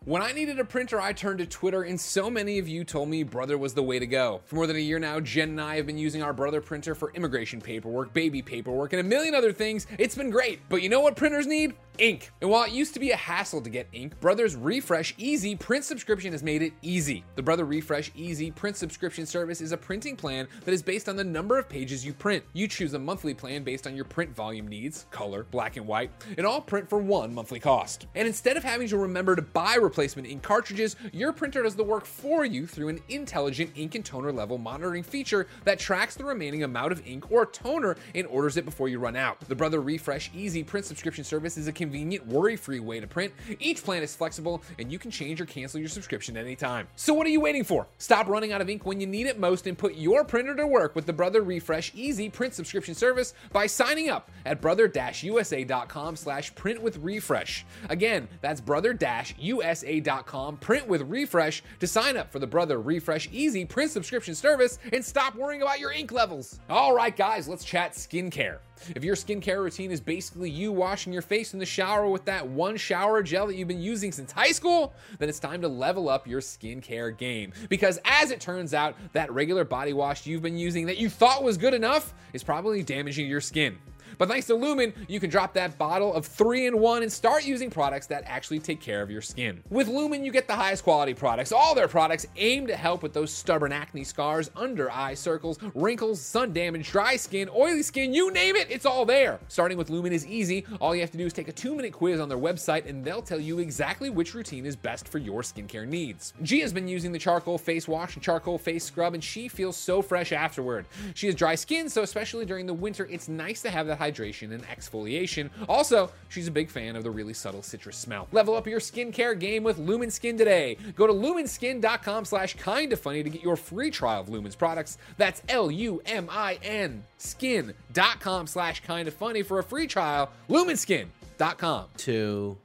When 0.06 0.22
I 0.22 0.32
needed 0.32 0.60
a 0.60 0.66
printer, 0.66 1.02
I 1.02 1.14
turned 1.14 1.40
to 1.40 1.46
Twitter, 1.46 1.84
and 1.84 2.00
so 2.00 2.30
many 2.30 2.60
of 2.60 2.68
you 2.68 2.84
told 2.84 3.10
me 3.10 3.24
Brother 3.24 3.58
was 3.58 3.74
the 3.74 3.84
way 3.84 4.00
to 4.00 4.08
go. 4.08 4.42
For 4.46 4.56
more 4.56 4.68
than 4.68 4.78
a 4.78 4.80
year 4.80 5.00
now, 5.00 5.20
Jen 5.20 5.50
and 5.50 5.62
I 5.62 5.76
have 5.76 5.86
been 5.86 5.98
using 5.98 6.24
our 6.24 6.34
Brother 6.34 6.62
printer 6.62 6.96
for 6.96 7.12
immigration 7.12 7.60
paperwork, 7.60 8.14
baby 8.14 8.42
paperwork, 8.42 8.94
and 8.94 9.00
a 9.00 9.04
million 9.04 9.36
other 9.36 9.52
things. 9.52 9.86
It's 9.98 10.16
been 10.16 10.30
great. 10.30 10.62
But 10.70 10.82
you 10.82 10.90
know 10.90 11.02
what 11.02 11.16
printers 11.16 11.46
need? 11.48 11.76
Ink. 11.98 12.30
And 12.42 12.50
while 12.50 12.64
it 12.64 12.72
used 12.72 12.94
to 12.94 13.00
be 13.00 13.10
a 13.10 13.16
hassle 13.16 13.60
to 13.62 13.70
get 13.72 13.88
ink, 13.92 14.20
Brother's 14.20 14.56
Refresh 14.56 15.16
Easy 15.18 15.56
print 15.56 15.84
subscription 15.84 16.32
has 16.32 16.44
made 16.44 16.62
it 16.62 16.74
easy. 16.84 17.24
The 17.36 17.42
Brother 17.42 17.66
Refresh 17.66 18.12
Easy 18.16 18.52
print 18.52 18.78
subscription 18.78 19.26
service 19.26 19.62
is 19.62 19.72
a 19.72 19.78
printing 19.78 20.16
plan 20.16 20.48
that 20.64 20.74
is 20.74 20.84
based 20.84 21.10
on 21.10 21.16
the 21.16 21.24
number 21.24 21.58
of 21.58 21.68
pages 21.68 22.06
you 22.06 22.14
print. 22.14 22.44
You 22.54 22.68
choose 22.68 22.94
a 22.94 23.00
monthly 23.00 23.34
plan 23.34 23.64
based 23.64 23.88
on 23.88 23.96
your 23.96 24.06
print 24.06 24.36
volume 24.36 24.68
needs, 24.68 25.08
color, 25.10 25.48
black 25.50 25.76
and 25.78 25.88
white, 25.88 26.12
and 26.38 26.46
all 26.46 26.62
print 26.62 26.88
for 26.88 27.00
one 27.00 27.34
monthly 27.34 27.60
cost. 27.60 28.06
And 28.14 28.28
instead 28.28 28.58
of 28.58 28.64
having 28.64 28.88
to 28.90 28.98
remember 28.98 29.17
to 29.26 29.42
buy 29.42 29.76
replacement 29.76 30.28
ink 30.28 30.44
cartridges, 30.44 30.96
your 31.12 31.34
printer 31.34 31.64
does 31.64 31.76
the 31.76 31.84
work 31.84 32.06
for 32.06 32.46
you 32.46 32.68
through 32.68 32.90
an 32.90 33.00
intelligent 33.10 33.72
ink 33.76 33.96
and 33.96 34.06
toner 34.06 34.32
level 34.32 34.58
monitoring 34.58 35.04
feature 35.04 35.48
that 35.64 35.80
tracks 35.80 36.16
the 36.16 36.24
remaining 36.24 36.64
amount 36.64 36.92
of 36.92 37.06
ink 37.06 37.32
or 37.32 37.46
toner 37.46 37.96
and 38.16 38.28
orders 38.28 38.58
it 38.58 38.66
before 38.66 38.90
you 38.90 39.00
run 39.00 39.16
out. 39.16 39.40
The 39.42 39.56
Brother 39.56 39.82
Refresh 39.82 40.30
Easy 40.34 40.64
print 40.64 40.86
subscription 40.86 41.24
service 41.24 41.58
is 41.58 41.68
a 41.68 41.72
convenient, 41.72 42.28
worry 42.28 42.56
free 42.56 42.80
way 42.80 43.00
to 43.00 43.08
print. 43.08 43.34
Each 43.60 43.84
plan 43.84 44.04
is 44.04 44.16
flexible, 44.16 44.62
and 44.78 44.92
you 44.92 45.00
can 45.00 45.12
change 45.12 45.42
or 45.42 45.46
cancel 45.46 45.80
your 45.80 45.90
subscription 45.90 46.38
at 46.38 46.46
any 46.46 46.56
time. 46.56 46.88
So, 46.96 47.14
what 47.14 47.26
are 47.26 47.32
you 47.32 47.42
waiting 47.42 47.64
for? 47.64 47.88
Stop 47.98 48.28
running 48.28 48.52
out 48.52 48.62
of 48.62 48.70
ink 48.70 48.86
when 48.86 49.02
you 49.02 49.08
need 49.08 49.28
it 49.28 49.40
most 49.40 49.68
and 49.68 49.78
put 49.78 49.96
your 49.96 50.24
printer 50.24 50.56
to 50.56 50.68
work 50.68 50.96
with 50.96 51.06
the 51.06 51.14
Brother 51.14 51.42
Refresh 51.42 51.92
Easy 51.96 52.30
print 52.30 52.54
subscription 52.54 52.94
service 52.94 53.34
by 53.52 53.66
signing 53.68 54.10
up 54.10 54.30
at 54.46 54.62
brother-usa.com 54.62 56.16
slash 56.16 56.54
print 56.56 56.82
with 56.82 56.98
refresh. 56.98 57.66
Again, 57.90 58.28
that's 58.42 58.62
brother-usa.com 59.08 60.58
print 60.58 60.88
with 60.88 61.02
refresh 61.04 61.64
to 61.80 61.88
sign 61.88 62.18
up 62.18 62.32
for 62.32 62.40
the 62.40 62.48
Brother 62.48 62.80
Refresh 62.82 63.30
Easy 63.32 63.64
print 63.66 63.92
subscription 63.92 64.36
service 64.36 64.80
and 64.92 65.04
stop 65.04 65.36
worrying 65.36 65.62
about 65.62 65.80
your 65.80 65.92
ink 65.92 66.12
levels. 66.12 66.60
All 66.70 66.94
right, 66.94 67.16
guys, 67.16 67.48
let's 67.48 67.64
chat 67.64 67.94
skincare. 67.94 68.58
If 68.96 69.04
your 69.04 69.16
skincare 69.16 69.64
routine 69.64 69.92
is 69.92 70.00
basically 70.02 70.50
you 70.50 70.72
washing 70.72 71.12
your 71.12 71.22
face 71.22 71.54
in 71.54 71.60
the 71.60 71.66
shower 71.66 72.08
with 72.08 72.26
that 72.26 72.48
one 72.48 72.78
shower 72.78 73.24
gel 73.24 73.48
that 73.48 73.56
you've 73.56 73.68
been 73.68 73.82
using 73.82 74.12
since 74.12 74.32
high 74.32 74.52
school, 74.52 74.94
then 75.18 75.30
it's 75.30 75.40
time 75.40 75.62
to 75.62 75.68
level 75.68 76.10
up 76.10 76.28
your 76.28 76.42
skincare 76.42 77.18
game. 77.18 77.54
Because 77.70 78.00
as 78.06 78.32
it 78.32 78.40
turns 78.40 78.74
out, 78.74 78.96
that 79.14 79.32
regular 79.32 79.64
body 79.64 79.94
wash 79.94 80.28
you've 80.28 80.44
been 80.44 80.58
using 80.58 80.86
that 80.88 80.98
you 80.98 81.10
thought 81.10 81.44
was 81.44 81.58
good 81.58 81.74
enough 81.74 82.14
is 82.34 82.44
probably 82.44 82.84
damaging 82.84 83.28
your 83.28 83.42
skin. 83.42 83.78
But 84.18 84.30
thanks 84.30 84.48
to 84.48 84.56
Lumin, 84.56 84.94
you 85.08 85.20
can 85.20 85.30
drop 85.30 85.54
that 85.54 85.78
bottle 85.78 86.14
of 86.14 86.26
3 86.26 86.68
in 86.68 86.80
1 86.80 87.04
and 87.04 87.12
start 87.12 87.46
using 87.46 87.70
products 87.70 88.08
that 88.08 88.24
actually 88.26 88.60
take 88.60 88.82
care 88.82 89.02
of 89.02 89.12
your 89.12 89.22
skin. 89.22 89.62
With 89.70 89.88
Lumin, 89.88 90.26
you 90.26 90.32
get 90.32 90.48
the 90.48 90.56
highest 90.56 90.84
quality 90.84 91.14
products. 91.14 91.52
All 91.52 91.76
their 91.76 91.88
products 91.88 92.26
aim 92.36 92.68
to 92.68 92.76
help 92.76 93.04
with 93.04 93.14
those 93.14 93.32
stubborn 93.32 93.72
acne 93.72 94.04
scars, 94.04 94.50
under 94.56 94.92
eye 94.92 95.14
circles, 95.14 95.60
wrinkles, 95.76 96.20
sun 96.20 96.54
damage, 96.54 96.92
dry 96.92 97.16
skin, 97.16 97.50
oily 97.56 97.84
skin, 97.84 98.14
you 98.14 98.32
name 98.32 98.56
it, 98.56 98.68
it's 98.70 98.86
all 98.86 99.06
there. 99.06 99.40
Starting 99.48 99.78
with 99.78 99.90
Lumin 99.90 100.14
is 100.14 100.26
easy. 100.26 100.66
All 100.82 100.96
you 100.96 101.02
have 101.02 101.12
to 101.12 101.18
do 101.18 101.26
is 101.26 101.34
take 101.34 101.48
a 101.48 101.54
2-minute 101.54 101.94
quiz 101.94 102.20
on 102.20 102.30
their 102.30 102.38
website 102.38 102.88
and 102.90 103.04
they'll 103.04 103.22
tell 103.22 103.40
you 103.40 103.60
exactly 103.60 104.10
which 104.10 104.34
routine 104.34 104.66
is 104.66 104.76
best 104.76 105.08
for 105.08 105.20
your 105.20 105.42
skincare 105.42 105.88
needs. 105.88 106.34
Gia's 106.42 106.74
been 106.74 106.88
using 106.88 107.12
the 107.12 107.20
charcoal 107.20 107.58
face 107.58 107.88
wash 107.88 108.16
and 108.16 108.24
charcoal 108.24 108.58
face 108.58 108.86
scrub 108.86 109.14
and 109.14 109.24
she 109.24 109.48
feels 109.48 109.78
so 109.78 110.02
fresh 110.02 110.32
afterward. 110.32 110.86
She 111.14 111.28
has 111.28 111.36
dry 111.36 111.56
skin, 111.56 111.90
so 111.90 112.02
especially 112.02 112.46
during 112.46 112.66
the 112.66 112.74
winter, 112.74 113.08
it's 113.12 113.28
nice 113.28 113.62
to 113.62 113.70
have 113.70 113.88
that 113.88 113.98
hydration 114.12 114.52
and 114.54 114.64
exfoliation. 114.68 115.50
Also, 115.68 116.12
she's 116.30 116.48
a 116.48 116.52
big 116.52 116.70
fan 116.70 116.96
of 116.96 117.04
the 117.04 117.12
really 117.12 117.34
subtle 117.34 117.62
citrus 117.62 117.98
smell. 117.98 118.28
Level 118.32 118.56
up 118.56 118.68
your 118.68 118.80
skincare 118.80 119.38
game 119.40 119.64
with 119.64 119.78
Lumin 119.78 120.12
Skin 120.12 120.38
today. 120.38 120.78
Go 120.96 121.08
to 121.08 121.14
luminskin.com 121.14 122.26
slash 122.26 122.56
kinda 122.56 122.96
funny 122.96 123.24
to 123.24 123.30
get 123.30 123.42
your 123.44 123.56
free 123.56 123.92
trial 123.92 124.22
of 124.22 124.30
Lumin's 124.30 124.56
products. 124.56 124.98
That's 125.18 125.42
L-U-M-I-N 125.50 127.04
skin.com 127.18 128.48
slash 128.48 128.82
kinda 128.82 129.12
funny 129.12 129.44
for 129.44 129.60
a 129.60 129.64
free 129.64 129.88
trial. 129.88 130.30
Luminskin.com. 130.50 131.86
Two. 131.98 132.58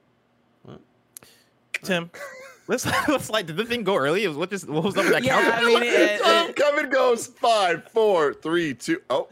Tim, 1.83 2.11
let's 2.69 2.87
let's 3.09 3.29
like. 3.29 3.47
Did 3.47 3.57
the 3.57 3.65
thing 3.65 3.83
go 3.83 3.97
early? 3.97 4.29
What 4.29 4.51
just 4.51 4.69
what 4.69 4.85
was 4.85 4.97
up 4.97 5.05
with 5.05 5.15
that 5.15 5.25
Yeah, 5.25 5.41
count? 5.43 5.55
I 5.65 5.67
mean, 5.67 5.83
it, 5.83 6.23
Time 6.23 6.51
it, 6.51 6.57
come 6.57 6.79
and 6.79 6.93
goes. 6.93 7.27
Five, 7.27 7.89
four, 7.91 8.35
three, 8.35 8.73
two. 8.75 9.03
Oh, 9.11 9.27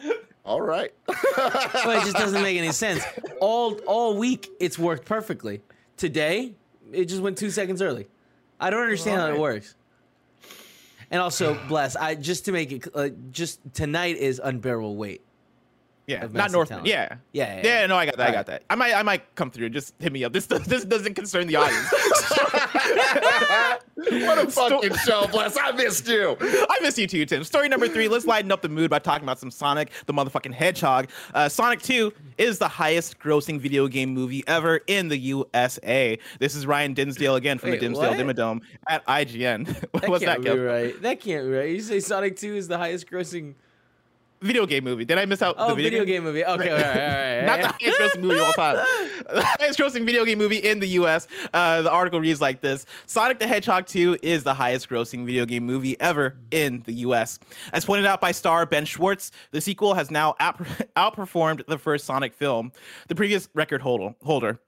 all 0.44 0.60
right. 0.60 0.92
well, 1.36 2.00
it 2.00 2.04
just 2.04 2.16
doesn't 2.16 2.42
make 2.42 2.56
any 2.56 2.72
sense. 2.72 3.02
All 3.40 3.74
all 3.86 4.16
week, 4.16 4.48
it's 4.58 4.78
worked 4.78 5.04
perfectly. 5.04 5.60
Today, 5.96 6.54
it 6.92 7.06
just 7.06 7.20
went 7.20 7.36
two 7.38 7.50
seconds 7.50 7.82
early. 7.82 8.06
I 8.58 8.70
don't 8.70 8.82
understand 8.82 9.20
how 9.20 9.28
it 9.28 9.38
works. 9.38 9.74
And 11.10 11.20
also, 11.20 11.58
bless. 11.66 11.96
I 11.96 12.14
just 12.14 12.44
to 12.44 12.52
make 12.52 12.72
it 12.72 12.88
uh, 12.94 13.08
just 13.30 13.60
tonight 13.74 14.16
is 14.16 14.40
unbearable 14.42 14.96
weight. 14.96 15.22
Yeah, 16.10 16.26
not 16.32 16.50
Northman. 16.50 16.84
Yeah. 16.84 17.16
Yeah, 17.32 17.56
yeah, 17.56 17.62
Yeah, 17.64 17.86
no, 17.86 17.96
I 17.96 18.06
got 18.06 18.16
that. 18.16 18.28
I 18.28 18.32
got 18.32 18.46
that. 18.46 18.64
I 18.68 18.74
might, 18.74 18.94
I 18.94 19.02
might 19.02 19.34
come 19.36 19.50
through. 19.50 19.70
Just 19.70 19.94
hit 20.00 20.12
me 20.12 20.24
up. 20.24 20.32
This, 20.32 20.46
this 20.46 20.84
doesn't 20.84 21.14
concern 21.14 21.46
the 21.46 21.56
audience. 21.56 21.90
what 23.94 24.38
a 24.38 24.50
fucking 24.50 24.94
show, 25.06 25.26
Bless. 25.28 25.56
I 25.56 25.72
missed 25.72 26.08
you. 26.08 26.36
I 26.40 26.78
miss 26.82 26.98
you 26.98 27.06
too, 27.06 27.24
Tim. 27.26 27.44
Story 27.44 27.68
number 27.68 27.88
three. 27.88 28.08
Let's 28.08 28.26
lighten 28.26 28.50
up 28.50 28.62
the 28.62 28.68
mood 28.68 28.90
by 28.90 28.98
talking 28.98 29.24
about 29.24 29.38
some 29.38 29.50
Sonic 29.50 29.90
the 30.06 30.12
motherfucking 30.12 30.52
Hedgehog. 30.52 31.08
Uh, 31.34 31.48
Sonic 31.48 31.82
2 31.82 32.12
is 32.38 32.58
the 32.58 32.68
highest 32.68 33.18
grossing 33.18 33.60
video 33.60 33.88
game 33.88 34.10
movie 34.10 34.42
ever 34.46 34.80
in 34.86 35.08
the 35.08 35.18
USA. 35.18 36.18
This 36.38 36.54
is 36.54 36.66
Ryan 36.66 36.94
Dinsdale 36.94 37.36
again 37.36 37.58
from 37.58 37.70
Wait, 37.70 37.80
the 37.80 37.86
Dinsdale? 37.86 38.14
Dimmadome 38.14 38.60
at 38.88 39.04
IGN. 39.06 39.66
That 40.00 40.08
What's 40.08 40.24
can't 40.24 40.42
that, 40.42 40.54
be 40.54 40.58
right. 40.58 41.02
That 41.02 41.20
can't 41.20 41.46
be 41.46 41.52
right. 41.52 41.70
You 41.70 41.80
say 41.80 42.00
Sonic 42.00 42.36
Two 42.36 42.56
is 42.56 42.68
the 42.68 42.78
highest 42.78 43.10
grossing. 43.10 43.54
Video 44.42 44.64
game 44.64 44.84
movie. 44.84 45.04
Did 45.04 45.18
I 45.18 45.26
miss 45.26 45.42
out 45.42 45.56
Oh, 45.58 45.74
the 45.74 45.82
video, 45.82 46.04
game 46.04 46.22
movie. 46.24 46.42
Okay, 46.44 46.70
all 46.70 46.76
right, 46.78 46.86
all 46.86 47.36
right. 47.38 47.44
Not 47.44 47.60
the 47.60 47.68
highest 47.68 48.00
grossing 48.00 48.20
movie 48.22 48.38
of 48.40 48.46
all 48.46 48.52
time. 48.54 48.76
The 49.30 49.42
highest 49.44 49.78
grossing 49.78 50.06
video 50.06 50.24
game 50.24 50.38
movie 50.38 50.56
in 50.56 50.80
the 50.80 50.88
US. 51.00 51.28
Uh, 51.52 51.82
the 51.82 51.90
article 51.90 52.18
reads 52.20 52.40
like 52.40 52.60
this 52.62 52.86
Sonic 53.06 53.38
the 53.38 53.46
Hedgehog 53.46 53.86
2 53.86 54.18
is 54.22 54.42
the 54.42 54.54
highest 54.54 54.88
grossing 54.88 55.24
video 55.26 55.44
game 55.44 55.64
movie 55.66 56.00
ever 56.00 56.36
in 56.50 56.82
the 56.86 56.92
US. 57.06 57.38
As 57.74 57.84
pointed 57.84 58.06
out 58.06 58.20
by 58.20 58.32
star 58.32 58.64
Ben 58.66 58.84
Schwartz, 58.86 59.30
the 59.52 59.60
sequel 59.60 59.92
has 59.94 60.10
now 60.10 60.34
out- 60.40 60.58
outperformed 60.96 61.64
the 61.66 61.76
first 61.78 62.06
Sonic 62.06 62.32
film, 62.32 62.72
the 63.08 63.14
previous 63.14 63.48
record 63.54 63.82
holder. 63.82 64.14
holder. 64.22 64.58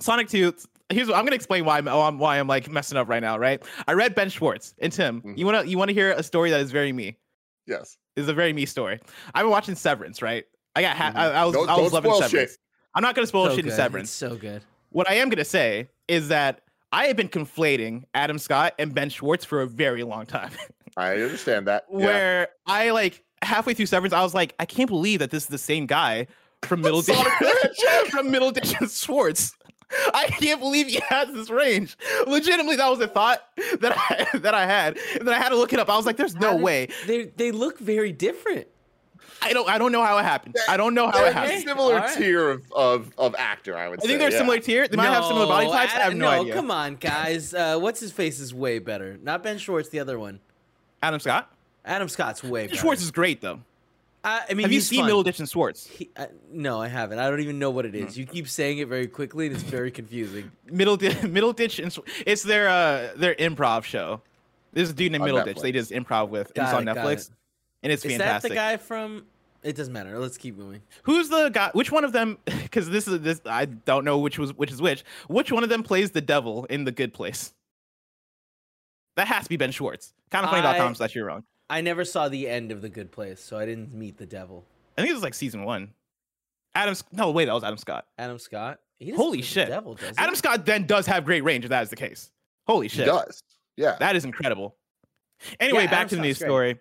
Sonic 0.00 0.28
2. 0.28 0.54
Here's 0.88 1.08
what 1.08 1.16
I'm 1.18 1.24
gonna 1.24 1.36
explain 1.36 1.64
why 1.66 1.78
I'm, 1.78 1.86
oh, 1.86 2.00
I'm- 2.00 2.18
why 2.18 2.38
I'm 2.40 2.48
like 2.48 2.70
messing 2.70 2.96
up 2.98 3.08
right 3.08 3.22
now, 3.22 3.38
right? 3.38 3.62
I 3.86 3.92
read 3.92 4.14
Ben 4.14 4.30
Schwartz 4.30 4.74
and 4.78 4.90
Tim. 4.90 5.20
Mhm. 5.22 5.38
You 5.38 5.44
wanna 5.46 5.64
you 5.64 5.76
wanna 5.78 5.92
hear 5.92 6.12
a 6.12 6.22
story 6.22 6.50
that 6.50 6.60
is 6.60 6.70
very 6.72 6.92
me? 6.92 7.18
Yes. 7.66 7.98
It's 8.16 8.28
a 8.28 8.34
very 8.34 8.52
me 8.52 8.66
story. 8.66 9.00
I've 9.34 9.42
been 9.44 9.50
watching 9.50 9.74
Severance, 9.74 10.20
right? 10.22 10.44
I 10.76 10.82
got 10.82 10.96
ha- 10.96 11.12
Mhm. 11.12 11.16
I, 11.16 11.26
I 11.32 11.44
was 11.44 11.54
Don't- 11.54 11.68
I 11.68 11.76
was 11.76 11.92
don't 11.92 11.92
loving 11.94 12.10
spoil 12.10 12.22
shit. 12.22 12.30
Severance. 12.30 12.58
I'm 12.94 13.02
not 13.02 13.14
gonna 13.14 13.26
spoil 13.26 13.48
So 13.50 13.56
shit 13.56 13.66
in. 13.66 13.70
Severance. 13.72 14.08
It's 14.10 14.16
so 14.16 14.36
good. 14.36 14.62
What 14.90 15.08
I 15.08 15.14
am 15.14 15.28
gonna 15.30 15.44
say 15.44 15.88
is 16.08 16.28
that 16.28 16.60
I 16.92 17.06
have 17.06 17.16
been 17.16 17.28
conflating 17.28 18.04
Adam 18.12 18.38
Scott 18.38 18.74
and 18.78 18.94
Ben 18.94 19.08
Schwartz 19.08 19.44
for 19.46 19.62
a 19.62 19.66
very 19.66 20.02
long 20.02 20.26
time. 20.26 20.50
I 20.96 21.14
understand 21.14 21.66
that. 21.68 21.86
Yeah. 21.90 21.96
Where 22.04 22.48
I 22.66 22.90
like 22.90 23.24
halfway 23.40 23.72
through 23.72 23.86
Severance, 23.86 24.12
I 24.12 24.22
was 24.22 24.34
like, 24.34 24.54
I 24.58 24.66
can't 24.66 24.88
believe 24.90 25.20
that 25.20 25.30
this 25.30 25.44
is 25.44 25.48
the 25.48 25.56
same 25.58 25.86
guy 25.86 26.26
from 26.64 26.82
Middleditch 26.82 27.06
the 27.06 27.14
Hedgehog. 27.14 28.06
from 28.10 28.28
Middleditch 28.30 28.78
and 28.78 28.90
Schwartz. 28.90 29.52
I 30.14 30.26
can't 30.28 30.60
believe 30.60 30.86
he 30.88 31.00
has 31.08 31.32
this 31.32 31.50
range. 31.50 31.96
Legitimately, 32.26 32.76
that 32.76 32.88
was 32.88 33.00
a 33.00 33.08
thought 33.08 33.42
that 33.80 33.92
I 33.96 34.38
that 34.38 34.54
I 34.54 34.66
had, 34.66 34.98
and 35.18 35.26
then 35.26 35.34
I 35.34 35.38
had 35.38 35.50
to 35.50 35.56
look 35.56 35.72
it 35.72 35.78
up. 35.78 35.88
I 35.90 35.96
was 35.96 36.06
like, 36.06 36.16
"There's 36.16 36.34
no 36.36 36.50
How 36.50 36.56
way." 36.56 36.88
They 37.06 37.24
they 37.24 37.50
look 37.50 37.78
very 37.78 38.12
different. 38.12 38.68
I 39.44 39.52
don't. 39.52 39.68
I 39.68 39.76
don't 39.78 39.90
know 39.92 40.04
how 40.04 40.18
it 40.18 40.22
happened. 40.22 40.56
I 40.68 40.76
don't 40.76 40.94
know 40.94 41.06
how 41.06 41.18
They're 41.18 41.26
it 41.26 41.30
a 41.30 41.32
happened. 41.32 41.62
similar 41.64 41.94
Alright. 41.94 42.16
tier 42.16 42.50
of, 42.50 42.72
of 42.72 43.12
of 43.18 43.34
actor, 43.36 43.76
I 43.76 43.88
would 43.88 43.98
I 43.98 44.02
say. 44.02 44.06
I 44.06 44.08
think 44.08 44.20
they're 44.20 44.30
yeah. 44.30 44.38
similar 44.38 44.58
tier. 44.60 44.86
They 44.88 44.96
might 44.96 45.06
have 45.06 45.24
similar 45.24 45.46
body 45.46 45.66
types. 45.66 45.92
I 45.94 45.96
have 45.98 46.06
Adam- 46.06 46.18
no, 46.18 46.28
idea. 46.28 46.54
come 46.54 46.70
on, 46.70 46.94
guys. 46.96 47.52
Uh, 47.52 47.78
what's 47.78 47.98
his 47.98 48.12
face 48.12 48.38
is 48.38 48.54
way 48.54 48.78
better. 48.78 49.18
Not 49.20 49.42
Ben 49.42 49.58
Schwartz, 49.58 49.88
the 49.88 49.98
other 49.98 50.18
one. 50.18 50.38
Adam 51.02 51.18
Scott. 51.18 51.52
Adam 51.84 52.08
Scott's 52.08 52.44
way 52.44 52.68
better. 52.68 52.78
Schwartz 52.78 53.02
is 53.02 53.10
great 53.10 53.40
though. 53.40 53.60
I, 54.24 54.42
I 54.50 54.54
mean, 54.54 54.62
Have 54.64 54.72
you 54.72 54.80
seen 54.80 55.00
fun. 55.00 55.10
Middleditch 55.10 55.40
and 55.40 55.48
Schwartz? 55.48 55.86
He, 55.86 56.10
uh, 56.16 56.26
no, 56.50 56.80
I 56.80 56.86
haven't. 56.86 57.18
I 57.18 57.28
don't 57.28 57.40
even 57.40 57.58
know 57.58 57.70
what 57.70 57.86
it 57.86 57.92
Hmm. 57.94 58.18
You 58.18 58.24
keep 58.26 58.48
saying 58.48 58.78
it 58.78 58.86
very 58.86 59.08
quickly, 59.08 59.46
and 59.46 59.54
it's 59.54 59.64
very 59.64 59.90
confusing. 59.90 60.52
Middle 60.66 60.96
Di- 60.96 61.08
Middleditch 61.10 61.82
and 61.82 61.92
Sw- 61.92 62.00
it's 62.24 62.42
their 62.42 62.68
uh 62.68 63.10
their 63.16 63.34
improv 63.34 63.84
show. 63.84 64.20
There's 64.72 64.90
a 64.90 64.92
dude 64.92 65.12
named 65.12 65.24
Middleditch. 65.24 65.60
They 65.60 65.72
just 65.72 65.90
improv 65.90 66.28
with. 66.28 66.54
Got 66.54 66.64
it's 66.64 66.72
on 66.74 66.88
it, 66.88 66.92
Netflix, 66.94 67.28
it. 67.28 67.30
and 67.82 67.92
it's 67.92 68.04
Is 68.04 68.18
that 68.18 68.42
the 68.42 68.50
guy 68.50 68.76
from? 68.76 69.26
It 69.62 69.76
doesn't 69.76 69.92
matter. 69.92 70.18
Let's 70.18 70.38
keep 70.38 70.56
moving. 70.56 70.82
Who's 71.04 71.28
the 71.28 71.48
guy? 71.48 71.70
Which 71.72 71.92
one 71.92 72.04
of 72.04 72.12
them? 72.12 72.38
Because 72.72 72.88
this 72.88 73.06
is 73.06 73.20
this. 73.20 73.38
I 73.44 73.66
don't 73.66 74.02
know 74.04 74.18
which 74.18 74.38
was 74.38 74.54
which 74.54 74.70
is 74.72 74.80
which. 74.80 75.04
Which 75.28 75.52
one 75.52 75.62
of 75.62 75.68
them 75.68 75.82
plays 75.82 76.12
the 76.12 76.22
devil 76.22 76.64
in 76.66 76.84
the 76.84 76.90
Good 76.90 77.12
Place? 77.12 77.52
That 79.16 79.28
has 79.28 79.44
to 79.44 79.48
be 79.50 79.58
Ben 79.58 79.72
Schwartz. 79.72 80.14
Kind 80.30 80.46
Kindoffunny.com 80.46 80.90
I- 80.90 80.92
slash 80.94 81.14
you're 81.14 81.26
wrong. 81.26 81.44
I 81.72 81.80
never 81.80 82.04
saw 82.04 82.28
the 82.28 82.48
end 82.48 82.70
of 82.70 82.82
The 82.82 82.88
Good 82.90 83.10
Place, 83.12 83.40
so 83.40 83.56
I 83.58 83.64
didn't 83.64 83.94
meet 83.94 84.18
the 84.18 84.26
devil. 84.26 84.64
I 84.96 85.00
think 85.00 85.10
it 85.10 85.14
was 85.14 85.22
like 85.22 85.32
season 85.34 85.64
one. 85.64 85.90
Adam's 86.74 87.02
no 87.12 87.30
wait, 87.30 87.46
that 87.46 87.54
was 87.54 87.64
Adam 87.64 87.78
Scott. 87.78 88.06
Adam 88.18 88.38
Scott. 88.38 88.78
He 88.98 89.10
Holy 89.10 89.38
play 89.38 89.40
the 89.40 89.46
shit. 89.46 89.68
Devil, 89.68 89.94
does 89.94 90.10
he? 90.10 90.14
Adam 90.18 90.34
Scott 90.34 90.66
then 90.66 90.86
does 90.86 91.06
have 91.06 91.24
great 91.24 91.42
range 91.44 91.64
if 91.64 91.70
that 91.70 91.82
is 91.82 91.90
the 91.90 91.96
case. 91.96 92.30
Holy 92.66 92.88
He 92.88 92.96
shit. 92.98 93.06
does. 93.06 93.42
Yeah. 93.76 93.96
That 93.98 94.16
is 94.16 94.24
incredible. 94.24 94.76
Anyway, 95.58 95.84
Yeah, 95.84 95.86
back 95.90 95.98
Adam 96.00 96.08
to 96.10 96.16
the 96.16 96.22
news 96.22 96.38
great. 96.38 96.46
story. 96.46 96.80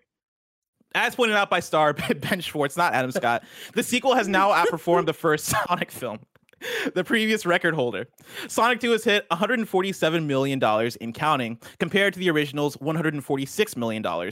As 0.93 1.15
pointed 1.15 1.35
out 1.37 1.49
by 1.49 1.61
star 1.61 1.93
Ben 2.15 2.41
Schwartz, 2.41 2.75
not 2.75 2.93
Adam 2.93 3.11
Scott, 3.11 3.43
the 3.73 3.81
sequel 3.83 4.13
has 4.15 4.27
now 4.27 4.49
outperformed 4.65 5.05
the 5.05 5.13
first 5.13 5.45
Sonic 5.67 5.89
film, 5.89 6.19
the 6.95 7.03
previous 7.03 7.45
record 7.45 7.73
holder. 7.73 8.07
Sonic 8.47 8.79
2 8.79 8.91
has 8.91 9.03
hit 9.03 9.27
$147 9.29 10.25
million 10.25 10.61
in 11.01 11.13
counting, 11.13 11.59
compared 11.79 12.13
to 12.13 12.19
the 12.19 12.29
original's 12.29 12.77
$146 12.77 13.77
million. 13.77 14.31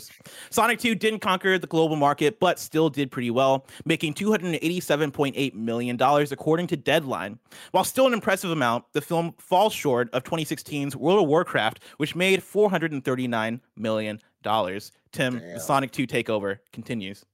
Sonic 0.49 0.79
2 0.79 0.95
didn't 0.95 1.19
conquer 1.19 1.57
the 1.57 1.67
global 1.67 1.95
market, 1.95 2.39
but 2.39 2.59
still 2.59 2.89
did 2.89 3.11
pretty 3.11 3.31
well, 3.31 3.65
making 3.85 4.13
$287.8 4.13 5.53
million 5.53 6.01
according 6.01 6.67
to 6.67 6.77
Deadline. 6.77 7.39
While 7.71 7.83
still 7.83 8.07
an 8.07 8.13
impressive 8.13 8.51
amount, 8.51 8.85
the 8.93 9.01
film 9.01 9.33
falls 9.37 9.73
short 9.73 10.09
of 10.13 10.23
2016's 10.23 10.95
World 10.95 11.23
of 11.23 11.27
Warcraft, 11.27 11.83
which 11.97 12.15
made 12.15 12.41
$439 12.41 13.59
million. 13.75 14.19
Tim, 14.43 15.39
Damn. 15.39 15.53
the 15.53 15.59
Sonic 15.59 15.91
2 15.91 16.07
takeover 16.07 16.59
continues. 16.71 17.25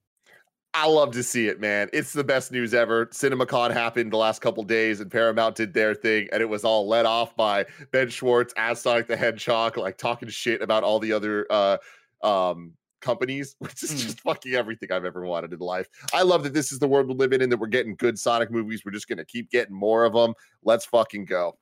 I 0.78 0.88
love 0.88 1.11
to 1.13 1.23
see 1.23 1.47
it, 1.47 1.61
man. 1.61 1.89
It's 1.93 2.11
the 2.11 2.23
best 2.23 2.51
news 2.51 2.73
ever. 2.73 3.05
CinemaCon 3.07 3.71
happened 3.71 4.11
the 4.11 4.17
last 4.17 4.41
couple 4.41 4.61
days, 4.63 4.99
and 4.99 5.09
Paramount 5.09 5.55
did 5.55 5.73
their 5.73 5.95
thing, 5.95 6.28
and 6.34 6.41
it 6.41 6.49
was 6.49 6.65
all 6.65 6.86
led 6.86 7.05
off 7.05 7.34
by 7.38 7.65
Ben 7.91 8.09
Schwartz 8.09 8.53
as 8.57 8.82
Sonic 8.82 9.07
the 9.07 9.15
Hedgehog, 9.15 9.78
like 9.78 9.97
talking 9.97 10.28
shit 10.28 10.61
about 10.61 10.84
all 10.84 10.99
the 10.99 11.13
other 11.13 11.47
uh, 11.49 11.78
um, 12.23 12.73
companies, 12.99 13.55
which 13.59 13.84
is 13.84 13.91
Mm. 13.91 13.99
just 14.03 14.19
fucking 14.19 14.53
everything 14.53 14.91
I've 14.91 15.05
ever 15.05 15.26
wanted 15.26 15.53
in 15.53 15.59
life. 15.59 15.88
I 16.13 16.23
love 16.23 16.43
that 16.43 16.53
this 16.53 16.73
is 16.73 16.80
the 16.80 16.88
world 16.89 17.07
we 17.07 17.13
live 17.13 17.32
in, 17.32 17.41
and 17.41 17.49
that 17.53 17.57
we're 17.57 17.67
getting 17.67 17.95
good 17.95 18.19
Sonic 18.19 18.51
movies. 18.51 18.82
We're 18.84 18.91
just 18.91 19.07
gonna 19.07 19.23
keep 19.26 19.49
getting 19.49 19.73
more 19.76 20.03
of 20.03 20.11
them. 20.11 20.34
Let's 20.61 20.86
fucking 20.86 21.23
go. 21.23 21.57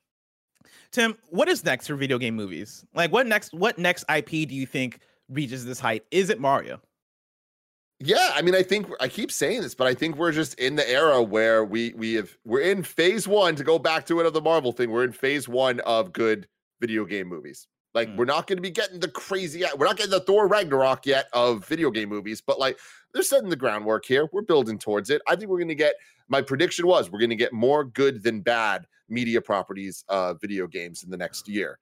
Tim, 0.92 1.16
what 1.30 1.48
is 1.48 1.64
next 1.64 1.86
for 1.86 1.96
video 1.96 2.18
game 2.18 2.36
movies? 2.36 2.84
Like 2.96 3.12
what 3.12 3.28
next 3.28 3.54
what 3.54 3.78
next 3.78 4.06
IP 4.14 4.30
do 4.30 4.56
you 4.56 4.66
think 4.66 5.00
reaches 5.30 5.66
this 5.66 5.80
height? 5.80 6.04
Is 6.10 6.32
it 6.32 6.40
Mario? 6.40 6.82
Yeah, 8.06 8.32
I 8.36 8.42
mean, 8.42 8.54
I 8.54 8.64
think 8.64 8.88
I 9.00 9.08
keep 9.08 9.32
saying 9.32 9.62
this, 9.62 9.74
but 9.74 9.88
I 9.88 9.94
think 9.94 10.18
we're 10.18 10.34
just 10.34 10.56
in 10.56 10.76
the 10.76 10.88
era 10.90 11.24
where 11.24 11.64
we 11.64 11.94
we 11.96 12.16
have 12.16 12.36
we're 12.44 12.60
in 12.62 12.84
phase 12.84 13.30
one 13.30 13.56
to 13.56 13.64
go 13.64 13.80
back 13.80 14.06
to 14.08 14.20
it 14.20 14.26
of 14.26 14.34
the 14.34 14.42
Marvel 14.42 14.74
thing. 14.74 14.92
We're 14.92 15.06
in 15.06 15.14
phase 15.14 15.48
one 15.48 15.80
of 15.82 16.12
good 16.12 16.48
video 16.82 17.06
game 17.06 17.28
movies. 17.30 17.66
Like 17.94 18.10
Mm. 18.10 18.18
we're 18.18 18.26
not 18.26 18.48
going 18.48 18.58
to 18.58 18.62
be 18.62 18.72
getting 18.72 19.00
the 19.00 19.08
crazy. 19.08 19.64
We're 19.78 19.86
not 19.86 19.96
getting 19.96 20.12
the 20.12 20.20
Thor 20.20 20.48
Ragnarok 20.48 21.06
yet 21.06 21.28
of 21.32 21.66
video 21.66 21.92
game 21.92 22.10
movies, 22.10 22.42
but 22.42 22.60
like 22.60 22.78
they're 23.14 23.24
setting 23.24 23.50
the 23.50 23.56
groundwork 23.56 24.04
here. 24.06 24.28
We're 24.34 24.42
building 24.42 24.78
towards 24.80 25.10
it. 25.10 25.22
I 25.28 25.38
think 25.38 25.50
we're 25.50 25.60
going 25.60 25.68
to 25.70 25.76
get. 25.76 25.96
My 26.28 26.42
prediction 26.42 26.86
was 26.88 27.10
we're 27.10 27.20
going 27.20 27.30
to 27.30 27.38
get 27.38 27.54
more 27.54 27.86
good 27.86 28.22
than 28.22 28.42
bad 28.42 28.86
media 29.08 29.40
properties, 29.42 30.04
uh, 30.10 30.34
video 30.34 30.68
games 30.68 31.04
in 31.04 31.10
the 31.10 31.18
next 31.18 31.48
year. 31.48 31.80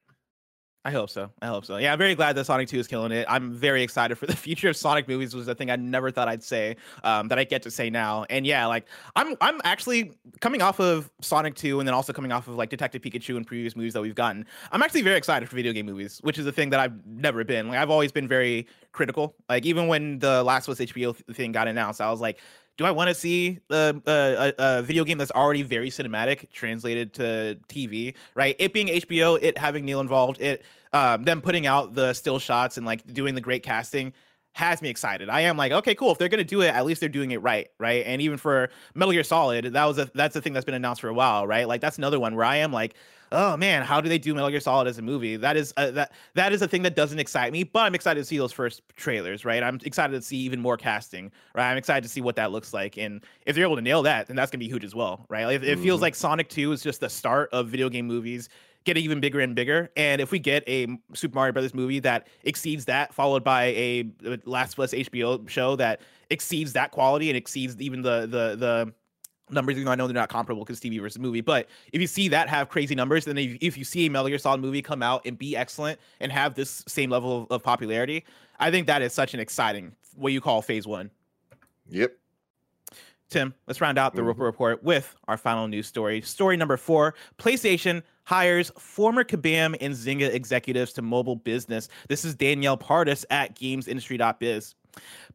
I 0.84 0.90
hope 0.90 1.12
so. 1.12 1.30
I 1.44 1.46
hope 1.46 1.64
so. 1.64 1.78
Yeah, 1.78 1.94
I'm 1.94 2.00
very 2.00 2.16
glad 2.16 2.36
that 2.36 2.46
Sonic 2.46 2.68
2 2.68 2.80
is 2.80 2.88
killing 2.88 3.12
it. 3.12 3.28
I'm 3.30 3.54
very 3.54 3.84
excited 3.84 4.18
for 4.18 4.26
the 4.26 4.36
future 4.48 4.68
of 4.68 4.76
Sonic 4.76 5.08
movies, 5.08 5.36
was 5.36 5.48
a 5.48 5.54
thing 5.54 5.70
I 5.70 5.76
never 5.76 6.10
thought 6.10 6.28
I'd 6.28 6.42
say, 6.42 6.76
um, 7.04 7.28
that 7.28 7.38
I 7.38 7.44
get 7.44 7.62
to 7.64 7.72
say 7.72 7.92
now. 7.92 8.26
And 8.32 8.48
yeah, 8.48 8.66
like 8.66 8.88
I'm 9.16 9.36
I'm 9.42 9.62
actually 9.64 10.14
coming 10.40 10.64
off 10.64 10.80
of 10.80 11.12
Sonic 11.22 11.54
2 11.54 11.80
and 11.80 11.88
then 11.88 11.94
also 11.94 12.14
coming 12.14 12.32
off 12.32 12.48
of 12.48 12.56
like 12.56 12.70
Detective 12.70 13.04
Pikachu 13.04 13.38
and 13.38 13.46
previous 13.46 13.76
movies 13.76 13.94
that 13.94 14.02
we've 14.02 14.16
gotten. 14.16 14.46
I'm 14.72 14.82
actually 14.82 15.04
very 15.04 15.18
excited 15.18 15.48
for 15.48 15.56
video 15.56 15.72
game 15.72 15.86
movies, 15.86 16.20
which 16.24 16.40
is 16.40 16.48
a 16.48 16.52
thing 16.52 16.72
that 16.72 16.80
I've 16.80 17.06
never 17.06 17.44
been. 17.44 17.68
Like 17.68 17.78
I've 17.78 17.92
always 17.92 18.12
been 18.12 18.28
very 18.28 18.66
critical. 18.92 19.36
Like 19.50 19.68
even 19.68 19.88
when 19.88 20.18
the 20.18 20.44
Last 20.44 20.68
of 20.68 20.72
Us 20.72 20.80
HBO 20.80 21.16
th- 21.16 21.38
thing 21.38 21.52
got 21.52 21.68
announced, 21.68 22.02
I 22.02 22.10
was 22.10 22.22
like, 22.22 22.40
do 22.78 22.86
I 22.86 22.92
want 22.92 23.10
to 23.10 23.14
see 23.14 23.60
uh, 23.70 23.94
a, 24.06 24.12
a, 24.12 24.54
a 24.58 24.82
video 24.82 25.04
game 25.04 25.18
that's 25.18 25.32
already 25.32 25.62
very 25.62 25.90
cinematic 25.90 26.50
translated 26.52 27.14
to 27.14 27.58
TV? 27.68 28.16
Right? 28.36 28.56
It 28.60 28.74
being 28.74 28.88
HBO, 28.88 29.38
it 29.42 29.58
having 29.58 29.86
Neil 29.86 30.00
involved, 30.00 30.42
it 30.42 30.64
um, 30.94 31.24
them 31.24 31.42
putting 31.42 31.68
out 31.68 31.94
the 31.94 32.14
still 32.14 32.40
shots 32.40 32.78
and 32.78 32.86
like 32.86 33.06
doing 33.14 33.36
the 33.36 33.42
great 33.42 33.64
casting 33.64 34.14
has 34.54 34.82
me 34.82 34.90
excited. 34.90 35.30
I 35.30 35.42
am 35.42 35.58
like, 35.58 35.72
okay, 35.72 35.96
cool. 35.96 36.12
If 36.12 36.18
they're 36.18 36.30
gonna 36.30 36.44
do 36.44 36.62
it, 36.62 36.68
at 36.68 36.86
least 36.86 37.00
they're 37.00 37.10
doing 37.10 37.32
it 37.32 37.42
right, 37.42 37.70
right? 37.80 38.06
And 38.06 38.22
even 38.22 38.38
for 38.38 38.70
Metal 38.94 39.12
Gear 39.14 39.24
Solid, 39.24 39.66
that 39.66 39.86
was 39.86 39.98
a 39.98 40.12
that's 40.14 40.34
the 40.34 40.42
thing 40.42 40.54
that's 40.54 40.66
been 40.66 40.76
announced 40.76 41.02
for 41.02 41.08
a 41.08 41.14
while, 41.14 41.48
right? 41.48 41.68
Like 41.68 41.82
that's 41.82 41.98
another 41.98 42.20
one 42.20 42.36
where 42.36 42.46
I 42.46 42.58
am 42.58 42.74
like, 42.74 42.96
oh 43.32 43.56
man, 43.56 43.84
how 43.84 44.02
do 44.02 44.10
they 44.10 44.18
do 44.18 44.34
Metal 44.34 44.50
Gear 44.50 44.60
Solid 44.60 44.88
as 44.88 44.98
a 44.98 45.02
movie? 45.02 45.38
That 45.38 45.56
is 45.56 45.74
uh, 45.78 45.92
that 45.92 46.12
that 46.34 46.52
is 46.52 46.62
a 46.62 46.68
thing 46.68 46.82
that 46.82 46.96
doesn't 46.96 47.18
excite 47.20 47.54
me, 47.54 47.64
but 47.64 47.80
I'm 47.82 47.96
excited 47.96 48.20
to 48.20 48.26
see 48.26 48.38
those 48.38 48.52
first 48.52 48.82
trailers, 48.98 49.46
right? 49.46 49.64
I'm 49.64 49.80
excited 49.84 50.14
to 50.14 50.22
see 50.22 50.38
even 50.38 50.60
more 50.60 50.76
casting, 50.76 51.32
right? 51.56 51.72
I'm 51.72 51.78
excited 51.78 52.04
to 52.04 52.10
see 52.10 52.22
what 52.22 52.36
that 52.36 52.52
looks 52.52 52.74
like, 52.74 52.98
and 52.98 53.24
if 53.46 53.56
they're 53.56 53.66
able 53.66 53.78
to 53.78 53.82
nail 53.82 54.04
that, 54.04 54.28
then 54.28 54.36
that's 54.36 54.52
gonna 54.52 54.60
be 54.60 54.68
huge 54.68 54.84
as 54.84 54.94
well, 54.94 55.26
right? 55.30 55.46
Like, 55.46 55.62
it, 55.62 55.64
it 55.64 55.80
feels 55.80 56.02
like 56.02 56.14
Sonic 56.14 56.50
Two 56.50 56.74
is 56.74 56.82
just 56.82 57.00
the 57.00 57.10
start 57.10 57.50
of 57.54 57.70
video 57.70 57.90
game 57.90 58.06
movies 58.06 58.50
getting 58.84 59.04
even 59.04 59.20
bigger 59.20 59.40
and 59.40 59.56
bigger. 59.56 59.90
And 59.96 60.22
if 60.22 60.32
we 60.32 60.40
get 60.40 60.64
a 60.68 60.88
Super 61.14 61.36
Mario 61.36 61.54
Brothers 61.54 61.74
movie 61.74 62.00
that 62.00 62.28
exceeds 62.44 62.86
that, 62.86 63.14
followed 63.14 63.44
by 63.44 63.66
a 63.66 64.10
Last 64.46 64.74
of 64.74 64.80
Us 64.80 64.94
HBO 64.94 65.48
show 65.48 65.76
that 65.76 66.02
exceeds 66.30 66.74
that 66.74 66.92
quality 66.92 67.30
and 67.30 67.38
exceeds 67.38 67.80
even 67.80 68.02
the 68.02 68.22
the 68.22 68.56
the 68.56 68.94
numbers, 69.50 69.74
even 69.74 69.86
though 69.86 69.92
I 69.92 69.96
know 69.96 70.08
they're 70.08 70.14
not 70.14 70.30
comparable 70.30 70.64
because 70.64 70.80
TV 70.80 71.00
versus 71.02 71.20
movie. 71.20 71.42
But 71.42 71.68
if 71.92 72.00
you 72.00 72.08
see 72.08 72.30
that 72.30 72.48
have 72.48 72.70
crazy 72.70 72.96
numbers, 72.96 73.26
then 73.26 73.38
if, 73.38 73.58
if 73.60 73.78
you 73.78 73.84
see 73.84 74.06
a 74.06 74.10
Metal 74.10 74.30
Gear 74.30 74.38
Solid 74.38 74.62
movie 74.62 74.82
come 74.82 75.04
out 75.04 75.26
and 75.26 75.38
be 75.38 75.58
excellent 75.58 76.00
and 76.22 76.32
have 76.32 76.56
this 76.56 76.84
same 76.88 77.10
level 77.10 77.44
of, 77.44 77.52
of 77.52 77.64
popularity, 77.64 78.24
I 78.60 78.72
think 78.72 78.88
that 78.88 79.02
is 79.02 79.14
such 79.14 79.34
an 79.34 79.40
exciting 79.42 79.92
what 80.16 80.32
you 80.32 80.40
call 80.42 80.62
phase 80.62 80.88
one. 80.88 81.12
Yep. 81.90 82.16
Tim, 83.30 83.54
let's 83.68 83.80
round 83.80 83.98
out 83.98 84.14
the 84.14 84.22
Mhm. 84.22 84.28
Roper 84.28 84.44
Report 84.44 84.84
with 84.84 85.16
our 85.28 85.38
final 85.38 85.68
news 85.68 85.88
story. 85.88 86.22
Story 86.22 86.58
number 86.58 86.76
four 86.78 87.16
PlayStation 87.38 88.04
hires 88.26 88.72
former 88.78 89.24
Kabam 89.24 89.76
and 89.82 89.94
Zynga 89.94 90.34
executives 90.34 90.94
to 90.94 91.02
mobile 91.02 91.36
business. 91.36 91.90
This 92.08 92.26
is 92.26 92.36
Danielle 92.36 92.78
Partis 92.78 93.26
at 93.30 93.56
gamesindustry.biz. 93.56 94.76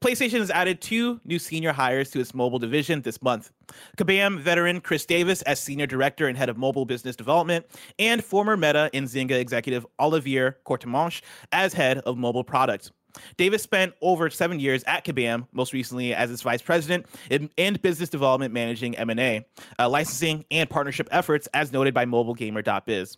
PlayStation 0.01 0.41
has 0.41 0.51
added 0.51 0.81
two 0.81 1.21
new 1.25 1.39
senior 1.39 1.73
hires 1.73 2.11
to 2.11 2.21
its 2.21 2.35
mobile 2.35 2.59
division 2.59 3.01
this 3.01 3.23
month. 3.23 3.51
Kabam 3.97 4.39
veteran 4.39 4.81
Chris 4.81 5.07
Davis 5.07 5.43
as 5.43 5.59
senior 5.61 5.87
director 5.87 6.29
and 6.29 6.37
head 6.37 6.49
of 6.49 6.59
mobile 6.59 6.85
business 6.85 7.17
development, 7.17 7.65
and 7.99 8.23
former 8.23 8.57
Meta 8.57 8.91
and 8.93 9.07
Zynga 9.07 9.33
executive 9.33 9.87
Olivier 9.99 10.57
Courtemanche 10.67 11.23
as 11.53 11.73
head 11.73 11.99
of 12.01 12.19
mobile 12.19 12.45
product. 12.45 12.93
Davis 13.37 13.63
spent 13.63 13.95
over 14.01 14.31
seven 14.31 14.61
years 14.61 14.83
at 14.85 15.05
Kabam, 15.05 15.47
most 15.53 15.73
recently 15.73 16.15
as 16.15 16.31
its 16.31 16.43
vice 16.43 16.63
president 16.63 17.07
in- 17.31 17.51
and 17.59 17.81
business 17.83 18.09
development 18.09 18.53
managing 18.53 18.97
M&A, 18.97 19.45
uh, 19.79 19.89
licensing, 19.89 20.45
and 20.51 20.69
partnership 20.69 21.09
efforts, 21.11 21.47
as 21.55 21.73
noted 21.73 21.95
by 21.95 22.05
MobileGamer.biz. 22.05 23.17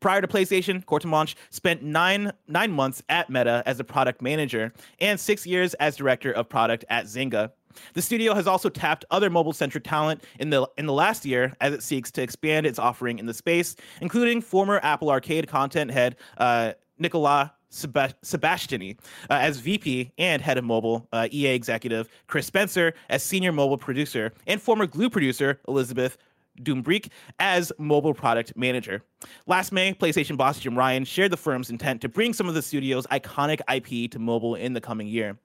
Prior 0.00 0.20
to 0.20 0.26
PlayStation, 0.26 0.84
Courtemanche 0.84 1.34
spent 1.50 1.82
nine 1.82 2.32
nine 2.48 2.72
months 2.72 3.02
at 3.08 3.30
Meta 3.30 3.62
as 3.66 3.80
a 3.80 3.84
product 3.84 4.20
manager 4.20 4.72
and 5.00 5.18
six 5.18 5.46
years 5.46 5.74
as 5.74 5.96
director 5.96 6.32
of 6.32 6.48
product 6.48 6.84
at 6.90 7.06
Zynga. 7.06 7.52
The 7.94 8.02
studio 8.02 8.34
has 8.34 8.46
also 8.46 8.68
tapped 8.68 9.04
other 9.10 9.30
mobile-centric 9.30 9.84
talent 9.84 10.24
in 10.38 10.50
the 10.50 10.68
in 10.76 10.86
the 10.86 10.92
last 10.92 11.24
year 11.24 11.54
as 11.60 11.72
it 11.72 11.82
seeks 11.82 12.10
to 12.12 12.22
expand 12.22 12.66
its 12.66 12.78
offering 12.78 13.18
in 13.18 13.26
the 13.26 13.34
space, 13.34 13.76
including 14.00 14.40
former 14.40 14.80
Apple 14.82 15.10
Arcade 15.10 15.46
content 15.48 15.90
head 15.90 16.16
uh, 16.38 16.72
Nicolas 16.98 17.50
Seba- 17.70 18.14
Sebastiani 18.22 18.98
uh, 19.30 19.34
as 19.34 19.58
VP 19.58 20.12
and 20.18 20.42
head 20.42 20.58
of 20.58 20.64
mobile, 20.64 21.08
uh, 21.12 21.28
EA 21.32 21.48
executive 21.48 22.08
Chris 22.26 22.46
Spencer 22.46 22.94
as 23.08 23.22
senior 23.22 23.52
mobile 23.52 23.78
producer, 23.78 24.32
and 24.46 24.60
former 24.60 24.86
Glu 24.86 25.08
producer 25.08 25.60
Elizabeth 25.68 26.18
Dumbrick 26.62 27.08
as 27.38 27.72
mobile 27.78 28.12
product 28.12 28.56
manager. 28.56 29.02
Last 29.46 29.72
May, 29.72 29.94
PlayStation 29.94 30.36
boss 30.36 30.58
Jim 30.58 30.76
Ryan 30.76 31.04
shared 31.04 31.32
the 31.32 31.36
firm's 31.36 31.70
intent 31.70 32.00
to 32.02 32.08
bring 32.08 32.32
some 32.32 32.48
of 32.48 32.54
the 32.54 32.62
studio's 32.62 33.06
iconic 33.06 33.60
IP 33.72 34.10
to 34.10 34.18
mobile 34.18 34.54
in 34.54 34.72
the 34.72 34.80
coming 34.80 35.06
year. 35.06 35.38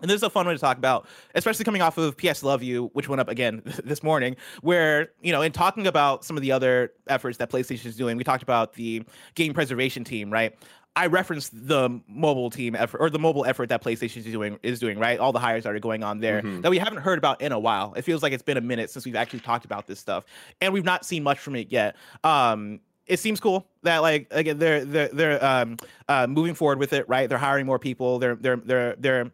And 0.00 0.10
this 0.10 0.16
is 0.16 0.22
a 0.24 0.30
fun 0.30 0.44
one 0.46 0.54
to 0.54 0.60
talk 0.60 0.76
about, 0.76 1.06
especially 1.34 1.64
coming 1.64 1.80
off 1.80 1.96
of 1.98 2.16
PS 2.16 2.42
Love 2.42 2.62
You, 2.62 2.90
which 2.94 3.08
went 3.08 3.20
up 3.20 3.28
again 3.28 3.62
this 3.84 4.02
morning, 4.02 4.36
where, 4.60 5.10
you 5.22 5.32
know, 5.32 5.40
in 5.40 5.52
talking 5.52 5.86
about 5.86 6.24
some 6.24 6.36
of 6.36 6.42
the 6.42 6.50
other 6.50 6.92
efforts 7.06 7.38
that 7.38 7.50
PlayStation 7.50 7.86
is 7.86 7.96
doing, 7.96 8.16
we 8.16 8.24
talked 8.24 8.42
about 8.42 8.74
the 8.74 9.04
game 9.34 9.54
preservation 9.54 10.02
team, 10.02 10.30
right? 10.32 10.58
I 10.96 11.06
referenced 11.06 11.50
the 11.66 12.00
mobile 12.06 12.50
team 12.50 12.76
effort 12.76 12.98
or 12.98 13.10
the 13.10 13.18
mobile 13.18 13.44
effort 13.44 13.68
that 13.70 13.82
PlayStation 13.82 14.18
is 14.18 14.24
doing 14.26 14.58
is 14.62 14.78
doing, 14.78 14.98
right? 14.98 15.18
All 15.18 15.32
the 15.32 15.40
hires 15.40 15.64
that 15.64 15.74
are 15.74 15.78
going 15.80 16.04
on 16.04 16.20
there 16.20 16.40
Mhm. 16.42 16.62
that 16.62 16.70
we 16.70 16.78
haven't 16.78 17.00
heard 17.00 17.18
about 17.18 17.40
in 17.40 17.50
a 17.52 17.58
while. 17.58 17.94
It 17.96 18.02
feels 18.02 18.22
like 18.22 18.32
it's 18.32 18.42
been 18.44 18.56
a 18.56 18.60
minute 18.60 18.90
since 18.90 19.04
we've 19.04 19.16
actually 19.16 19.40
talked 19.40 19.64
about 19.64 19.86
this 19.86 19.98
stuff. 19.98 20.24
And 20.60 20.72
we've 20.72 20.84
not 20.84 21.04
seen 21.04 21.22
much 21.24 21.38
from 21.38 21.56
it 21.56 21.72
yet. 21.72 21.96
Um 22.22 22.80
it 23.06 23.18
seems 23.18 23.38
cool 23.40 23.66
that 23.82 23.98
like 23.98 24.28
again 24.30 24.58
they're 24.58 24.84
they're 24.84 25.08
they're 25.08 25.44
um 25.44 25.76
uh 26.08 26.26
moving 26.28 26.54
forward 26.54 26.78
with 26.78 26.92
it, 26.92 27.08
right? 27.08 27.28
They're 27.28 27.38
hiring 27.38 27.66
more 27.66 27.78
people. 27.80 28.18
They're 28.20 28.36
they're 28.36 28.56
they're 28.56 28.94
they're 28.98 29.32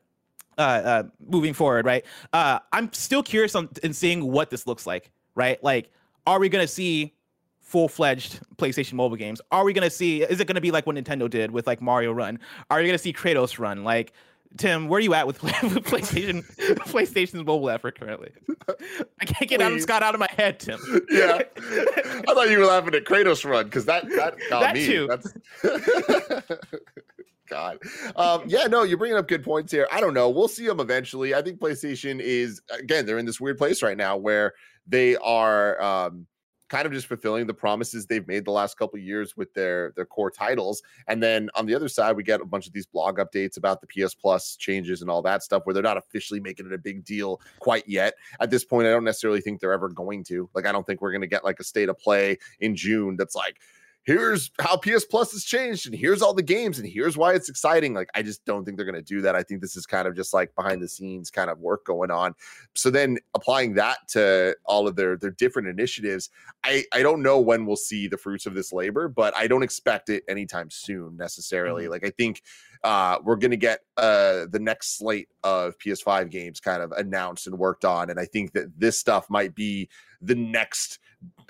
uh, 0.59 0.63
uh, 0.63 1.03
moving 1.27 1.55
forward, 1.55 1.87
right? 1.87 2.05
Uh, 2.35 2.59
I'm 2.73 2.93
still 2.93 3.23
curious 3.23 3.55
on 3.55 3.71
in 3.83 3.95
seeing 3.95 4.31
what 4.31 4.51
this 4.51 4.67
looks 4.67 4.87
like, 4.87 5.11
right? 5.35 5.63
Like, 5.65 5.91
are 6.27 6.39
we 6.39 6.51
gonna 6.51 6.67
see 6.67 7.15
full-fledged 7.71 8.41
PlayStation 8.57 8.95
mobile 8.95 9.17
games? 9.17 9.41
Are 9.53 9.65
we 9.65 9.73
gonna 9.73 9.91
see? 9.91 10.23
Is 10.23 10.41
it 10.41 10.47
gonna 10.47 10.61
be 10.61 10.71
like 10.73 10.87
what 10.87 10.97
Nintendo 10.97 11.31
did 11.31 11.53
with 11.53 11.67
like 11.67 11.81
Mario 11.81 12.13
Run? 12.13 12.39
Are 12.71 12.81
you 12.81 12.89
gonna 12.89 12.99
see 12.99 13.13
Kratos 13.13 13.59
Run? 13.59 13.85
Like, 13.85 14.13
Tim, 14.57 14.89
where 14.89 14.99
are 14.99 15.01
you 15.01 15.15
at 15.15 15.29
with, 15.29 15.41
with 15.43 15.53
PlayStation 15.85 16.43
PlayStation's 16.89 17.35
mobile 17.45 17.71
effort 17.71 17.99
currently? 17.99 18.33
I 19.21 19.25
can't 19.25 19.49
get 19.49 19.61
Adam. 19.61 19.79
Scott 19.79 20.03
out 20.03 20.15
of 20.15 20.21
my 20.21 20.29
head, 20.37 20.59
Tim. 20.59 20.81
yeah. 21.11 21.43
I 21.57 22.35
thought 22.35 22.51
you 22.51 22.59
were 22.59 22.67
laughing 22.67 22.95
at 22.97 23.05
Kratos 23.05 23.49
run 23.49 23.67
because 23.67 23.85
that 23.85 24.09
that 24.11 24.35
got 24.51 24.61
That 24.61 24.75
me. 24.75 24.87
too. 24.87 25.07
That's 25.07 25.33
God. 27.49 27.79
Um, 28.17 28.43
yeah, 28.47 28.67
no, 28.67 28.83
you're 28.85 28.99
bringing 28.99 29.19
up 29.19 29.27
good 29.27 29.43
points 29.43 29.73
here. 29.73 29.89
I 29.91 30.01
don't 30.01 30.15
know. 30.15 30.29
We'll 30.31 30.47
see 30.49 30.67
them 30.67 30.79
eventually. 30.81 31.35
I 31.35 31.43
think 31.43 31.59
PlayStation 31.59 32.21
is 32.21 32.61
again, 32.71 33.07
they're 33.07 33.19
in 33.19 33.27
this 33.27 33.41
weird 33.41 33.59
place 33.59 33.83
right 33.83 33.97
now 33.97 34.17
where 34.17 34.55
they 34.87 35.17
are 35.17 35.81
um, 35.83 36.27
kind 36.71 36.87
of 36.87 36.93
just 36.93 37.09
fulfilling 37.09 37.47
the 37.47 37.53
promises 37.53 38.07
they've 38.07 38.27
made 38.27 38.45
the 38.45 38.51
last 38.51 38.79
couple 38.79 38.99
years 38.99 39.37
with 39.37 39.53
their 39.53 39.93
their 39.97 40.07
core 40.07 40.31
titles. 40.31 40.83
And 41.09 41.23
then 41.23 41.51
on 41.55 41.67
the 41.67 41.75
other 41.75 41.89
side, 41.89 42.17
we 42.17 42.23
get 42.23 42.41
a 42.41 42.47
bunch 42.47 42.67
of 42.67 42.73
these 42.73 42.87
blog 42.87 43.19
updates 43.19 43.59
about 43.59 43.83
the 43.83 43.87
PS 43.89 44.15
Plus 44.15 44.57
changes 44.57 45.03
and 45.03 45.11
all 45.11 45.21
that 45.23 45.43
stuff 45.43 45.63
where 45.65 45.75
they're 45.75 45.83
not 45.83 45.99
officially 45.99 46.41
making 46.41 46.67
it 46.67 46.73
a 46.73 46.79
big 46.79 47.05
deal 47.05 47.41
quite 47.59 47.87
yet. 47.87 48.15
At 48.41 48.51
this 48.51 48.65
point, 48.65 48.87
I 48.87 48.91
don't 48.91 49.05
necessarily 49.05 49.41
think 49.41 49.61
they're 49.61 49.73
ever 49.73 49.89
going 49.89 50.25
to. 50.25 50.49
Like, 50.55 50.67
I 50.67 50.73
don't 50.73 50.87
think 50.87 51.03
we're 51.03 51.13
going 51.13 51.21
to 51.21 51.27
get 51.27 51.45
like 51.45 51.61
a 51.61 51.65
state 51.65 51.89
of 51.89 51.99
play 51.99 52.39
in 52.61 52.77
June 52.77 53.17
that's 53.17 53.35
like, 53.35 53.61
here's 54.05 54.51
how 54.61 54.77
PS 54.77 55.05
Plus 55.05 55.33
has 55.33 55.45
changed, 55.45 55.87
and 55.87 55.95
here's 55.95 56.23
all 56.23 56.35
the 56.35 56.43
games, 56.43 56.79
and 56.79 56.89
here's 56.89 57.17
why 57.17 57.35
it's 57.35 57.49
exciting. 57.49 57.95
Like, 57.95 58.09
I 58.15 58.23
just 58.23 58.45
don't 58.45 58.65
think 58.65 58.77
they're 58.77 58.87
going 58.87 58.95
to 58.95 59.03
do 59.03 59.21
that. 59.23 59.37
I 59.37 59.43
think 59.43 59.61
this 59.61 59.77
is 59.77 59.87
kind 59.87 60.09
of 60.09 60.17
just 60.17 60.33
like 60.33 60.55
behind 60.55 60.83
the 60.83 60.89
scenes 60.89 61.31
kind 61.31 61.51
of 61.51 61.59
work 61.59 61.85
going 61.85 62.11
on. 62.11 62.35
So 62.75 62.91
then 62.91 63.19
applying 63.35 63.75
that 63.75 63.99
to 64.09 64.57
all 64.65 64.89
of 64.89 64.97
their 64.97 65.17
their 65.17 65.31
different 65.31 65.69
initiatives, 65.69 66.31
I 66.65 66.85
I 66.93 67.03
don't 67.03 67.23
know 67.23 67.41
when 67.41 67.67
we'll 67.67 67.77
see 67.77 68.09
the 68.09 68.17
fruits 68.17 68.47
of 68.47 68.55
this 68.55 68.73
labor, 68.73 69.09
but 69.09 69.37
I 69.37 69.47
don't 69.47 69.63
expect 69.63 70.09
it 70.09 70.25
anytime 70.29 70.71
soon 70.71 71.17
necessarily. 71.17 71.89
Like, 71.89 72.05
I 72.05 72.11
think 72.11 72.43
uh, 72.83 73.19
we're 73.23 73.37
going 73.37 73.51
to 73.51 73.57
get 73.57 73.81
uh, 73.97 74.47
the 74.51 74.61
next 74.61 74.97
slate 74.97 75.29
of 75.45 75.79
PS5 75.79 76.31
games 76.31 76.61
kind 76.61 76.83
of 76.83 76.93
announced 76.93 77.47
and 77.47 77.59
worked 77.59 77.85
on, 77.85 78.11
and 78.11 78.19
I 78.19 78.25
think 78.25 78.53
that 78.53 78.79
this 78.79 78.99
stuff 78.99 79.29
might 79.29 79.55
be 79.55 79.89
the 80.23 80.35
next 80.35 80.99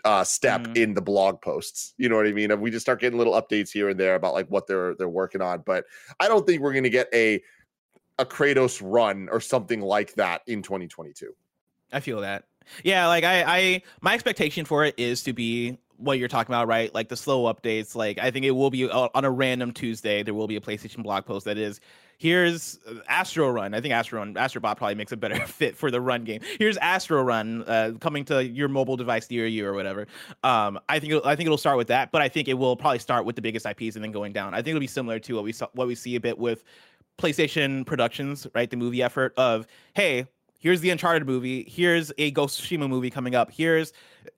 uh 0.04 0.24
step 0.24 0.62
Mhm. 0.62 0.76
in 0.76 0.94
the 0.94 1.00
blog 1.00 1.40
posts 1.40 1.94
you 1.98 2.08
know 2.08 2.16
what 2.16 2.26
i 2.26 2.32
mean 2.32 2.50
and 2.50 2.60
we 2.60 2.70
just 2.70 2.84
start 2.84 3.00
getting 3.00 3.18
little 3.18 3.34
updates 3.34 3.70
here 3.70 3.88
and 3.88 3.98
there 4.00 4.14
about 4.14 4.34
like 4.34 4.46
what 4.48 4.66
they're 4.66 4.94
they're 4.94 5.08
working 5.08 5.40
on 5.42 5.62
but 5.66 5.84
i 6.20 6.28
don't 6.28 6.46
think 6.46 6.60
we're 6.62 6.72
going 6.72 6.84
to 6.84 6.90
get 6.90 7.08
a 7.14 7.42
a 8.18 8.24
kratos 8.26 8.80
run 8.84 9.28
or 9.30 9.40
something 9.40 9.80
like 9.80 10.14
that 10.14 10.42
in 10.46 10.62
2022 10.62 11.34
I 11.92 11.98
feel 11.98 12.20
that. 12.20 12.44
Yeah, 12.84 13.08
like 13.08 13.24
I, 13.24 13.42
I, 13.42 13.82
my 14.00 14.14
expectation 14.14 14.64
for 14.64 14.84
it 14.84 14.94
is 14.96 15.24
to 15.24 15.32
be 15.32 15.76
what 16.00 16.18
you're 16.18 16.28
talking 16.28 16.52
about, 16.52 16.66
right? 16.66 16.92
Like 16.94 17.08
the 17.08 17.16
slow 17.16 17.52
updates. 17.52 17.94
Like 17.94 18.18
I 18.18 18.30
think 18.30 18.44
it 18.44 18.52
will 18.52 18.70
be 18.70 18.88
uh, 18.88 19.08
on 19.14 19.24
a 19.24 19.30
random 19.30 19.72
Tuesday. 19.72 20.22
There 20.22 20.34
will 20.34 20.48
be 20.48 20.56
a 20.56 20.60
PlayStation 20.60 21.02
blog 21.02 21.26
post 21.26 21.44
that 21.44 21.58
is 21.58 21.80
here's 22.18 22.78
Astro 23.08 23.50
Run. 23.50 23.72
I 23.72 23.80
think 23.80 23.94
Astro 23.94 24.18
Run, 24.18 24.34
Astrobot 24.34 24.76
probably 24.76 24.94
makes 24.94 25.10
a 25.12 25.16
better 25.16 25.34
fit 25.46 25.76
for 25.76 25.90
the 25.90 26.00
run 26.00 26.24
game. 26.24 26.42
Here's 26.58 26.76
Astro 26.76 27.22
Run 27.22 27.64
uh, 27.66 27.92
coming 28.00 28.24
to 28.26 28.44
your 28.44 28.68
mobile 28.68 28.96
device 28.96 29.30
near 29.30 29.46
you 29.46 29.66
or 29.66 29.72
whatever. 29.72 30.06
Um, 30.44 30.78
I 30.88 30.98
think 30.98 31.12
it'll, 31.12 31.26
I 31.26 31.34
think 31.34 31.46
it'll 31.46 31.58
start 31.58 31.78
with 31.78 31.88
that, 31.88 32.12
but 32.12 32.20
I 32.20 32.28
think 32.28 32.48
it 32.48 32.54
will 32.54 32.76
probably 32.76 32.98
start 32.98 33.24
with 33.24 33.36
the 33.36 33.42
biggest 33.42 33.66
IPs 33.66 33.96
and 33.96 34.04
then 34.04 34.12
going 34.12 34.32
down. 34.32 34.52
I 34.52 34.58
think 34.58 34.68
it'll 34.68 34.80
be 34.80 34.86
similar 34.86 35.18
to 35.20 35.34
what 35.34 35.44
we 35.44 35.52
saw, 35.52 35.68
what 35.72 35.86
we 35.86 35.94
see 35.94 36.14
a 36.16 36.20
bit 36.20 36.38
with 36.38 36.62
PlayStation 37.18 37.86
Productions, 37.86 38.46
right? 38.54 38.68
The 38.68 38.76
movie 38.76 39.02
effort 39.02 39.32
of 39.36 39.66
hey, 39.94 40.26
here's 40.60 40.80
the 40.80 40.90
Uncharted 40.90 41.26
movie, 41.26 41.66
here's 41.68 42.12
a 42.18 42.30
Ghost 42.30 42.60
Tsushima 42.60 42.88
movie 42.88 43.10
coming 43.10 43.34
up, 43.34 43.50
here's 43.50 43.92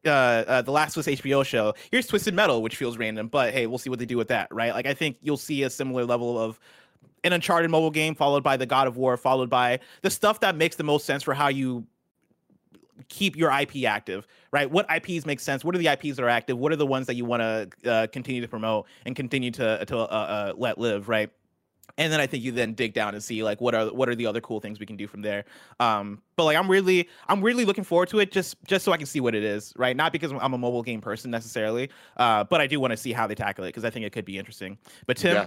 uh, 0.06 0.08
uh, 0.08 0.62
the 0.62 0.70
Last 0.70 0.96
of 0.96 1.06
Us 1.06 1.20
HBO 1.20 1.44
show, 1.44 1.74
here's 1.90 2.06
Twisted 2.06 2.34
Metal, 2.34 2.62
which 2.62 2.76
feels 2.76 2.96
random, 2.96 3.28
but 3.28 3.52
hey, 3.52 3.66
we'll 3.66 3.78
see 3.78 3.90
what 3.90 3.98
they 3.98 4.06
do 4.06 4.16
with 4.16 4.28
that, 4.28 4.48
right? 4.50 4.72
Like 4.72 4.86
I 4.86 4.94
think 4.94 5.18
you'll 5.20 5.36
see 5.36 5.62
a 5.64 5.70
similar 5.70 6.06
level 6.06 6.38
of 6.38 6.58
an 7.24 7.32
Uncharted 7.32 7.70
mobile 7.70 7.90
game, 7.90 8.14
followed 8.14 8.42
by 8.42 8.56
the 8.56 8.66
God 8.66 8.86
of 8.88 8.96
War, 8.96 9.16
followed 9.16 9.50
by 9.50 9.80
the 10.00 10.10
stuff 10.10 10.40
that 10.40 10.56
makes 10.56 10.76
the 10.76 10.84
most 10.84 11.04
sense 11.04 11.22
for 11.22 11.34
how 11.34 11.48
you 11.48 11.86
keep 13.08 13.36
your 13.36 13.50
IP 13.52 13.84
active, 13.84 14.26
right? 14.52 14.70
What 14.70 14.86
IPs 14.90 15.26
make 15.26 15.40
sense? 15.40 15.64
What 15.64 15.74
are 15.74 15.78
the 15.78 15.88
IPs 15.88 16.16
that 16.16 16.22
are 16.22 16.28
active? 16.28 16.58
What 16.58 16.72
are 16.72 16.76
the 16.76 16.86
ones 16.86 17.06
that 17.06 17.14
you 17.14 17.24
want 17.24 17.42
to 17.42 17.90
uh, 17.90 18.06
continue 18.08 18.40
to 18.40 18.48
promote 18.48 18.86
and 19.06 19.14
continue 19.14 19.50
to 19.52 19.84
to 19.86 19.98
uh, 19.98 20.00
uh, 20.00 20.52
let 20.56 20.78
live, 20.78 21.08
right? 21.08 21.30
And 21.98 22.12
then 22.12 22.20
I 22.20 22.26
think 22.26 22.42
you 22.42 22.52
then 22.52 22.72
dig 22.72 22.94
down 22.94 23.14
and 23.14 23.22
see 23.22 23.42
like 23.42 23.60
what 23.60 23.74
are 23.74 23.86
what 23.92 24.08
are 24.08 24.14
the 24.14 24.26
other 24.26 24.40
cool 24.40 24.60
things 24.60 24.80
we 24.80 24.86
can 24.86 24.96
do 24.96 25.06
from 25.06 25.20
there. 25.22 25.44
Um, 25.78 26.22
but 26.36 26.44
like 26.44 26.56
I'm 26.56 26.70
really 26.70 27.08
I'm 27.28 27.42
really 27.42 27.64
looking 27.64 27.84
forward 27.84 28.08
to 28.10 28.18
it 28.20 28.32
just 28.32 28.56
just 28.66 28.84
so 28.84 28.92
I 28.92 28.96
can 28.96 29.06
see 29.06 29.20
what 29.20 29.34
it 29.34 29.42
is, 29.44 29.72
right? 29.76 29.96
Not 29.96 30.12
because 30.12 30.32
I'm 30.32 30.54
a 30.54 30.58
mobile 30.58 30.82
game 30.82 31.00
person 31.00 31.30
necessarily, 31.30 31.90
uh, 32.16 32.44
but 32.44 32.60
I 32.60 32.66
do 32.66 32.80
want 32.80 32.92
to 32.92 32.96
see 32.96 33.12
how 33.12 33.26
they 33.26 33.34
tackle 33.34 33.64
it 33.64 33.68
because 33.68 33.84
I 33.84 33.90
think 33.90 34.06
it 34.06 34.12
could 34.12 34.24
be 34.24 34.38
interesting. 34.38 34.78
But 35.06 35.16
Tim, 35.18 35.34
Yeah. 35.34 35.46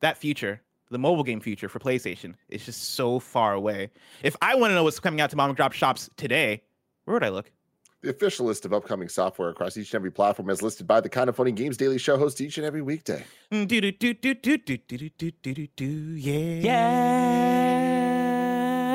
that 0.00 0.16
future, 0.16 0.62
the 0.90 0.98
mobile 0.98 1.24
game 1.24 1.40
future 1.40 1.68
for 1.68 1.78
PlayStation, 1.80 2.34
is 2.48 2.64
just 2.64 2.94
so 2.94 3.18
far 3.18 3.54
away. 3.54 3.90
If 4.22 4.36
I 4.40 4.54
want 4.54 4.70
to 4.70 4.74
know 4.76 4.84
what's 4.84 5.00
coming 5.00 5.20
out 5.20 5.30
to 5.30 5.36
mom 5.36 5.50
and 5.50 5.56
drop 5.56 5.72
shops 5.72 6.08
today, 6.16 6.62
where 7.04 7.14
would 7.14 7.24
I 7.24 7.30
look? 7.30 7.50
The 8.02 8.08
official 8.10 8.46
list 8.46 8.64
of 8.64 8.72
upcoming 8.72 9.10
software 9.10 9.50
across 9.50 9.76
each 9.76 9.92
and 9.92 9.98
every 9.98 10.10
platform 10.10 10.48
is 10.48 10.62
listed 10.62 10.86
by 10.86 11.02
the 11.02 11.08
kind 11.10 11.28
of 11.28 11.36
funny 11.36 11.52
games 11.52 11.76
daily 11.76 11.98
show 11.98 12.16
host 12.16 12.40
each 12.40 12.56
and 12.56 12.66
every 12.66 12.80
weekday 12.80 13.24
Mm, 13.52 13.68
Do 13.68 13.80
do 13.80 13.92
do 13.92 14.14
do 14.14 14.34
do 14.34 14.56
do 14.56 14.78
do 14.78 14.96
do 14.96 15.30
do 15.30 15.30
do 15.52 15.66
do 15.76 15.84
yeah 15.84 16.60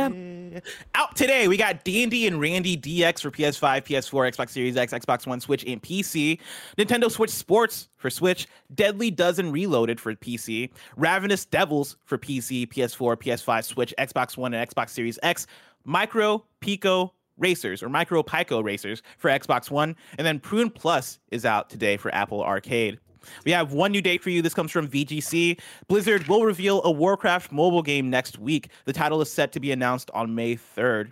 yeah. 0.09 0.61
Out 0.95 1.15
today, 1.15 1.47
we 1.49 1.57
got 1.57 1.83
Dandy 1.83 2.25
and 2.27 2.39
Randy 2.39 2.77
DX 2.77 3.21
for 3.21 3.29
PS5, 3.29 3.83
PS4, 3.85 4.31
Xbox 4.33 4.51
Series 4.51 4.77
X, 4.77 4.93
Xbox 4.93 5.27
One, 5.27 5.41
Switch, 5.41 5.65
and 5.65 5.83
PC. 5.83 6.39
Nintendo 6.77 7.11
Switch 7.11 7.29
Sports 7.31 7.89
for 7.97 8.09
Switch. 8.09 8.47
Deadly 8.73 9.11
Dozen 9.11 9.51
Reloaded 9.51 9.99
for 9.99 10.15
PC. 10.15 10.69
Ravenous 10.95 11.43
Devils 11.45 11.97
for 12.05 12.17
PC, 12.17 12.67
PS4, 12.69 13.17
PS5, 13.17 13.65
Switch, 13.65 13.93
Xbox 13.99 14.37
One, 14.37 14.53
and 14.53 14.69
Xbox 14.69 14.91
Series 14.91 15.19
X. 15.23 15.45
Micro 15.83 16.45
Pico 16.61 17.13
Racers 17.37 17.83
or 17.83 17.89
Micro 17.89 18.23
Pico 18.23 18.61
Racers 18.61 19.01
for 19.17 19.29
Xbox 19.29 19.69
One. 19.69 19.95
And 20.17 20.25
then 20.25 20.39
Prune 20.39 20.69
Plus 20.69 21.19
is 21.31 21.45
out 21.45 21.69
today 21.69 21.97
for 21.97 22.13
Apple 22.13 22.43
Arcade. 22.43 22.99
We 23.45 23.51
have 23.51 23.73
one 23.73 23.91
new 23.91 24.01
date 24.01 24.21
for 24.21 24.29
you. 24.29 24.41
This 24.41 24.53
comes 24.53 24.71
from 24.71 24.87
VGC. 24.87 25.59
Blizzard 25.87 26.27
will 26.27 26.43
reveal 26.43 26.81
a 26.83 26.91
Warcraft 26.91 27.51
mobile 27.51 27.81
game 27.81 28.09
next 28.09 28.39
week. 28.39 28.69
The 28.85 28.93
title 28.93 29.21
is 29.21 29.31
set 29.31 29.51
to 29.53 29.59
be 29.59 29.71
announced 29.71 30.11
on 30.13 30.35
May 30.35 30.55
3rd. 30.55 31.11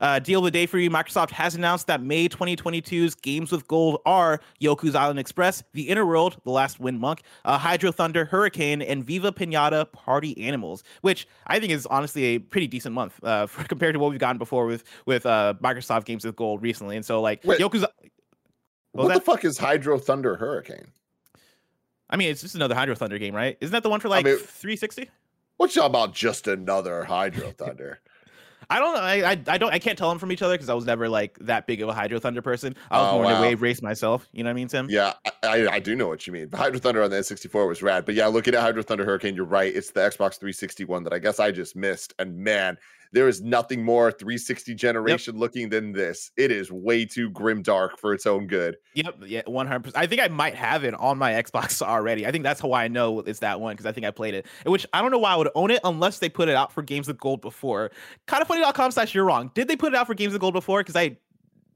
Uh, 0.00 0.18
deal 0.18 0.40
of 0.40 0.44
the 0.44 0.50
day 0.50 0.66
for 0.66 0.78
you. 0.78 0.90
Microsoft 0.90 1.30
has 1.30 1.54
announced 1.54 1.86
that 1.86 2.02
May 2.02 2.28
2022's 2.28 3.14
games 3.14 3.50
with 3.52 3.66
gold 3.68 4.00
are 4.04 4.40
Yoku's 4.60 4.94
Island 4.94 5.18
Express, 5.18 5.62
The 5.72 5.88
Inner 5.88 6.04
World, 6.04 6.36
The 6.44 6.50
Last 6.50 6.80
Wind 6.80 7.00
Monk, 7.00 7.22
uh, 7.44 7.58
Hydro 7.58 7.92
Thunder, 7.92 8.24
Hurricane, 8.24 8.82
and 8.82 9.04
Viva 9.04 9.32
Pinata 9.32 9.90
Party 9.92 10.38
Animals, 10.46 10.84
which 11.02 11.26
I 11.46 11.58
think 11.60 11.72
is 11.72 11.86
honestly 11.86 12.24
a 12.24 12.38
pretty 12.38 12.66
decent 12.66 12.94
month 12.94 13.22
uh, 13.22 13.46
for, 13.48 13.64
compared 13.64 13.94
to 13.94 13.98
what 13.98 14.10
we've 14.10 14.20
gotten 14.20 14.38
before 14.38 14.66
with 14.66 14.84
with 15.06 15.26
uh, 15.26 15.54
Microsoft 15.62 16.04
games 16.04 16.24
with 16.24 16.36
gold 16.36 16.62
recently. 16.62 16.96
And 16.96 17.04
so, 17.04 17.20
like, 17.20 17.42
Wait. 17.44 17.60
Yoku's. 17.60 17.84
what, 18.92 19.06
was 19.06 19.14
the 19.14 19.20
fuck 19.20 19.44
is 19.44 19.58
hydro 19.58 19.98
thunder 19.98 20.36
hurricane 20.36 20.86
I 22.10 22.16
mean, 22.16 22.30
it's 22.30 22.42
just 22.42 22.54
another 22.54 22.74
Hydro 22.74 22.94
Thunder 22.94 23.18
game, 23.18 23.34
right? 23.34 23.56
Isn't 23.60 23.72
that 23.72 23.82
the 23.82 23.88
one 23.90 24.00
for 24.00 24.08
like 24.08 24.24
mean- 24.24 24.36
360? 24.38 25.10
what's 25.56 25.76
y'all 25.76 25.86
about 25.86 26.12
just 26.12 26.48
another 26.48 27.04
hydro 27.04 27.52
thunder 27.52 28.00
I 28.70 28.78
don't 28.78 28.94
know. 28.94 29.00
I, 29.02 29.30
I 29.32 29.42
I 29.46 29.58
don't. 29.58 29.72
I 29.74 29.78
can't 29.78 29.98
tell 29.98 30.08
them 30.08 30.18
from 30.18 30.32
each 30.32 30.40
other 30.40 30.54
because 30.54 30.70
I 30.70 30.74
was 30.74 30.86
never 30.86 31.06
like 31.06 31.36
that 31.42 31.66
big 31.66 31.82
of 31.82 31.90
a 31.90 31.92
Hydro 31.92 32.18
Thunder 32.18 32.40
person. 32.40 32.74
I 32.90 32.98
was 33.02 33.08
Oh, 33.10 33.14
more 33.16 33.24
wow. 33.24 33.30
into 33.32 33.42
wave 33.42 33.60
race 33.60 33.82
myself. 33.82 34.26
You 34.32 34.42
know 34.42 34.48
what 34.48 34.52
I 34.52 34.54
mean, 34.54 34.68
Tim? 34.68 34.86
Yeah, 34.88 35.12
I, 35.26 35.30
I, 35.66 35.68
I 35.74 35.78
do 35.80 35.94
know 35.94 36.08
what 36.08 36.26
you 36.26 36.32
mean. 36.32 36.48
But 36.48 36.60
Hydro 36.60 36.78
Thunder 36.78 37.02
on 37.02 37.10
the 37.10 37.16
N64 37.18 37.68
was 37.68 37.82
rad. 37.82 38.06
But 38.06 38.14
yeah, 38.14 38.26
looking 38.26 38.54
at 38.54 38.62
Hydro 38.62 38.82
Thunder 38.82 39.04
Hurricane, 39.04 39.34
you're 39.34 39.44
right. 39.44 39.70
It's 39.74 39.90
the 39.90 40.00
Xbox 40.00 40.38
360 40.38 40.86
one 40.86 41.04
that 41.04 41.12
I 41.12 41.18
guess 41.18 41.40
I 41.40 41.50
just 41.50 41.76
missed. 41.76 42.14
And 42.18 42.38
man, 42.38 42.78
there 43.14 43.28
is 43.28 43.40
nothing 43.40 43.84
more 43.84 44.10
360 44.10 44.74
generation 44.74 45.38
looking 45.38 45.68
than 45.68 45.92
this. 45.92 46.32
It 46.36 46.50
is 46.50 46.72
way 46.72 47.04
too 47.04 47.30
grim 47.30 47.62
dark 47.62 47.96
for 47.98 48.12
its 48.12 48.26
own 48.26 48.48
good. 48.48 48.76
Yep. 48.94 49.14
Yeah. 49.26 49.42
One 49.46 49.68
hundred 49.68 49.84
percent. 49.84 50.02
I 50.02 50.08
think 50.08 50.20
I 50.20 50.26
might 50.28 50.56
have 50.56 50.82
it 50.82 50.94
on 50.94 51.16
my 51.16 51.32
Xbox 51.42 51.80
already. 51.80 52.26
I 52.26 52.32
think 52.32 52.42
that's 52.42 52.60
how 52.60 52.72
I 52.72 52.88
know 52.88 53.20
it's 53.20 53.38
that 53.38 53.60
one 53.60 53.74
because 53.74 53.86
I 53.86 53.92
think 53.92 54.04
I 54.04 54.10
played 54.10 54.34
it. 54.34 54.46
Which 54.66 54.84
I 54.92 55.00
don't 55.00 55.12
know 55.12 55.18
why 55.18 55.32
I 55.32 55.36
would 55.36 55.48
own 55.54 55.70
it 55.70 55.80
unless 55.84 56.18
they 56.18 56.28
put 56.28 56.48
it 56.48 56.56
out 56.56 56.72
for 56.72 56.82
Games 56.82 57.08
of 57.08 57.16
Gold 57.18 57.40
before. 57.40 57.92
Kind 58.26 58.42
of 58.42 58.48
funny.com 58.48 58.90
slash 58.90 59.14
you're 59.14 59.24
wrong. 59.24 59.52
Did 59.54 59.68
they 59.68 59.76
put 59.76 59.92
it 59.92 59.96
out 59.96 60.08
for 60.08 60.14
Games 60.14 60.34
of 60.34 60.40
Gold 60.40 60.54
before? 60.54 60.80
Because 60.80 60.96
I 60.96 61.16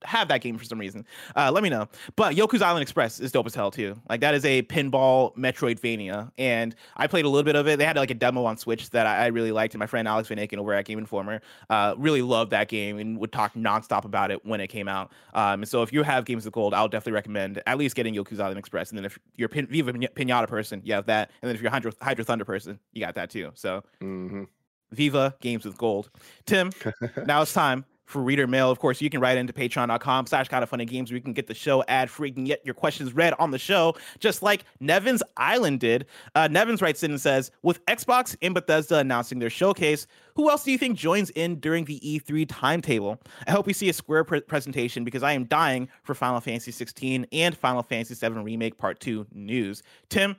have 0.04 0.28
that 0.28 0.40
game 0.40 0.56
for 0.56 0.64
some 0.64 0.78
reason. 0.78 1.06
Uh, 1.36 1.50
let 1.52 1.62
me 1.62 1.68
know. 1.68 1.88
But 2.16 2.34
Yoku's 2.34 2.62
Island 2.62 2.82
Express 2.82 3.20
is 3.20 3.32
dope 3.32 3.46
as 3.46 3.54
hell 3.54 3.70
too. 3.70 4.00
Like 4.08 4.20
that 4.20 4.34
is 4.34 4.44
a 4.44 4.62
pinball 4.62 5.34
Metroidvania, 5.36 6.30
and 6.38 6.74
I 6.96 7.06
played 7.06 7.24
a 7.24 7.28
little 7.28 7.44
bit 7.44 7.56
of 7.56 7.66
it. 7.66 7.78
They 7.78 7.84
had 7.84 7.96
like 7.96 8.10
a 8.10 8.14
demo 8.14 8.44
on 8.44 8.56
Switch 8.56 8.90
that 8.90 9.06
I, 9.06 9.24
I 9.24 9.26
really 9.28 9.52
liked, 9.52 9.74
and 9.74 9.78
my 9.78 9.86
friend 9.86 10.06
Alex 10.06 10.28
Van 10.28 10.38
Aken 10.38 10.58
over 10.58 10.72
at 10.72 10.84
Game 10.84 10.98
Informer 10.98 11.40
uh, 11.70 11.94
really 11.98 12.22
loved 12.22 12.50
that 12.52 12.68
game 12.68 12.98
and 12.98 13.18
would 13.18 13.32
talk 13.32 13.54
nonstop 13.54 14.04
about 14.04 14.30
it 14.30 14.44
when 14.44 14.60
it 14.60 14.68
came 14.68 14.88
out. 14.88 15.12
Um, 15.34 15.60
and 15.62 15.68
so 15.68 15.82
if 15.82 15.92
you 15.92 16.02
have 16.02 16.24
games 16.24 16.46
of 16.46 16.52
gold, 16.52 16.74
I'll 16.74 16.88
definitely 16.88 17.12
recommend 17.12 17.62
at 17.66 17.78
least 17.78 17.96
getting 17.96 18.14
Yoku's 18.14 18.40
Island 18.40 18.58
Express. 18.58 18.90
And 18.90 18.98
then 18.98 19.04
if 19.04 19.18
you're 19.36 19.46
a 19.46 19.50
Pin- 19.50 19.66
Viva 19.66 19.92
Pinata 19.92 20.48
person, 20.48 20.80
you 20.84 20.94
have 20.94 21.06
that. 21.06 21.30
And 21.42 21.48
then 21.48 21.54
if 21.54 21.60
you're 21.62 21.68
a 21.68 21.72
Hydro, 21.72 21.92
Hydro 22.00 22.24
Thunder 22.24 22.44
person, 22.44 22.78
you 22.92 23.00
got 23.00 23.14
that 23.14 23.30
too. 23.30 23.52
So 23.54 23.82
hmm 24.00 24.44
Viva 24.90 25.34
Games 25.40 25.66
with 25.66 25.76
Gold. 25.76 26.10
Tim, 26.46 26.70
now 27.26 27.42
it's 27.42 27.52
time 27.52 27.84
for 28.08 28.22
reader 28.22 28.46
mail. 28.46 28.70
Of 28.70 28.78
course, 28.78 29.00
you 29.02 29.10
can 29.10 29.20
write 29.20 29.36
into 29.36 29.52
patreon.com 29.52 30.26
slash 30.26 30.48
kind 30.48 30.62
of 30.62 30.70
funny 30.70 30.86
games 30.86 31.10
where 31.10 31.16
you 31.16 31.22
can 31.22 31.34
get 31.34 31.46
the 31.46 31.54
show 31.54 31.84
ad 31.88 32.10
free 32.10 32.32
and 32.34 32.46
get 32.46 32.64
your 32.64 32.74
questions 32.74 33.12
read 33.14 33.34
on 33.38 33.50
the 33.50 33.58
show, 33.58 33.94
just 34.18 34.42
like 34.42 34.64
Nevans 34.82 35.20
Island 35.36 35.80
did. 35.80 36.06
Uh, 36.34 36.48
Nevans 36.48 36.80
writes 36.80 37.02
in 37.02 37.10
and 37.10 37.20
says, 37.20 37.50
with 37.62 37.84
Xbox 37.84 38.34
and 38.40 38.54
Bethesda 38.54 38.98
announcing 38.98 39.38
their 39.38 39.50
showcase, 39.50 40.06
who 40.34 40.48
else 40.48 40.64
do 40.64 40.72
you 40.72 40.78
think 40.78 40.96
joins 40.96 41.28
in 41.30 41.60
during 41.60 41.84
the 41.84 42.00
E3 42.00 42.46
timetable? 42.48 43.20
I 43.46 43.50
hope 43.50 43.66
we 43.66 43.74
see 43.74 43.90
a 43.90 43.92
Square 43.92 44.24
pre- 44.24 44.40
presentation 44.40 45.04
because 45.04 45.22
I 45.22 45.32
am 45.32 45.44
dying 45.44 45.88
for 46.02 46.14
Final 46.14 46.40
Fantasy 46.40 46.72
16 46.72 47.26
and 47.30 47.56
Final 47.56 47.82
Fantasy 47.82 48.14
7 48.14 48.42
Remake 48.42 48.78
Part 48.78 49.00
2 49.00 49.26
news. 49.32 49.82
Tim, 50.08 50.34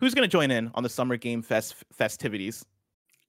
who's 0.00 0.12
going 0.12 0.28
to 0.28 0.32
join 0.32 0.50
in 0.50 0.72
on 0.74 0.82
the 0.82 0.88
Summer 0.88 1.16
Game 1.16 1.40
Fest 1.40 1.76
festivities? 1.92 2.64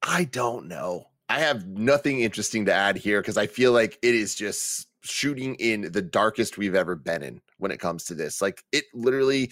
I 0.02 0.24
don't 0.24 0.68
know. 0.68 1.06
I 1.30 1.40
have 1.40 1.68
nothing 1.68 2.22
interesting 2.22 2.66
to 2.66 2.74
add 2.74 2.98
here 2.98 3.22
because 3.22 3.38
I 3.38 3.48
feel 3.48 3.72
like 3.72 4.00
it 4.02 4.16
is 4.16 4.36
just 4.36 4.88
shooting 5.02 5.56
in 5.56 5.92
the 5.92 6.02
darkest 6.02 6.58
we've 6.58 6.76
ever 6.76 6.96
been 6.96 7.24
in 7.24 7.42
when 7.58 7.72
it 7.72 7.80
comes 7.80 8.06
to 8.06 8.14
this. 8.14 8.42
Like 8.42 8.64
it 8.72 8.86
literally 8.94 9.52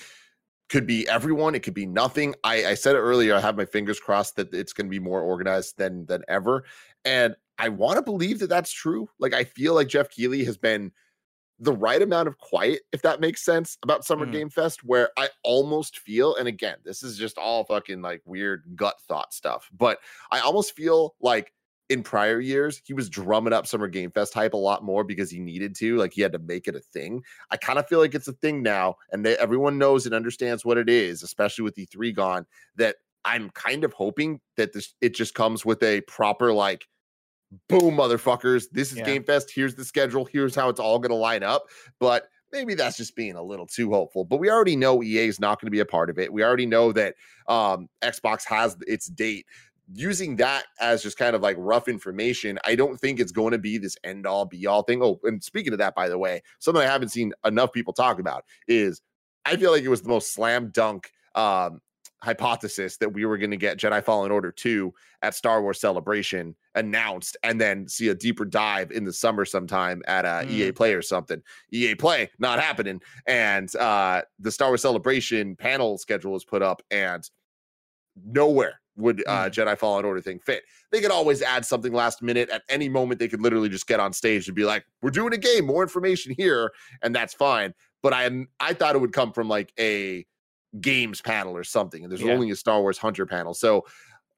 could 0.69 0.87
be 0.87 1.07
everyone, 1.07 1.53
it 1.53 1.63
could 1.63 1.73
be 1.73 1.85
nothing. 1.85 2.35
I, 2.43 2.65
I 2.65 2.73
said 2.73 2.95
it 2.95 2.99
earlier. 2.99 3.35
I 3.35 3.39
have 3.39 3.57
my 3.57 3.65
fingers 3.65 3.99
crossed 3.99 4.35
that 4.37 4.53
it's 4.53 4.73
going 4.73 4.87
to 4.87 4.91
be 4.91 4.99
more 4.99 5.21
organized 5.21 5.77
than 5.77 6.05
than 6.05 6.23
ever, 6.27 6.63
and 7.03 7.35
I 7.57 7.69
want 7.69 7.97
to 7.97 8.01
believe 8.01 8.39
that 8.39 8.49
that's 8.49 8.71
true. 8.71 9.09
Like 9.19 9.33
I 9.33 9.43
feel 9.43 9.75
like 9.75 9.87
Jeff 9.87 10.09
Keighley 10.09 10.43
has 10.45 10.57
been 10.57 10.91
the 11.59 11.73
right 11.73 12.01
amount 12.01 12.27
of 12.27 12.37
quiet, 12.37 12.81
if 12.91 13.01
that 13.03 13.21
makes 13.21 13.43
sense, 13.43 13.77
about 13.83 14.03
Summer 14.03 14.25
mm. 14.25 14.31
Game 14.31 14.49
Fest, 14.49 14.83
where 14.83 15.09
I 15.17 15.29
almost 15.43 15.99
feel, 15.99 16.35
and 16.35 16.49
again, 16.49 16.77
this 16.83 17.01
is 17.01 17.17
just 17.17 17.37
all 17.37 17.63
fucking 17.63 18.01
like 18.01 18.21
weird 18.25 18.63
gut 18.75 18.95
thought 19.07 19.33
stuff, 19.33 19.69
but 19.75 19.99
I 20.31 20.39
almost 20.39 20.75
feel 20.75 21.15
like 21.21 21.53
in 21.89 22.03
prior 22.03 22.39
years, 22.39 22.81
he 22.83 22.93
was 22.93 23.09
drumming 23.09 23.53
up 23.53 23.67
Summer 23.67 23.87
Game 23.87 24.11
Fest 24.11 24.33
hype 24.33 24.53
a 24.53 24.57
lot 24.57 24.83
more 24.83 25.03
because 25.03 25.29
he 25.29 25.39
needed 25.39 25.75
to. 25.75 25.97
Like 25.97 26.13
he 26.13 26.21
had 26.21 26.31
to 26.33 26.39
make 26.39 26.67
it 26.67 26.75
a 26.75 26.79
thing. 26.79 27.23
I 27.51 27.57
kind 27.57 27.77
of 27.77 27.87
feel 27.87 27.99
like 27.99 28.15
it's 28.15 28.27
a 28.27 28.33
thing 28.33 28.63
now, 28.63 28.95
and 29.11 29.25
they, 29.25 29.37
everyone 29.37 29.77
knows 29.77 30.05
and 30.05 30.15
understands 30.15 30.65
what 30.65 30.77
it 30.77 30.89
is, 30.89 31.21
especially 31.23 31.63
with 31.63 31.75
E3 31.75 32.15
gone. 32.15 32.45
That 32.75 32.95
I'm 33.23 33.49
kind 33.51 33.83
of 33.83 33.93
hoping 33.93 34.39
that 34.57 34.73
this 34.73 34.95
it 35.01 35.13
just 35.15 35.35
comes 35.35 35.63
with 35.63 35.81
a 35.83 36.01
proper 36.01 36.51
like, 36.53 36.87
boom, 37.69 37.97
motherfuckers. 37.97 38.65
This 38.71 38.91
is 38.91 38.97
yeah. 38.97 39.05
Game 39.05 39.23
Fest. 39.23 39.51
Here's 39.53 39.75
the 39.75 39.85
schedule. 39.85 40.25
Here's 40.25 40.55
how 40.55 40.69
it's 40.69 40.79
all 40.79 40.99
going 40.99 41.11
to 41.11 41.15
line 41.15 41.43
up. 41.43 41.65
But 41.99 42.27
maybe 42.51 42.73
that's 42.73 42.97
just 42.97 43.15
being 43.15 43.35
a 43.35 43.43
little 43.43 43.67
too 43.67 43.91
hopeful. 43.91 44.25
But 44.25 44.37
we 44.37 44.49
already 44.49 44.75
know 44.75 45.03
EA 45.03 45.27
is 45.27 45.39
not 45.39 45.61
going 45.61 45.67
to 45.67 45.71
be 45.71 45.81
a 45.81 45.85
part 45.85 46.09
of 46.09 46.17
it. 46.17 46.33
We 46.33 46.43
already 46.43 46.65
know 46.65 46.91
that 46.93 47.15
um, 47.47 47.89
Xbox 48.01 48.45
has 48.45 48.77
its 48.87 49.07
date 49.07 49.45
using 49.93 50.35
that 50.37 50.65
as 50.79 51.03
just 51.03 51.17
kind 51.17 51.35
of 51.35 51.41
like 51.41 51.57
rough 51.59 51.87
information, 51.87 52.59
I 52.63 52.75
don't 52.75 52.97
think 52.97 53.19
it's 53.19 53.31
going 53.31 53.51
to 53.51 53.57
be 53.57 53.77
this 53.77 53.97
end 54.03 54.25
all 54.25 54.45
be 54.45 54.65
all 54.67 54.83
thing. 54.83 55.01
Oh, 55.01 55.19
and 55.23 55.43
speaking 55.43 55.73
of 55.73 55.79
that, 55.79 55.95
by 55.95 56.09
the 56.09 56.17
way, 56.17 56.41
something 56.59 56.81
I 56.81 56.87
haven't 56.91 57.09
seen 57.09 57.33
enough 57.45 57.71
people 57.71 57.93
talk 57.93 58.19
about 58.19 58.45
is 58.67 59.01
I 59.45 59.55
feel 59.57 59.71
like 59.71 59.83
it 59.83 59.89
was 59.89 60.01
the 60.01 60.09
most 60.09 60.33
slam 60.33 60.71
dunk 60.73 61.11
um, 61.35 61.81
hypothesis 62.21 62.97
that 62.97 63.13
we 63.13 63.25
were 63.25 63.37
going 63.37 63.51
to 63.51 63.57
get 63.57 63.77
Jedi 63.77 64.03
Fallen 64.03 64.31
Order 64.31 64.51
2 64.51 64.91
at 65.21 65.35
Star 65.35 65.61
Wars 65.61 65.79
Celebration 65.79 66.55
announced 66.73 67.37
and 67.43 67.61
then 67.61 67.87
see 67.87 68.07
a 68.07 68.15
deeper 68.15 68.45
dive 68.45 68.91
in 68.91 69.03
the 69.03 69.13
summer 69.13 69.45
sometime 69.45 70.01
at 70.07 70.25
uh, 70.25 70.41
mm. 70.43 70.49
EA 70.49 70.71
Play 70.71 70.93
or 70.93 71.03
something. 71.03 71.41
EA 71.71 71.93
Play 71.93 72.29
not 72.39 72.59
happening. 72.59 73.01
And 73.27 73.73
uh, 73.75 74.23
the 74.39 74.51
Star 74.51 74.69
Wars 74.69 74.81
Celebration 74.81 75.55
panel 75.55 75.97
schedule 75.99 76.31
was 76.31 76.43
put 76.43 76.63
up 76.63 76.81
and 76.89 77.29
nowhere 78.25 78.81
would 78.97 79.23
uh, 79.27 79.45
mm. 79.45 79.51
Jedi 79.51 79.77
Fallen 79.77 80.05
Order 80.05 80.21
thing 80.21 80.39
fit. 80.39 80.63
They 80.91 81.01
could 81.01 81.11
always 81.11 81.41
add 81.41 81.65
something 81.65 81.93
last 81.93 82.21
minute. 82.21 82.49
At 82.49 82.63
any 82.69 82.89
moment, 82.89 83.19
they 83.19 83.27
could 83.27 83.41
literally 83.41 83.69
just 83.69 83.87
get 83.87 83.99
on 83.99 84.13
stage 84.13 84.47
and 84.47 84.55
be 84.55 84.65
like, 84.65 84.85
"We're 85.01 85.11
doing 85.11 85.33
a 85.33 85.37
game, 85.37 85.65
more 85.65 85.83
information 85.83 86.33
here," 86.37 86.71
and 87.01 87.15
that's 87.15 87.33
fine. 87.33 87.73
But 88.01 88.13
I 88.13 88.29
I 88.59 88.73
thought 88.73 88.95
it 88.95 88.99
would 88.99 89.13
come 89.13 89.31
from 89.31 89.47
like 89.49 89.73
a 89.79 90.25
games 90.79 91.21
panel 91.21 91.55
or 91.55 91.63
something, 91.63 92.03
and 92.03 92.11
there's 92.11 92.21
yeah. 92.21 92.33
only 92.33 92.51
a 92.51 92.55
Star 92.55 92.81
Wars 92.81 92.97
Hunter 92.97 93.25
panel, 93.25 93.53
so 93.53 93.85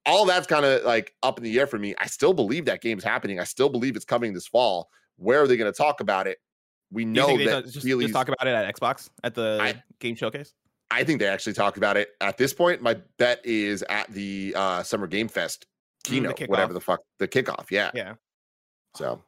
all 0.08 0.26
that's 0.26 0.47
kind 0.47 0.66
of 0.66 0.84
like 0.84 1.14
up 1.22 1.38
in 1.38 1.43
the 1.43 1.60
air 1.60 1.68
for 1.68 1.78
me. 1.78 1.93
I 1.99 2.08
still 2.08 2.34
believe 2.34 2.66
that 2.66 2.82
game's 2.82 3.03
happening. 3.03 3.39
I 3.39 3.43
still 3.43 3.70
believe 3.70 3.95
it's 3.95 4.05
coming 4.05 4.34
this 4.34 4.47
fall. 4.47 4.89
Where 5.18 5.41
are 5.41 5.47
they 5.47 5.58
going 5.58 5.72
to 5.72 5.78
talk 5.78 5.99
about 5.99 6.28
it? 6.28 6.38
We 6.91 7.03
know 7.03 7.38
that 7.38 7.66
just, 7.66 7.86
just, 7.86 8.14
talk 8.14 8.30
about 8.30 8.47
it 8.47 8.51
at 8.51 8.74
Xbox 8.74 9.10
at 9.24 9.36
the 9.36 9.58
I, 9.62 9.84
game 9.99 10.16
showcase. 10.16 10.53
I 10.90 11.04
think 11.04 11.20
they 11.20 11.28
actually 11.28 11.54
talked 11.54 11.78
about 11.78 11.98
it 11.98 12.10
at 12.22 12.38
this 12.38 12.54
point. 12.54 12.82
My 12.82 12.98
bet 13.18 13.46
is 13.46 13.84
at 13.90 14.10
the 14.12 14.54
uh, 14.56 14.84
Summer 14.84 15.08
Game 15.08 15.28
Fest 15.28 15.66
mm, 16.06 16.10
keynote, 16.10 16.38
mm, 16.38 16.48
whatever 16.50 16.74
the 16.74 16.82
fuck 16.82 17.02
the 17.20 17.28
kickoff. 17.28 17.72
Yeah, 17.72 17.92
yeah. 17.94 18.14
So 18.96 19.22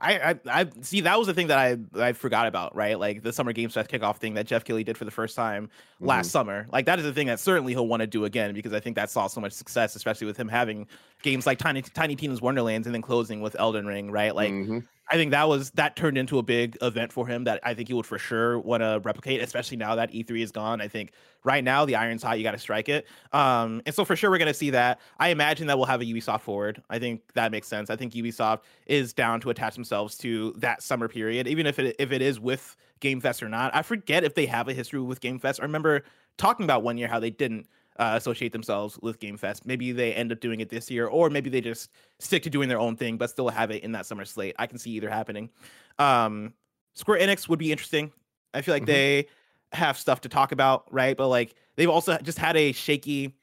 I, 0.00 0.30
I, 0.30 0.40
I 0.46 0.66
see 0.80 1.02
that 1.02 1.18
was 1.18 1.26
the 1.26 1.34
thing 1.34 1.48
that 1.48 1.58
I 1.58 1.76
I 2.00 2.12
forgot 2.12 2.46
about, 2.46 2.74
right? 2.74 2.98
Like 2.98 3.22
the 3.22 3.32
Summer 3.32 3.52
Games 3.52 3.74
Fest 3.74 3.90
kickoff 3.90 4.16
thing 4.16 4.34
that 4.34 4.46
Jeff 4.46 4.64
Keighley 4.64 4.82
did 4.82 4.96
for 4.96 5.04
the 5.04 5.10
first 5.10 5.36
time 5.36 5.68
last 6.00 6.26
mm-hmm. 6.26 6.30
summer. 6.30 6.66
Like 6.72 6.86
that 6.86 6.98
is 6.98 7.04
the 7.04 7.12
thing 7.12 7.26
that 7.26 7.38
certainly 7.38 7.72
he'll 7.74 7.86
want 7.86 8.00
to 8.00 8.06
do 8.06 8.24
again 8.24 8.54
because 8.54 8.72
I 8.72 8.80
think 8.80 8.96
that 8.96 9.10
saw 9.10 9.26
so 9.26 9.40
much 9.40 9.52
success, 9.52 9.96
especially 9.96 10.26
with 10.26 10.38
him 10.38 10.48
having 10.48 10.86
games 11.22 11.46
like 11.46 11.58
Tiny 11.58 11.82
Tiny 11.82 12.16
Tina's 12.16 12.40
Wonderlands 12.40 12.86
and 12.86 12.94
then 12.94 13.02
closing 13.02 13.40
with 13.42 13.56
Elden 13.58 13.86
Ring, 13.86 14.10
right? 14.10 14.34
Like 14.34 14.52
mm-hmm. 14.52 14.78
I 15.10 15.16
think 15.16 15.32
that 15.32 15.48
was 15.48 15.72
that 15.72 15.96
turned 15.96 16.16
into 16.16 16.38
a 16.38 16.42
big 16.42 16.78
event 16.80 17.12
for 17.12 17.26
him 17.26 17.44
that 17.44 17.60
I 17.64 17.74
think 17.74 17.88
he 17.88 17.94
would 17.94 18.06
for 18.06 18.18
sure 18.18 18.60
want 18.60 18.82
to 18.82 19.00
replicate, 19.02 19.42
especially 19.42 19.76
now 19.76 19.96
that 19.96 20.12
E3 20.12 20.40
is 20.40 20.52
gone. 20.52 20.80
I 20.80 20.86
think 20.86 21.12
right 21.42 21.64
now 21.64 21.84
the 21.84 21.96
iron's 21.96 22.22
hot, 22.22 22.38
you 22.38 22.44
got 22.44 22.52
to 22.52 22.58
strike 22.58 22.88
it. 22.88 23.06
Um, 23.32 23.82
and 23.86 23.94
so 23.94 24.04
for 24.04 24.14
sure 24.14 24.30
we're 24.30 24.38
gonna 24.38 24.54
see 24.54 24.70
that. 24.70 25.00
I 25.18 25.30
imagine 25.30 25.66
that 25.66 25.76
we'll 25.76 25.86
have 25.86 26.00
a 26.00 26.04
Ubisoft 26.04 26.42
forward. 26.42 26.80
I 26.88 27.00
think 27.00 27.22
that 27.34 27.50
makes 27.50 27.66
sense. 27.66 27.90
I 27.90 27.96
think 27.96 28.12
Ubisoft 28.12 28.60
is 28.86 29.12
down 29.12 29.40
to 29.40 29.50
attach 29.50 29.74
themselves 29.74 30.16
to 30.18 30.54
that 30.58 30.82
summer 30.82 31.08
period, 31.08 31.48
even 31.48 31.66
if 31.66 31.78
it 31.80 31.96
if 31.98 32.12
it 32.12 32.22
is 32.22 32.38
with 32.38 32.76
Game 33.00 33.20
Fest 33.20 33.42
or 33.42 33.48
not. 33.48 33.74
I 33.74 33.82
forget 33.82 34.22
if 34.22 34.34
they 34.34 34.46
have 34.46 34.68
a 34.68 34.72
history 34.72 35.00
with 35.00 35.20
Game 35.20 35.40
Fest. 35.40 35.60
I 35.60 35.64
remember 35.64 36.04
talking 36.38 36.64
about 36.64 36.82
one 36.82 36.96
year 36.96 37.08
how 37.08 37.18
they 37.18 37.30
didn't 37.30 37.66
uh, 38.00 38.16
associate 38.16 38.50
themselves 38.50 38.98
with 39.02 39.20
Game 39.20 39.36
Fest. 39.36 39.66
Maybe 39.66 39.92
they 39.92 40.14
end 40.14 40.32
up 40.32 40.40
doing 40.40 40.60
it 40.60 40.70
this 40.70 40.90
year, 40.90 41.06
or 41.06 41.28
maybe 41.28 41.50
they 41.50 41.60
just 41.60 41.90
stick 42.18 42.42
to 42.44 42.50
doing 42.50 42.68
their 42.68 42.80
own 42.80 42.96
thing, 42.96 43.18
but 43.18 43.28
still 43.28 43.50
have 43.50 43.70
it 43.70 43.84
in 43.84 43.92
that 43.92 44.06
summer 44.06 44.24
slate. 44.24 44.56
I 44.58 44.66
can 44.66 44.78
see 44.78 44.90
either 44.92 45.10
happening. 45.10 45.50
Um, 45.98 46.54
Square 46.94 47.20
Enix 47.20 47.46
would 47.48 47.58
be 47.58 47.70
interesting. 47.70 48.10
I 48.54 48.62
feel 48.62 48.74
like 48.74 48.84
mm-hmm. 48.84 48.92
they 48.92 49.26
have 49.72 49.98
stuff 49.98 50.22
to 50.22 50.30
talk 50.30 50.50
about, 50.50 50.92
right? 50.92 51.14
But 51.14 51.28
like 51.28 51.54
they've 51.76 51.90
also 51.90 52.16
just 52.18 52.38
had 52.38 52.56
a 52.56 52.72
shaky 52.72 53.36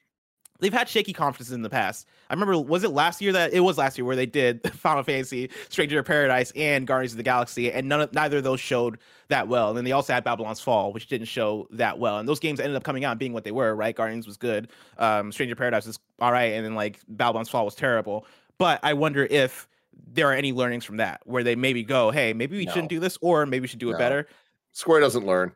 they've 0.60 0.72
had 0.72 0.88
shaky 0.88 1.12
conferences 1.12 1.52
in 1.52 1.62
the 1.62 1.70
past. 1.70 2.06
I 2.30 2.34
remember, 2.34 2.58
was 2.58 2.84
it 2.84 2.90
last 2.90 3.20
year 3.20 3.32
that 3.32 3.52
it 3.52 3.60
was 3.60 3.78
last 3.78 3.96
year 3.96 4.04
where 4.04 4.16
they 4.16 4.26
did 4.26 4.62
Final 4.74 5.02
Fantasy, 5.02 5.50
Stranger 5.68 5.98
of 6.00 6.06
Paradise, 6.06 6.52
and 6.56 6.86
Guardians 6.86 7.12
of 7.12 7.18
the 7.18 7.22
Galaxy, 7.22 7.72
and 7.72 7.88
none 7.88 8.00
of, 8.02 8.12
neither 8.12 8.38
of 8.38 8.44
those 8.44 8.60
showed 8.60 8.98
that 9.28 9.48
well. 9.48 9.68
And 9.68 9.76
then 9.76 9.84
they 9.84 9.92
also 9.92 10.12
had 10.12 10.24
Babylon's 10.24 10.60
Fall, 10.60 10.92
which 10.92 11.08
didn't 11.08 11.28
show 11.28 11.68
that 11.70 11.98
well. 11.98 12.18
And 12.18 12.28
those 12.28 12.40
games 12.40 12.60
ended 12.60 12.76
up 12.76 12.84
coming 12.84 13.04
out 13.04 13.12
and 13.12 13.20
being 13.20 13.32
what 13.32 13.44
they 13.44 13.52
were, 13.52 13.74
right? 13.74 13.94
Guardians 13.94 14.26
was 14.26 14.36
good, 14.36 14.68
um, 14.98 15.32
Stranger 15.32 15.52
of 15.52 15.58
Paradise 15.58 15.86
was 15.86 15.98
all 16.18 16.32
right, 16.32 16.52
and 16.52 16.64
then 16.64 16.74
like 16.74 17.00
Babylon's 17.08 17.48
Fall 17.48 17.64
was 17.64 17.74
terrible. 17.74 18.26
But 18.58 18.80
I 18.82 18.94
wonder 18.94 19.24
if 19.24 19.68
there 20.12 20.28
are 20.28 20.34
any 20.34 20.52
learnings 20.52 20.84
from 20.84 20.96
that 20.98 21.20
where 21.24 21.42
they 21.42 21.56
maybe 21.56 21.82
go, 21.82 22.10
hey, 22.10 22.32
maybe 22.32 22.56
we 22.56 22.64
no. 22.64 22.72
shouldn't 22.72 22.90
do 22.90 23.00
this, 23.00 23.18
or 23.20 23.46
maybe 23.46 23.62
we 23.62 23.68
should 23.68 23.78
do 23.78 23.90
no. 23.90 23.96
it 23.96 23.98
better. 23.98 24.26
Square 24.72 25.00
doesn't 25.00 25.26
learn. 25.26 25.52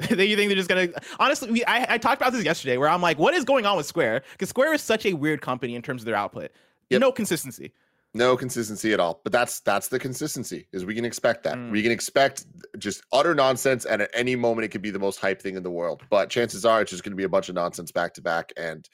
that 0.10 0.26
you 0.26 0.36
think 0.36 0.48
they're 0.48 0.56
just 0.56 0.68
gonna 0.68 0.88
honestly 1.18 1.50
we, 1.50 1.64
I, 1.64 1.94
I 1.94 1.98
talked 1.98 2.20
about 2.20 2.32
this 2.32 2.44
yesterday 2.44 2.76
where 2.76 2.88
i'm 2.88 3.02
like 3.02 3.18
what 3.18 3.34
is 3.34 3.44
going 3.44 3.66
on 3.66 3.76
with 3.76 3.86
square? 3.86 4.22
Because 4.32 4.48
square 4.48 4.72
is 4.72 4.82
such 4.82 5.06
a 5.06 5.12
weird 5.12 5.42
company 5.42 5.74
in 5.74 5.82
terms 5.82 6.02
of 6.02 6.06
their 6.06 6.16
output. 6.16 6.50
Yep. 6.88 7.00
no 7.00 7.12
consistency. 7.12 7.72
No 8.12 8.36
consistency 8.36 8.92
at 8.92 8.98
all. 8.98 9.20
But 9.22 9.32
that's 9.32 9.60
that's 9.60 9.88
the 9.88 9.98
consistency 9.98 10.66
is 10.72 10.84
we 10.84 10.94
can 10.94 11.04
expect 11.04 11.44
that. 11.44 11.56
Mm. 11.56 11.70
we 11.70 11.82
can 11.82 11.92
expect 11.92 12.46
just 12.78 13.02
utter 13.12 13.34
nonsense 13.34 13.84
and 13.84 14.02
at 14.02 14.10
any 14.14 14.34
moment 14.34 14.64
it 14.64 14.68
could 14.68 14.82
be 14.82 14.90
the 14.90 14.98
most 14.98 15.20
hype 15.20 15.40
thing 15.40 15.56
in 15.56 15.62
the 15.62 15.70
world. 15.70 16.02
But 16.10 16.30
chances 16.30 16.64
are 16.64 16.80
it's 16.80 16.90
just 16.90 17.04
going 17.04 17.12
to 17.12 17.16
be 17.16 17.24
a 17.24 17.28
bunch 17.28 17.48
of 17.48 17.54
nonsense 17.54 17.92
back 17.92 18.14
to 18.14 18.22
back 18.22 18.52
and 18.56 18.88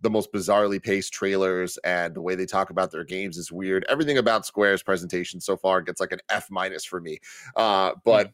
the 0.00 0.10
most 0.10 0.32
bizarrely 0.32 0.80
paced 0.80 1.12
trailers 1.12 1.76
and 1.78 2.14
the 2.14 2.20
way 2.20 2.36
they 2.36 2.46
talk 2.46 2.70
about 2.70 2.92
their 2.92 3.04
games 3.04 3.36
is 3.36 3.50
weird. 3.50 3.84
Everything 3.88 4.18
about 4.18 4.46
square's 4.46 4.82
presentation 4.82 5.40
so 5.40 5.56
far 5.56 5.80
gets 5.80 6.00
like 6.00 6.12
an 6.12 6.20
f 6.28 6.48
minus 6.50 6.84
for 6.84 7.00
me. 7.00 7.18
Uh, 7.56 7.92
but 8.04 8.28
mm 8.28 8.32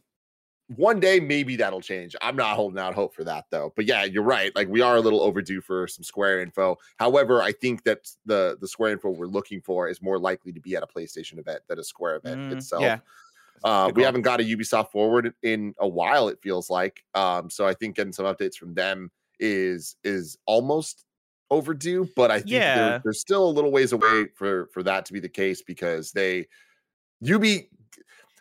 one 0.69 0.99
day 0.99 1.21
maybe 1.21 1.57
that'll 1.57 1.81
change. 1.81 2.17
I'm 2.23 2.37
not 2.37 2.57
holding 2.57 2.79
out 2.79 2.95
hope 2.95 3.15
for 3.15 3.25
that 3.25 3.45
though. 3.51 3.73
But 3.77 3.85
yeah, 3.87 4.05
you're 4.05 4.23
right. 4.23 4.55
Like 4.57 4.69
we 4.69 4.81
are 4.81 4.97
a 4.97 5.01
little 5.01 5.21
overdue 5.21 5.61
for 5.61 5.87
some 5.87 6.03
Square 6.03 6.41
info. 6.41 6.79
However, 6.97 7.43
I 7.43 7.53
think 7.53 7.85
that 7.85 8.09
the 8.25 8.57
the 8.61 8.69
Square 8.69 8.93
info 8.93 9.11
we're 9.11 9.27
looking 9.27 9.61
for 9.61 9.89
is 9.89 10.01
more 10.01 10.19
likely 10.19 10.53
to 10.53 10.61
be 10.61 10.75
at 10.77 10.83
a 10.83 10.87
PlayStation 10.87 11.39
event 11.39 11.61
than 11.69 11.79
a 11.79 11.85
Square 11.85 12.17
event 12.17 12.41
mm, 12.41 12.53
itself. 12.53 12.83
Yeah. 12.83 12.99
Uh, 13.63 13.91
we 13.95 14.03
haven't 14.03 14.23
got 14.23 14.41
a 14.41 14.45
Ubisoft 14.45 14.91
forward 14.91 15.33
in 15.43 15.75
a 15.79 15.89
while. 15.89 16.29
It 16.29 16.39
feels 16.43 16.69
like, 16.69 17.05
um, 17.15 17.49
so 17.49 17.67
I 17.67 17.73
think 17.73 17.97
getting 17.97 18.13
some 18.13 18.27
updates 18.27 18.57
from 18.57 18.75
them 18.75 19.11
is 19.39 19.97
is 20.03 20.39
almost 20.47 21.05
overdue. 21.51 22.09
But 22.17 22.31
I 22.31 22.39
think 22.39 22.51
yeah. 22.51 22.75
they're, 22.75 23.01
they're 23.05 23.13
still 23.13 23.47
a 23.47 23.53
little 23.53 23.71
ways 23.71 23.93
away 23.93 24.27
for 24.35 24.69
for 24.73 24.83
that 24.83 25.05
to 25.07 25.13
be 25.13 25.21
the 25.21 25.29
case 25.29 25.63
because 25.63 26.13
they 26.13 26.47
Ubi 27.21 27.69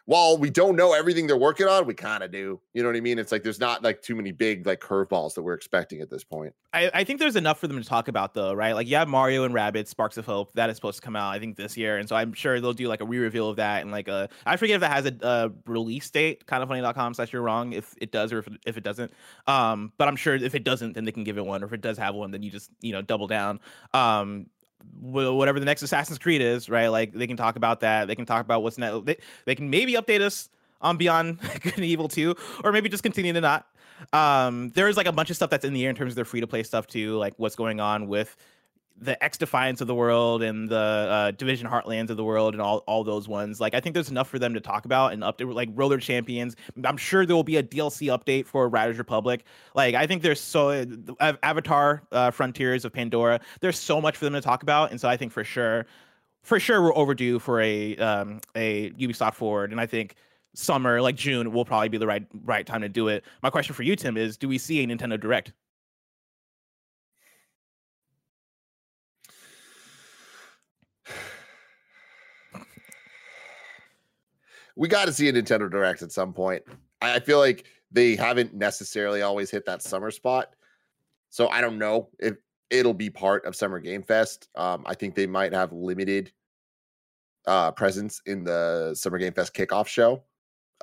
while 0.06 0.38
we 0.38 0.50
don't 0.50 0.76
know 0.76 0.94
everything 0.94 1.28
they're 1.28 1.38
working 1.38 1.68
on, 1.68 1.86
we 1.86 1.94
kind 1.94 2.24
of 2.24 2.32
do. 2.32 2.60
You 2.74 2.84
know 2.84 2.90
what 2.90 2.98
I 2.98 3.02
mean? 3.02 3.20
It's 3.20 3.32
like 3.32 3.44
there's 3.44 3.60
not 3.60 3.84
like 3.84 4.02
too 4.02 4.16
many 4.16 4.32
big 4.32 4.66
like 4.66 4.82
curveballs 4.82 5.34
that 5.36 5.44
we're 5.44 5.54
expecting 5.54 6.02
at 6.02 6.10
this 6.10 6.24
point. 6.24 6.54
I, 6.74 6.92
I 6.94 7.04
think 7.04 7.20
there's 7.20 7.38
enough 7.38 7.60
for 7.60 7.68
them 7.68 7.82
to 7.82 7.88
talk 7.88 8.10
about 8.10 8.34
though, 8.34 8.54
right? 8.54 8.74
Like 8.74 8.88
you 8.88 8.98
have 8.98 9.08
Mario 9.08 9.46
and 9.46 9.56
Rabbids 9.56 9.88
Sparks 9.88 10.18
of 10.18 10.26
Hope 10.26 10.52
that 10.54 10.70
is 10.70 10.76
supposed 10.76 10.98
to 10.98 11.02
come 11.02 11.16
out 11.16 11.34
I 11.34 11.40
think 11.40 11.56
this 11.56 11.78
year, 11.78 11.98
and 11.98 12.10
so 12.10 12.16
I'm 12.16 12.34
sure 12.34 12.60
they'll 12.60 12.74
do 12.74 12.88
like 12.88 13.02
a 13.02 13.06
re-reveal 13.06 13.50
of 13.50 13.56
that 13.58 13.82
and 13.82 13.92
like 13.92 14.10
a 14.10 14.28
I 14.46 14.58
forget 14.58 14.76
if 14.76 14.82
that 14.82 14.92
has 14.92 15.06
a, 15.06 15.16
a 15.22 15.52
release 15.72 16.10
date, 16.10 16.46
kind 16.48 16.62
of 16.62 16.70
funny.com 16.70 17.14
slash 17.14 17.32
you're 17.32 17.42
wrong 17.42 17.72
if 17.74 17.94
it 18.02 18.12
does 18.12 18.34
or 18.34 18.40
if, 18.40 18.50
if 18.66 18.78
it 18.78 18.84
doesn't. 18.84 19.12
Um, 19.48 19.94
but 19.98 20.08
I'm 20.08 20.18
sure 20.18 20.36
if 20.36 20.54
it 20.54 20.66
doesn't, 20.66 20.94
then 20.94 21.06
they 21.06 21.12
can 21.12 21.24
give 21.24 21.38
it 21.38 21.46
one, 21.46 21.64
or 21.64 21.68
if 21.68 21.74
it 21.74 21.82
does 21.82 21.98
have 21.98 22.14
one, 22.14 22.32
then 22.32 22.44
you 22.44 22.52
just 22.52 22.70
you 22.82 22.92
know 22.92 23.02
double 23.02 23.28
down. 23.28 23.62
Um, 23.94 24.48
whatever 25.00 25.60
the 25.60 25.66
next 25.66 25.82
Assassin's 25.82 26.20
Creed 26.20 26.42
is, 26.42 26.70
right? 26.70 26.88
Like 26.88 27.14
they 27.14 27.28
can 27.28 27.38
talk 27.38 27.56
about 27.56 27.82
that. 27.82 28.08
They 28.08 28.16
can 28.16 28.26
talk 28.26 28.44
about 28.46 28.64
what's 28.64 28.78
next. 28.78 29.06
They, 29.06 29.18
they 29.46 29.56
can 29.56 29.70
maybe 29.70 29.94
update 29.94 30.22
us 30.22 30.50
on 30.82 30.98
Beyond 30.98 31.40
Good 31.62 31.76
and 31.76 31.86
Evil 31.86 32.08
2, 32.08 32.36
or 32.64 32.72
maybe 32.72 32.90
just 32.90 33.04
continue 33.04 33.34
to 33.34 33.42
not. 33.42 33.68
Um, 34.12 34.70
there 34.72 34.88
is 34.90 34.98
like 34.98 35.08
a 35.08 35.12
bunch 35.12 35.30
of 35.30 35.36
stuff 35.36 35.50
that's 35.50 35.64
in 35.64 35.74
the 35.74 35.84
air 35.84 35.90
in 35.90 35.96
terms 35.96 36.12
of 36.12 36.16
their 36.16 36.26
free 36.26 36.42
to 36.42 36.48
play 36.48 36.64
stuff 36.64 36.88
too, 36.88 37.16
like 37.18 37.34
what's 37.38 37.56
going 37.56 37.80
on 37.80 38.08
with 38.08 38.36
the 39.04 39.18
XDefiant 39.22 39.82
of 39.82 39.88
the 39.88 39.96
world 39.96 40.42
and 40.42 40.70
the 40.70 40.76
uh, 40.76 41.32
Division 41.32 41.68
Heartlands 41.68 42.10
of 42.10 42.18
the 42.18 42.24
world 42.24 42.54
and 42.54 42.62
all, 42.62 42.80
all 42.80 43.04
those 43.04 43.28
ones. 43.28 43.60
Like 43.60 43.74
I 43.74 43.80
think 43.80 43.94
there's 43.94 44.10
enough 44.10 44.30
for 44.30 44.40
them 44.40 44.54
to 44.54 44.62
talk 44.62 44.86
about 44.86 45.14
and 45.14 45.24
update 45.24 45.54
like 45.54 45.70
Roller 45.74 46.00
Champions. 46.00 46.56
I'm 46.84 46.98
sure 46.98 47.26
there 47.26 47.36
will 47.36 47.44
be 47.44 47.58
a 47.58 47.64
DLC 47.64 48.08
update 48.08 48.46
for 48.46 48.68
Riders 48.70 48.98
Republic. 48.98 49.46
Like 49.76 49.96
I 49.96 50.08
think 50.08 50.22
there's 50.22 50.40
so 50.40 50.70
uh, 51.20 51.34
Avatar 51.44 52.04
uh, 52.12 52.32
Frontiers 52.32 52.86
of 52.86 52.94
Pandora. 52.94 53.40
There's 53.62 53.80
so 53.80 54.00
much 54.02 54.18
for 54.18 54.26
them 54.26 54.34
to 54.34 54.42
talk 54.42 54.64
about, 54.64 54.92
and 54.92 55.00
so 55.00 55.10
I 55.10 55.18
think 55.18 55.32
for 55.32 55.44
sure, 55.44 55.86
for 56.42 56.60
sure 56.60 56.82
we're 56.82 56.96
overdue 56.96 57.40
for 57.40 57.62
a 57.62 57.96
um, 57.98 58.40
a 58.56 58.92
Ubisoft 58.92 59.36
Forward, 59.36 59.72
and 59.72 59.80
I 59.80 59.86
think 59.86 60.16
summer, 60.56 61.02
like 61.02 61.16
June, 61.16 61.52
will 61.52 61.66
probably 61.66 61.90
be 61.90 61.98
the 61.98 62.08
right 62.08 62.26
right 62.44 62.66
time 62.66 62.82
to 62.82 62.90
do 62.90 63.08
it. 63.08 63.24
My 63.42 63.50
question 63.50 63.76
for 63.76 63.84
you, 63.84 63.96
Tim, 63.96 64.18
is: 64.18 64.38
Do 64.38 64.48
we 64.48 64.58
see 64.58 64.84
a 64.84 64.88
Nintendo 64.88 65.20
Direct? 65.20 65.54
We 74.76 74.88
got 74.88 75.06
to 75.06 75.14
see 75.14 75.30
a 75.30 75.34
Nintendo 75.34 75.70
Direct 75.70 76.02
at 76.02 76.12
some 76.12 76.34
point. 76.34 76.64
I 77.02 77.20
feel 77.20 77.40
like 77.40 77.66
they 77.92 78.16
haven't 78.16 78.54
necessarily 78.54 79.22
always 79.22 79.52
hit 79.52 79.66
that 79.66 79.82
summer 79.82 80.12
spot. 80.12 80.56
So 81.30 81.48
I 81.50 81.62
don't 81.62 81.78
know 81.78 82.10
if 82.20 82.36
it'll 82.70 82.94
be 82.94 83.10
part 83.10 83.46
of 83.46 83.56
Summer 83.56 83.80
Game 83.80 84.04
Fest. 84.04 84.50
Um, 84.56 84.84
I 84.86 84.96
think 84.96 85.16
they 85.16 85.28
might 85.28 85.54
have 85.54 85.72
limited 85.72 86.32
uh, 87.46 87.72
presence 87.72 88.22
in 88.26 88.44
the 88.44 88.96
Summer 88.96 89.18
Game 89.18 89.34
Fest 89.34 89.54
kickoff 89.54 89.88
show 89.88 90.24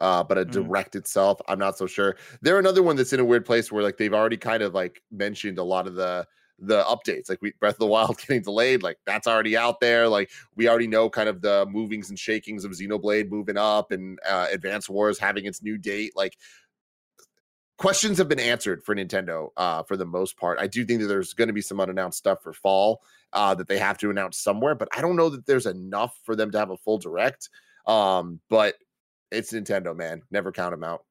uh, 0.01 0.24
but 0.24 0.38
a 0.38 0.45
mm. 0.45 0.51
direct 0.51 0.97
itself, 0.97 1.41
I'm 1.49 1.59
not 1.59 1.76
so 1.76 1.86
sure. 1.86 2.16
They're 2.41 2.59
another 2.59 2.82
one 2.82 2.97
that's 2.97 3.12
in 3.12 3.20
a 3.20 3.24
weird 3.24 3.45
place 3.45 3.70
where 3.70 3.82
like 3.82 3.99
they've 3.99 4.14
already 4.14 4.36
kind 4.36 4.62
of 4.62 4.74
like 4.74 5.03
mentioned 5.11 5.59
a 5.59 5.62
lot 5.62 5.86
of 5.86 5.95
the 5.95 6.26
the 6.61 6.83
updates. 6.85 7.29
Like 7.29 7.41
we 7.43 7.53
Breath 7.59 7.75
of 7.75 7.81
the 7.81 7.87
Wild 7.87 8.19
getting 8.27 8.43
delayed, 8.43 8.83
like 8.83 8.99
that's 9.07 9.27
already 9.27 9.57
out 9.57 9.81
there. 9.81 10.09
Like 10.09 10.31
we 10.57 10.69
already 10.69 10.87
know 10.87 11.09
kind 11.11 11.29
of 11.29 11.41
the 11.41 11.67
movings 11.71 12.11
and 12.11 12.19
shakings 12.19 12.65
of 12.65 12.73
Xenoblade 12.73 13.31
moving 13.31 13.57
up 13.57 13.93
and 13.93 14.19
uh, 14.29 14.47
Advance 14.53 14.89
Wars 14.89 15.19
having 15.19 15.47
its 15.47 15.63
new 15.63 15.79
date. 15.79 16.13
Like 16.15 16.37
questions 17.81 18.19
have 18.19 18.29
been 18.29 18.39
answered 18.39 18.85
for 18.85 18.95
Nintendo 18.95 19.49
uh, 19.57 19.83
for 19.83 19.97
the 19.97 20.05
most 20.05 20.37
part. 20.37 20.59
I 20.61 20.67
do 20.67 20.85
think 20.85 21.01
that 21.01 21.07
there's 21.07 21.33
going 21.33 21.49
to 21.49 21.55
be 21.55 21.63
some 21.63 21.81
unannounced 21.81 22.19
stuff 22.19 22.43
for 22.43 22.53
fall 22.53 23.03
uh, 23.33 23.55
that 23.55 23.69
they 23.69 23.79
have 23.79 23.97
to 23.99 24.11
announce 24.11 24.37
somewhere, 24.39 24.75
but 24.75 24.89
I 24.97 25.01
don't 25.01 25.17
know 25.17 25.31
that 25.31 25.47
there's 25.47 25.67
enough 25.67 26.15
for 26.25 26.37
them 26.37 26.51
to 26.51 26.59
have 26.59 26.71
a 26.71 26.77
full 26.77 26.99
direct. 26.99 27.49
Um, 27.87 28.41
but 28.51 28.75
it's 29.31 29.53
Nintendo, 29.53 29.97
man. 29.97 30.23
Never 30.31 30.53
count 30.53 30.73
them 30.73 30.85
out. 30.85 31.05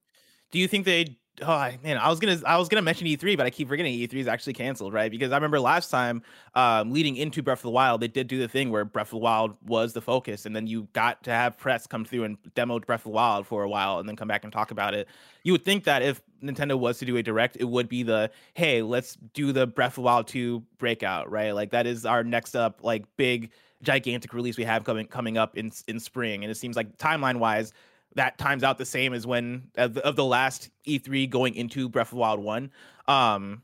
Do 0.51 0.59
you 0.59 0.67
think 0.67 0.85
they? 0.85 1.17
Oh 1.41 1.71
man, 1.83 1.97
I 1.97 2.09
was 2.09 2.19
gonna 2.19 2.39
I 2.45 2.57
was 2.57 2.69
gonna 2.69 2.81
mention 2.81 3.07
E3, 3.07 3.37
but 3.37 3.45
I 3.45 3.49
keep 3.49 3.67
forgetting 3.67 3.93
E3 3.93 4.13
is 4.15 4.27
actually 4.27 4.53
canceled, 4.53 4.93
right? 4.93 5.09
Because 5.09 5.31
I 5.31 5.35
remember 5.35 5.59
last 5.59 5.89
time, 5.89 6.21
um, 6.55 6.91
leading 6.91 7.15
into 7.15 7.41
Breath 7.41 7.59
of 7.59 7.63
the 7.63 7.71
Wild, 7.71 8.01
they 8.01 8.07
did 8.07 8.27
do 8.27 8.39
the 8.39 8.47
thing 8.47 8.71
where 8.71 8.85
Breath 8.85 9.07
of 9.07 9.11
the 9.11 9.17
Wild 9.17 9.55
was 9.65 9.93
the 9.93 10.01
focus, 10.01 10.45
and 10.45 10.55
then 10.55 10.67
you 10.67 10.87
got 10.93 11.23
to 11.23 11.31
have 11.31 11.57
press 11.57 11.87
come 11.87 12.05
through 12.05 12.23
and 12.23 12.37
demo 12.55 12.79
Breath 12.79 13.01
of 13.01 13.05
the 13.05 13.09
Wild 13.09 13.47
for 13.47 13.63
a 13.63 13.69
while, 13.69 13.99
and 13.99 14.07
then 14.07 14.15
come 14.15 14.27
back 14.27 14.43
and 14.43 14.51
talk 14.51 14.71
about 14.71 14.93
it. 14.93 15.07
You 15.43 15.53
would 15.53 15.63
think 15.63 15.83
that 15.85 16.01
if 16.01 16.21
Nintendo 16.43 16.77
was 16.77 16.99
to 16.99 17.05
do 17.05 17.17
a 17.17 17.23
direct, 17.23 17.57
it 17.59 17.65
would 17.65 17.89
be 17.89 18.03
the 18.03 18.31
hey, 18.53 18.81
let's 18.81 19.15
do 19.33 19.51
the 19.51 19.67
Breath 19.67 19.91
of 19.91 19.95
the 19.95 20.01
Wild 20.01 20.27
2 20.27 20.63
breakout, 20.77 21.29
right? 21.31 21.51
Like 21.51 21.71
that 21.71 21.87
is 21.87 22.05
our 22.05 22.23
next 22.23 22.55
up, 22.55 22.79
like 22.83 23.05
big 23.17 23.51
gigantic 23.81 24.33
release 24.33 24.57
we 24.57 24.63
have 24.65 24.83
coming 24.83 25.07
coming 25.07 25.37
up 25.37 25.57
in 25.57 25.71
in 25.87 25.99
spring, 25.99 26.43
and 26.43 26.51
it 26.51 26.55
seems 26.55 26.75
like 26.75 26.97
timeline 26.97 27.37
wise 27.37 27.73
that 28.15 28.37
times 28.37 28.63
out 28.63 28.77
the 28.77 28.85
same 28.85 29.13
as 29.13 29.27
when 29.27 29.69
of 29.75 29.93
the, 29.93 30.05
of 30.05 30.15
the 30.15 30.25
last 30.25 30.69
E3 30.87 31.29
going 31.29 31.55
into 31.55 31.89
Breath 31.89 32.07
of 32.07 32.11
the 32.11 32.17
Wild 32.17 32.39
one. 32.39 32.71
Um, 33.07 33.61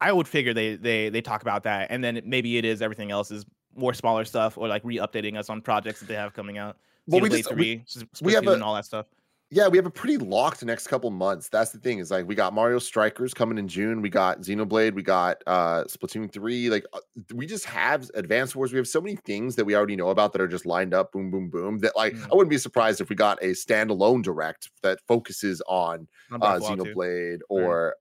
I 0.00 0.12
would 0.12 0.28
figure 0.28 0.54
they 0.54 0.76
they 0.76 1.08
they 1.08 1.20
talk 1.20 1.42
about 1.42 1.64
that, 1.64 1.88
and 1.90 2.02
then 2.02 2.20
maybe 2.24 2.56
it 2.56 2.64
is 2.64 2.82
everything 2.82 3.10
else 3.10 3.30
is 3.30 3.44
more 3.74 3.94
smaller 3.94 4.24
stuff 4.24 4.58
or 4.58 4.68
like 4.68 4.84
re-updating 4.84 5.36
us 5.36 5.50
on 5.50 5.60
projects 5.60 6.00
that 6.00 6.06
they 6.06 6.14
have 6.14 6.34
coming 6.34 6.58
out. 6.58 6.76
Well, 7.06 7.20
we 7.20 7.28
just, 7.28 7.48
3, 7.48 7.56
we, 7.56 8.06
we 8.20 8.32
have 8.34 8.46
a, 8.46 8.52
and 8.52 8.62
all 8.62 8.74
that 8.74 8.84
stuff 8.84 9.06
yeah, 9.50 9.66
we 9.66 9.78
have 9.78 9.86
a 9.86 9.90
pretty 9.90 10.18
locked 10.18 10.62
next 10.62 10.88
couple 10.88 11.10
months. 11.10 11.48
That's 11.48 11.70
the 11.70 11.78
thing 11.78 12.00
is 12.00 12.10
like 12.10 12.26
we 12.28 12.34
got 12.34 12.52
Mario 12.52 12.78
Strikers 12.78 13.32
coming 13.32 13.56
in 13.56 13.66
June. 13.66 14.02
We 14.02 14.10
got 14.10 14.40
Xenoblade. 14.40 14.92
We 14.92 15.02
got 15.02 15.42
uh 15.46 15.84
Splatoon 15.84 16.30
three. 16.30 16.68
Like 16.68 16.84
uh, 16.92 17.00
we 17.34 17.46
just 17.46 17.64
have 17.64 18.10
Advance 18.14 18.54
Wars. 18.54 18.72
We 18.72 18.78
have 18.78 18.88
so 18.88 19.00
many 19.00 19.16
things 19.16 19.56
that 19.56 19.64
we 19.64 19.74
already 19.74 19.96
know 19.96 20.10
about 20.10 20.32
that 20.32 20.42
are 20.42 20.48
just 20.48 20.66
lined 20.66 20.92
up. 20.92 21.12
Boom, 21.12 21.30
boom, 21.30 21.48
boom. 21.48 21.78
That 21.78 21.96
like 21.96 22.12
mm. 22.12 22.24
I 22.30 22.34
wouldn't 22.34 22.50
be 22.50 22.58
surprised 22.58 23.00
if 23.00 23.08
we 23.08 23.16
got 23.16 23.42
a 23.42 23.52
standalone 23.52 24.22
direct 24.22 24.70
that 24.82 24.98
focuses 25.08 25.62
on 25.66 26.08
uh, 26.30 26.58
Xenoblade 26.60 27.38
or 27.48 27.92
uh, 27.92 27.94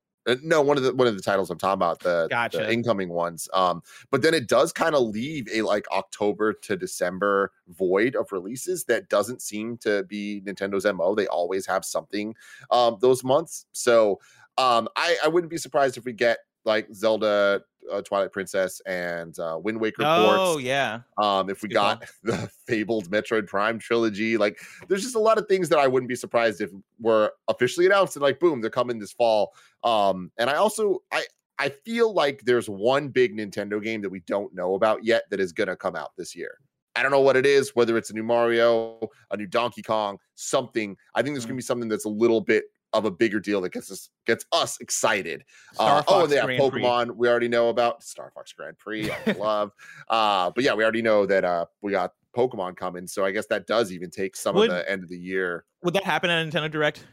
no, 0.44 0.62
one 0.62 0.78
of 0.78 0.84
the 0.84 0.94
one 0.94 1.08
of 1.08 1.16
the 1.16 1.22
titles 1.22 1.50
I'm 1.50 1.58
talking 1.58 1.74
about, 1.74 2.00
the, 2.00 2.28
gotcha. 2.30 2.58
the 2.58 2.72
incoming 2.72 3.10
ones. 3.10 3.48
Um, 3.54 3.82
but 4.12 4.22
then 4.22 4.34
it 4.34 4.48
does 4.48 4.74
kind 4.74 4.96
of 4.96 5.04
leave 5.04 5.48
a 5.52 5.62
like 5.62 5.90
October 5.92 6.54
to 6.54 6.76
December 6.76 7.52
void 7.70 8.16
of 8.16 8.32
releases 8.32 8.86
that 8.86 9.10
doesn't 9.10 9.42
seem 9.42 9.78
to 9.78 10.04
be 10.04 10.42
Nintendo's 10.46 10.86
MO. 10.86 11.16
They 11.16 11.28
always 11.28 11.66
have 11.66 11.86
something 11.86 12.36
um 12.72 12.98
those 13.02 13.24
months. 13.24 13.66
So 13.72 14.20
um 14.58 14.88
I, 14.96 15.18
I 15.24 15.28
wouldn't 15.28 15.52
be 15.52 15.58
surprised 15.58 15.98
if 15.98 16.06
we 16.06 16.14
get 16.14 16.40
like 16.66 16.88
Zelda 16.94 17.64
uh, 17.92 18.02
Twilight 18.02 18.32
Princess 18.32 18.82
and 18.86 19.38
uh, 19.40 19.60
Wind 19.62 19.80
Waker 19.80 20.04
ports. 20.04 20.22
oh, 20.22 20.46
ports. 20.54 20.64
yeah. 20.64 21.00
Um, 21.18 21.50
if 21.50 21.62
we 21.62 21.70
got 21.70 22.06
the 22.24 22.50
fabled 22.68 23.10
Metroid 23.10 23.48
Prime 23.48 23.80
trilogy, 23.80 24.38
like 24.38 24.60
there's 24.88 25.04
just 25.04 25.16
a 25.16 25.20
lot 25.20 25.38
of 25.38 25.48
things 25.48 25.70
that 25.70 25.80
I 25.80 25.88
wouldn't 25.88 26.10
be 26.10 26.16
surprised 26.16 26.62
if 26.62 26.72
were 27.00 27.34
officially 27.48 27.86
announced 27.86 28.16
and 28.16 28.24
like 28.24 28.40
boom, 28.40 28.62
they're 28.62 28.70
coming 28.70 29.00
this 29.00 29.14
fall. 29.14 29.54
Um, 29.84 30.32
and 30.38 30.50
I 30.50 30.56
also 30.56 31.04
I 31.12 31.26
I 31.60 31.70
feel 31.70 32.14
like 32.14 32.42
there's 32.44 32.70
one 32.70 33.10
big 33.10 33.36
Nintendo 33.36 33.82
game 33.82 34.02
that 34.02 34.10
we 34.10 34.20
don't 34.22 34.54
know 34.54 34.76
about 34.76 35.04
yet 35.04 35.24
that 35.32 35.40
is 35.40 35.52
gonna 35.52 35.76
come 35.76 35.96
out 35.96 36.12
this 36.18 36.36
year. 36.36 36.58
I 36.96 37.04
don't 37.04 37.12
know 37.12 37.22
what 37.22 37.38
it 37.38 37.46
is, 37.46 37.76
whether 37.76 37.96
it's 37.96 38.10
a 38.10 38.14
new 38.14 38.24
Mario, 38.24 39.00
a 39.30 39.38
new 39.38 39.46
Donkey 39.46 39.84
Kong, 39.84 40.18
something. 40.36 40.98
I 41.14 41.22
think 41.22 41.36
there's 41.36 41.44
mm-hmm. 41.44 41.50
gonna 41.50 41.58
be 41.58 41.64
something 41.64 41.90
that's 41.90 42.06
a 42.06 42.10
little 42.10 42.42
bit 42.42 42.66
of 42.98 43.06
a 43.06 43.12
bigger 43.12 43.40
deal 43.40 43.62
that 43.62 43.72
gets 43.72 43.92
us 43.92 44.10
gets 44.26 44.46
us 44.52 44.80
excited. 44.80 45.44
Uh, 45.80 46.04
oh, 46.08 46.24
and 46.24 46.32
they 46.32 46.38
have 46.38 46.50
Pokemon. 46.50 47.08
Prix. 47.08 47.16
We 47.16 47.28
already 47.30 47.48
know 47.48 47.70
about 47.70 48.04
Star 48.04 48.32
Fox 48.34 48.54
Grand 48.54 48.78
Prix. 48.78 49.10
I 49.12 49.32
love. 49.34 49.72
uh, 50.10 50.52
but 50.52 50.64
yeah, 50.64 50.74
we 50.74 50.84
already 50.84 51.02
know 51.02 51.26
that 51.26 51.44
uh, 51.44 51.66
we 51.82 51.92
got 51.92 52.14
Pokemon 52.36 52.76
coming. 52.76 53.08
So 53.08 53.26
I 53.26 53.32
guess 53.32 53.48
that 53.48 53.68
does 53.68 53.92
even 53.92 54.10
take 54.10 54.36
some 54.36 54.56
would, 54.56 54.70
of 54.70 54.76
the 54.76 54.90
end 54.90 55.04
of 55.04 55.10
the 55.10 55.18
year. 55.18 55.66
Would 55.84 55.94
that 55.94 56.04
happen 56.04 56.30
at 56.30 56.46
Nintendo 56.46 56.70
Direct? 56.70 57.06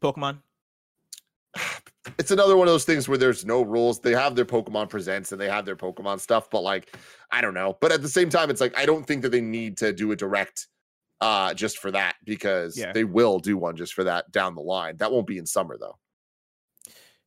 Pokemon. 0.00 0.38
It's 2.18 2.30
another 2.30 2.54
one 2.54 2.68
of 2.68 2.72
those 2.72 2.84
things 2.84 3.08
where 3.08 3.16
there's 3.16 3.46
no 3.46 3.62
rules. 3.62 3.98
They 3.98 4.12
have 4.12 4.36
their 4.36 4.44
Pokemon 4.44 4.90
presents 4.90 5.32
and 5.32 5.40
they 5.40 5.48
have 5.48 5.64
their 5.64 5.74
Pokemon 5.74 6.20
stuff, 6.20 6.50
but 6.50 6.62
like, 6.62 6.94
I 7.32 7.40
don't 7.40 7.54
know. 7.54 7.78
But 7.80 7.92
at 7.92 8.02
the 8.02 8.08
same 8.10 8.28
time, 8.28 8.50
it's 8.50 8.60
like 8.60 8.78
I 8.78 8.84
don't 8.84 9.06
think 9.06 9.22
that 9.22 9.30
they 9.30 9.40
need 9.40 9.78
to 9.78 9.90
do 9.90 10.12
a 10.12 10.16
direct 10.16 10.68
uh, 11.20 11.54
just 11.54 11.78
for 11.78 11.90
that 11.90 12.16
because 12.24 12.76
yeah. 12.76 12.92
they 12.92 13.04
will 13.04 13.38
do 13.38 13.56
one 13.56 13.76
just 13.76 13.94
for 13.94 14.04
that 14.04 14.30
down 14.32 14.54
the 14.54 14.62
line. 14.62 14.96
That 14.98 15.12
won't 15.12 15.26
be 15.26 15.38
in 15.38 15.46
summer 15.46 15.76
though. 15.78 15.98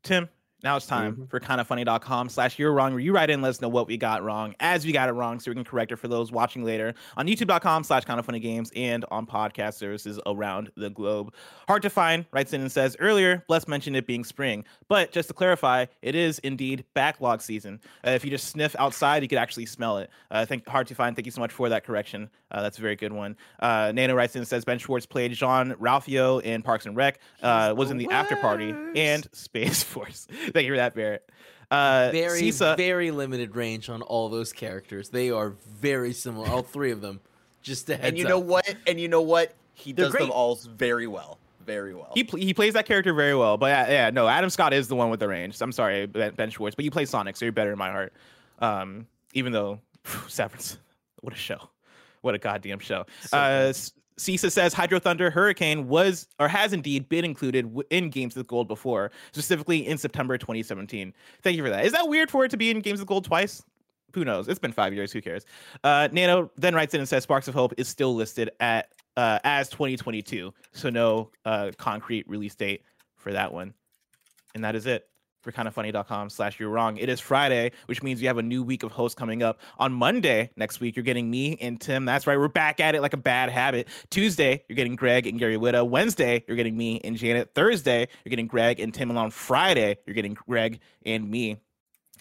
Tim, 0.03 0.29
now 0.63 0.75
it's 0.75 0.87
time 0.87 1.13
mm-hmm. 1.13 1.25
for 1.25 1.39
kindafunny.com 1.39 2.29
slash 2.29 2.57
you're 2.57 2.73
wrong, 2.73 2.93
where 2.93 2.99
you 2.99 3.13
write 3.13 3.29
in 3.29 3.41
let 3.41 3.49
us 3.49 3.61
know 3.61 3.69
what 3.69 3.87
we 3.87 3.95
got 3.95 4.23
wrong 4.23 4.55
as 4.59 4.85
we 4.85 4.91
got 4.91 5.07
it 5.07 5.11
wrong 5.11 5.39
so 5.39 5.51
we 5.51 5.55
can 5.55 5.63
correct 5.63 5.91
it 5.91 5.97
for 5.97 6.07
those 6.07 6.31
watching 6.31 6.63
later 6.63 6.93
on 7.15 7.27
youtube.com 7.27 7.83
slash 7.83 8.03
kindafunnygames 8.05 8.71
and 8.75 9.05
on 9.11 9.25
podcast 9.25 9.75
services 9.75 10.19
around 10.25 10.71
the 10.75 10.89
globe. 10.89 11.33
Hard 11.67 11.83
to 11.83 11.89
find, 11.89 12.25
writes 12.31 12.53
in 12.53 12.61
and 12.61 12.71
says, 12.71 12.95
earlier, 12.99 13.43
Bless 13.47 13.67
mentioned 13.67 13.95
it 13.95 14.07
being 14.07 14.23
spring, 14.23 14.65
but 14.87 15.11
just 15.11 15.27
to 15.27 15.33
clarify, 15.33 15.85
it 16.01 16.15
is 16.15 16.39
indeed 16.39 16.85
backlog 16.93 17.41
season. 17.41 17.79
Uh, 18.05 18.11
if 18.11 18.25
you 18.25 18.31
just 18.31 18.47
sniff 18.47 18.75
outside, 18.79 19.21
you 19.21 19.29
could 19.29 19.37
actually 19.37 19.65
smell 19.65 19.97
it. 19.99 20.09
Uh, 20.31 20.45
think 20.45 20.67
Hard 20.67 20.87
to 20.87 20.95
find, 20.95 21.15
thank 21.15 21.25
you 21.25 21.31
so 21.31 21.41
much 21.41 21.51
for 21.51 21.69
that 21.69 21.85
correction. 21.85 22.29
Uh, 22.49 22.61
that's 22.61 22.77
a 22.77 22.81
very 22.81 22.95
good 22.95 23.11
one. 23.11 23.35
Uh, 23.59 23.91
Nano 23.93 24.15
writes 24.15 24.35
in 24.35 24.39
and 24.39 24.47
says, 24.47 24.65
Ben 24.65 24.79
Schwartz 24.79 25.05
played 25.05 25.33
Jean-Ralphio 25.33 26.41
in 26.41 26.61
Parks 26.61 26.85
and 26.85 26.95
Rec, 26.95 27.19
uh, 27.43 27.73
was 27.75 27.91
in 27.91 27.97
the 27.97 28.09
after 28.09 28.35
party 28.37 28.73
and 28.95 29.27
Space 29.33 29.83
Force. 29.97 30.27
Thank 30.53 30.65
you 30.65 30.73
for 30.73 30.77
that, 30.77 30.95
Barrett. 30.95 31.29
Uh, 31.69 32.09
very, 32.13 32.39
Sisa, 32.39 32.75
very 32.77 33.11
limited 33.11 33.55
range 33.55 33.89
on 33.89 34.01
all 34.01 34.29
those 34.29 34.53
characters. 34.53 35.09
They 35.09 35.29
are 35.31 35.49
very 35.81 36.13
similar, 36.13 36.47
all 36.47 36.61
three 36.63 36.91
of 36.91 37.01
them. 37.01 37.19
Just 37.61 37.89
a 37.89 37.95
heads 37.97 38.07
And 38.07 38.17
you 38.17 38.23
know 38.25 38.39
what? 38.39 38.65
And 38.87 38.99
you 38.99 39.07
know 39.09 39.21
what? 39.21 39.53
he 39.73 39.91
They're 39.91 40.05
does 40.05 40.11
great. 40.13 40.21
them 40.23 40.31
all 40.31 40.55
very 40.55 41.07
well, 41.07 41.37
very 41.65 41.93
well. 41.93 42.11
He 42.15 42.23
pl- 42.23 42.39
he 42.39 42.53
plays 42.53 42.73
that 42.73 42.85
character 42.85 43.13
very 43.13 43.35
well, 43.35 43.57
but 43.57 43.67
yeah, 43.67 43.89
yeah, 43.89 44.09
no, 44.09 44.27
Adam 44.27 44.49
Scott 44.49 44.73
is 44.73 44.87
the 44.87 44.95
one 44.95 45.09
with 45.09 45.19
the 45.19 45.27
range. 45.27 45.61
I'm 45.61 45.71
sorry, 45.73 46.05
Ben 46.07 46.33
Ben 46.35 46.49
Schwartz, 46.49 46.75
but 46.75 46.83
you 46.85 46.89
play 46.91 47.05
Sonic, 47.05 47.35
so 47.35 47.45
you're 47.45 47.51
better 47.51 47.73
in 47.73 47.77
my 47.77 47.91
heart. 47.91 48.13
Um, 48.59 49.05
even 49.33 49.51
though 49.51 49.79
Severance, 50.27 50.77
what 51.21 51.33
a 51.33 51.37
show, 51.37 51.69
what 52.21 52.33
a 52.33 52.37
goddamn 52.39 52.79
show. 52.79 53.05
uh, 53.33 53.67
S- 53.69 53.91
CISA 54.17 54.51
says 54.51 54.73
Hydro 54.73 54.99
Thunder 54.99 55.29
Hurricane 55.29 55.87
was 55.87 56.27
or 56.39 56.47
has 56.47 56.73
indeed 56.73 57.07
been 57.07 57.23
included 57.23 57.71
in 57.91 58.09
Games 58.09 58.35
with 58.35 58.47
Gold 58.47 58.67
before, 58.67 59.11
specifically 59.31 59.85
in 59.85 59.97
September 59.97 60.37
2017. 60.37 61.13
Thank 61.43 61.57
you 61.57 61.63
for 61.63 61.69
that. 61.69 61.85
Is 61.85 61.91
that 61.91 62.07
weird 62.07 62.31
for 62.31 62.43
it 62.43 62.51
to 62.51 62.57
be 62.57 62.71
in 62.71 62.79
Games 62.79 62.99
with 62.99 63.07
Gold 63.07 63.25
twice? 63.25 63.63
Who 64.13 64.25
knows? 64.25 64.47
It's 64.47 64.59
been 64.59 64.71
five 64.71 64.93
years. 64.93 65.11
Who 65.11 65.21
cares? 65.21 65.45
Uh, 65.83 66.07
Nano 66.11 66.49
then 66.57 66.73
writes 66.73 66.93
in 66.93 66.99
and 66.99 67.07
says 67.07 67.23
Sparks 67.23 67.47
of 67.47 67.53
Hope 67.53 67.73
is 67.77 67.87
still 67.87 68.15
listed 68.15 68.49
at 68.59 68.91
uh, 69.17 69.39
as 69.43 69.69
2022, 69.69 70.53
so 70.71 70.89
no 70.89 71.29
uh, 71.45 71.71
concrete 71.77 72.27
release 72.27 72.55
date 72.55 72.83
for 73.15 73.33
that 73.33 73.53
one. 73.53 73.73
And 74.55 74.63
that 74.63 74.75
is 74.75 74.85
it 74.85 75.07
for 75.41 75.51
kindoffunny.com 75.51 76.29
slash 76.29 76.59
you're 76.59 76.69
wrong. 76.69 76.97
It 76.97 77.09
is 77.09 77.19
Friday, 77.19 77.71
which 77.85 78.03
means 78.03 78.21
you 78.21 78.27
have 78.27 78.37
a 78.37 78.43
new 78.43 78.63
week 78.63 78.83
of 78.83 78.91
hosts 78.91 79.17
coming 79.17 79.43
up. 79.43 79.59
On 79.77 79.93
Monday 79.93 80.49
next 80.55 80.79
week, 80.79 80.95
you're 80.95 81.03
getting 81.03 81.29
me 81.29 81.57
and 81.61 81.79
Tim. 81.79 82.05
That's 82.05 82.27
right. 82.27 82.37
We're 82.37 82.47
back 82.47 82.79
at 82.79 82.95
it 82.95 83.01
like 83.01 83.13
a 83.13 83.17
bad 83.17 83.49
habit. 83.49 83.87
Tuesday, 84.09 84.63
you're 84.67 84.75
getting 84.75 84.95
Greg 84.95 85.27
and 85.27 85.39
Gary 85.39 85.57
Whitta. 85.57 85.87
Wednesday, 85.87 86.43
you're 86.47 86.57
getting 86.57 86.75
me 86.75 86.99
and 87.03 87.17
Janet. 87.17 87.51
Thursday, 87.55 88.07
you're 88.25 88.29
getting 88.29 88.47
Greg 88.47 88.79
and 88.79 88.93
Tim. 88.93 89.09
And 89.09 89.19
on 89.19 89.31
Friday, 89.31 89.97
you're 90.05 90.15
getting 90.15 90.33
Greg 90.33 90.79
and 91.05 91.29
me. 91.29 91.57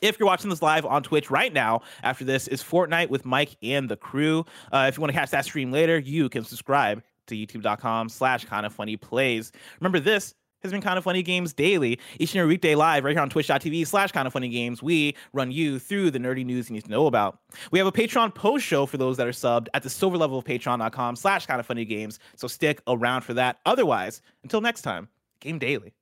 If 0.02 0.18
you're 0.18 0.26
watching 0.26 0.50
this 0.50 0.60
live 0.60 0.84
on 0.84 1.02
Twitch 1.02 1.30
right 1.30 1.52
now, 1.52 1.80
after 2.02 2.24
this 2.24 2.48
is 2.48 2.62
Fortnite 2.62 3.08
with 3.08 3.24
Mike 3.24 3.56
and 3.62 3.88
the 3.88 3.96
crew. 3.96 4.44
Uh, 4.70 4.86
if 4.88 4.96
you 4.96 5.00
want 5.00 5.12
to 5.12 5.18
catch 5.18 5.30
that 5.30 5.44
stream 5.44 5.72
later, 5.72 5.98
you 5.98 6.28
can 6.28 6.44
subscribe 6.44 7.02
to 7.28 7.34
youtube.com 7.34 8.08
slash 8.08 8.44
kind 8.44 8.66
of 8.66 8.72
funny 8.72 8.96
plays. 8.96 9.52
Remember, 9.80 9.98
this 9.98 10.34
has 10.66 10.72
been 10.72 10.80
kind 10.82 10.98
of 10.98 11.04
funny 11.04 11.22
games 11.22 11.52
daily. 11.52 11.98
Each 12.18 12.34
and 12.34 12.40
every 12.40 12.54
weekday 12.54 12.74
live 12.74 13.04
right 13.04 13.12
here 13.14 13.22
on 13.22 13.30
twitch.tv 13.30 13.86
slash 13.86 14.12
kind 14.12 14.26
of 14.26 14.32
funny 14.32 14.48
games 14.48 14.82
we 14.82 15.16
run 15.32 15.50
you 15.50 15.78
through 15.78 16.10
the 16.10 16.18
nerdy 16.18 16.44
news 16.44 16.68
you 16.68 16.74
need 16.74 16.84
to 16.84 16.90
know 16.90 17.06
about. 17.06 17.38
We 17.70 17.78
have 17.78 17.86
a 17.86 17.92
patreon 17.92 18.34
post 18.34 18.64
show 18.64 18.86
for 18.86 18.96
those 18.96 19.16
that 19.16 19.26
are 19.26 19.32
subbed 19.32 19.68
at 19.74 19.82
the 19.82 19.90
silver 19.90 20.16
level 20.16 20.38
of 20.38 20.44
patreon.com 20.44 21.16
slash 21.16 21.46
kind 21.46 21.60
of 21.60 21.66
funny 21.66 21.84
games 21.84 22.18
so 22.36 22.48
stick 22.48 22.80
around 22.86 23.22
for 23.22 23.34
that. 23.34 23.58
Otherwise 23.64 24.22
until 24.42 24.60
next 24.60 24.82
time 24.82 25.08
game 25.40 25.58
daily 25.58 25.94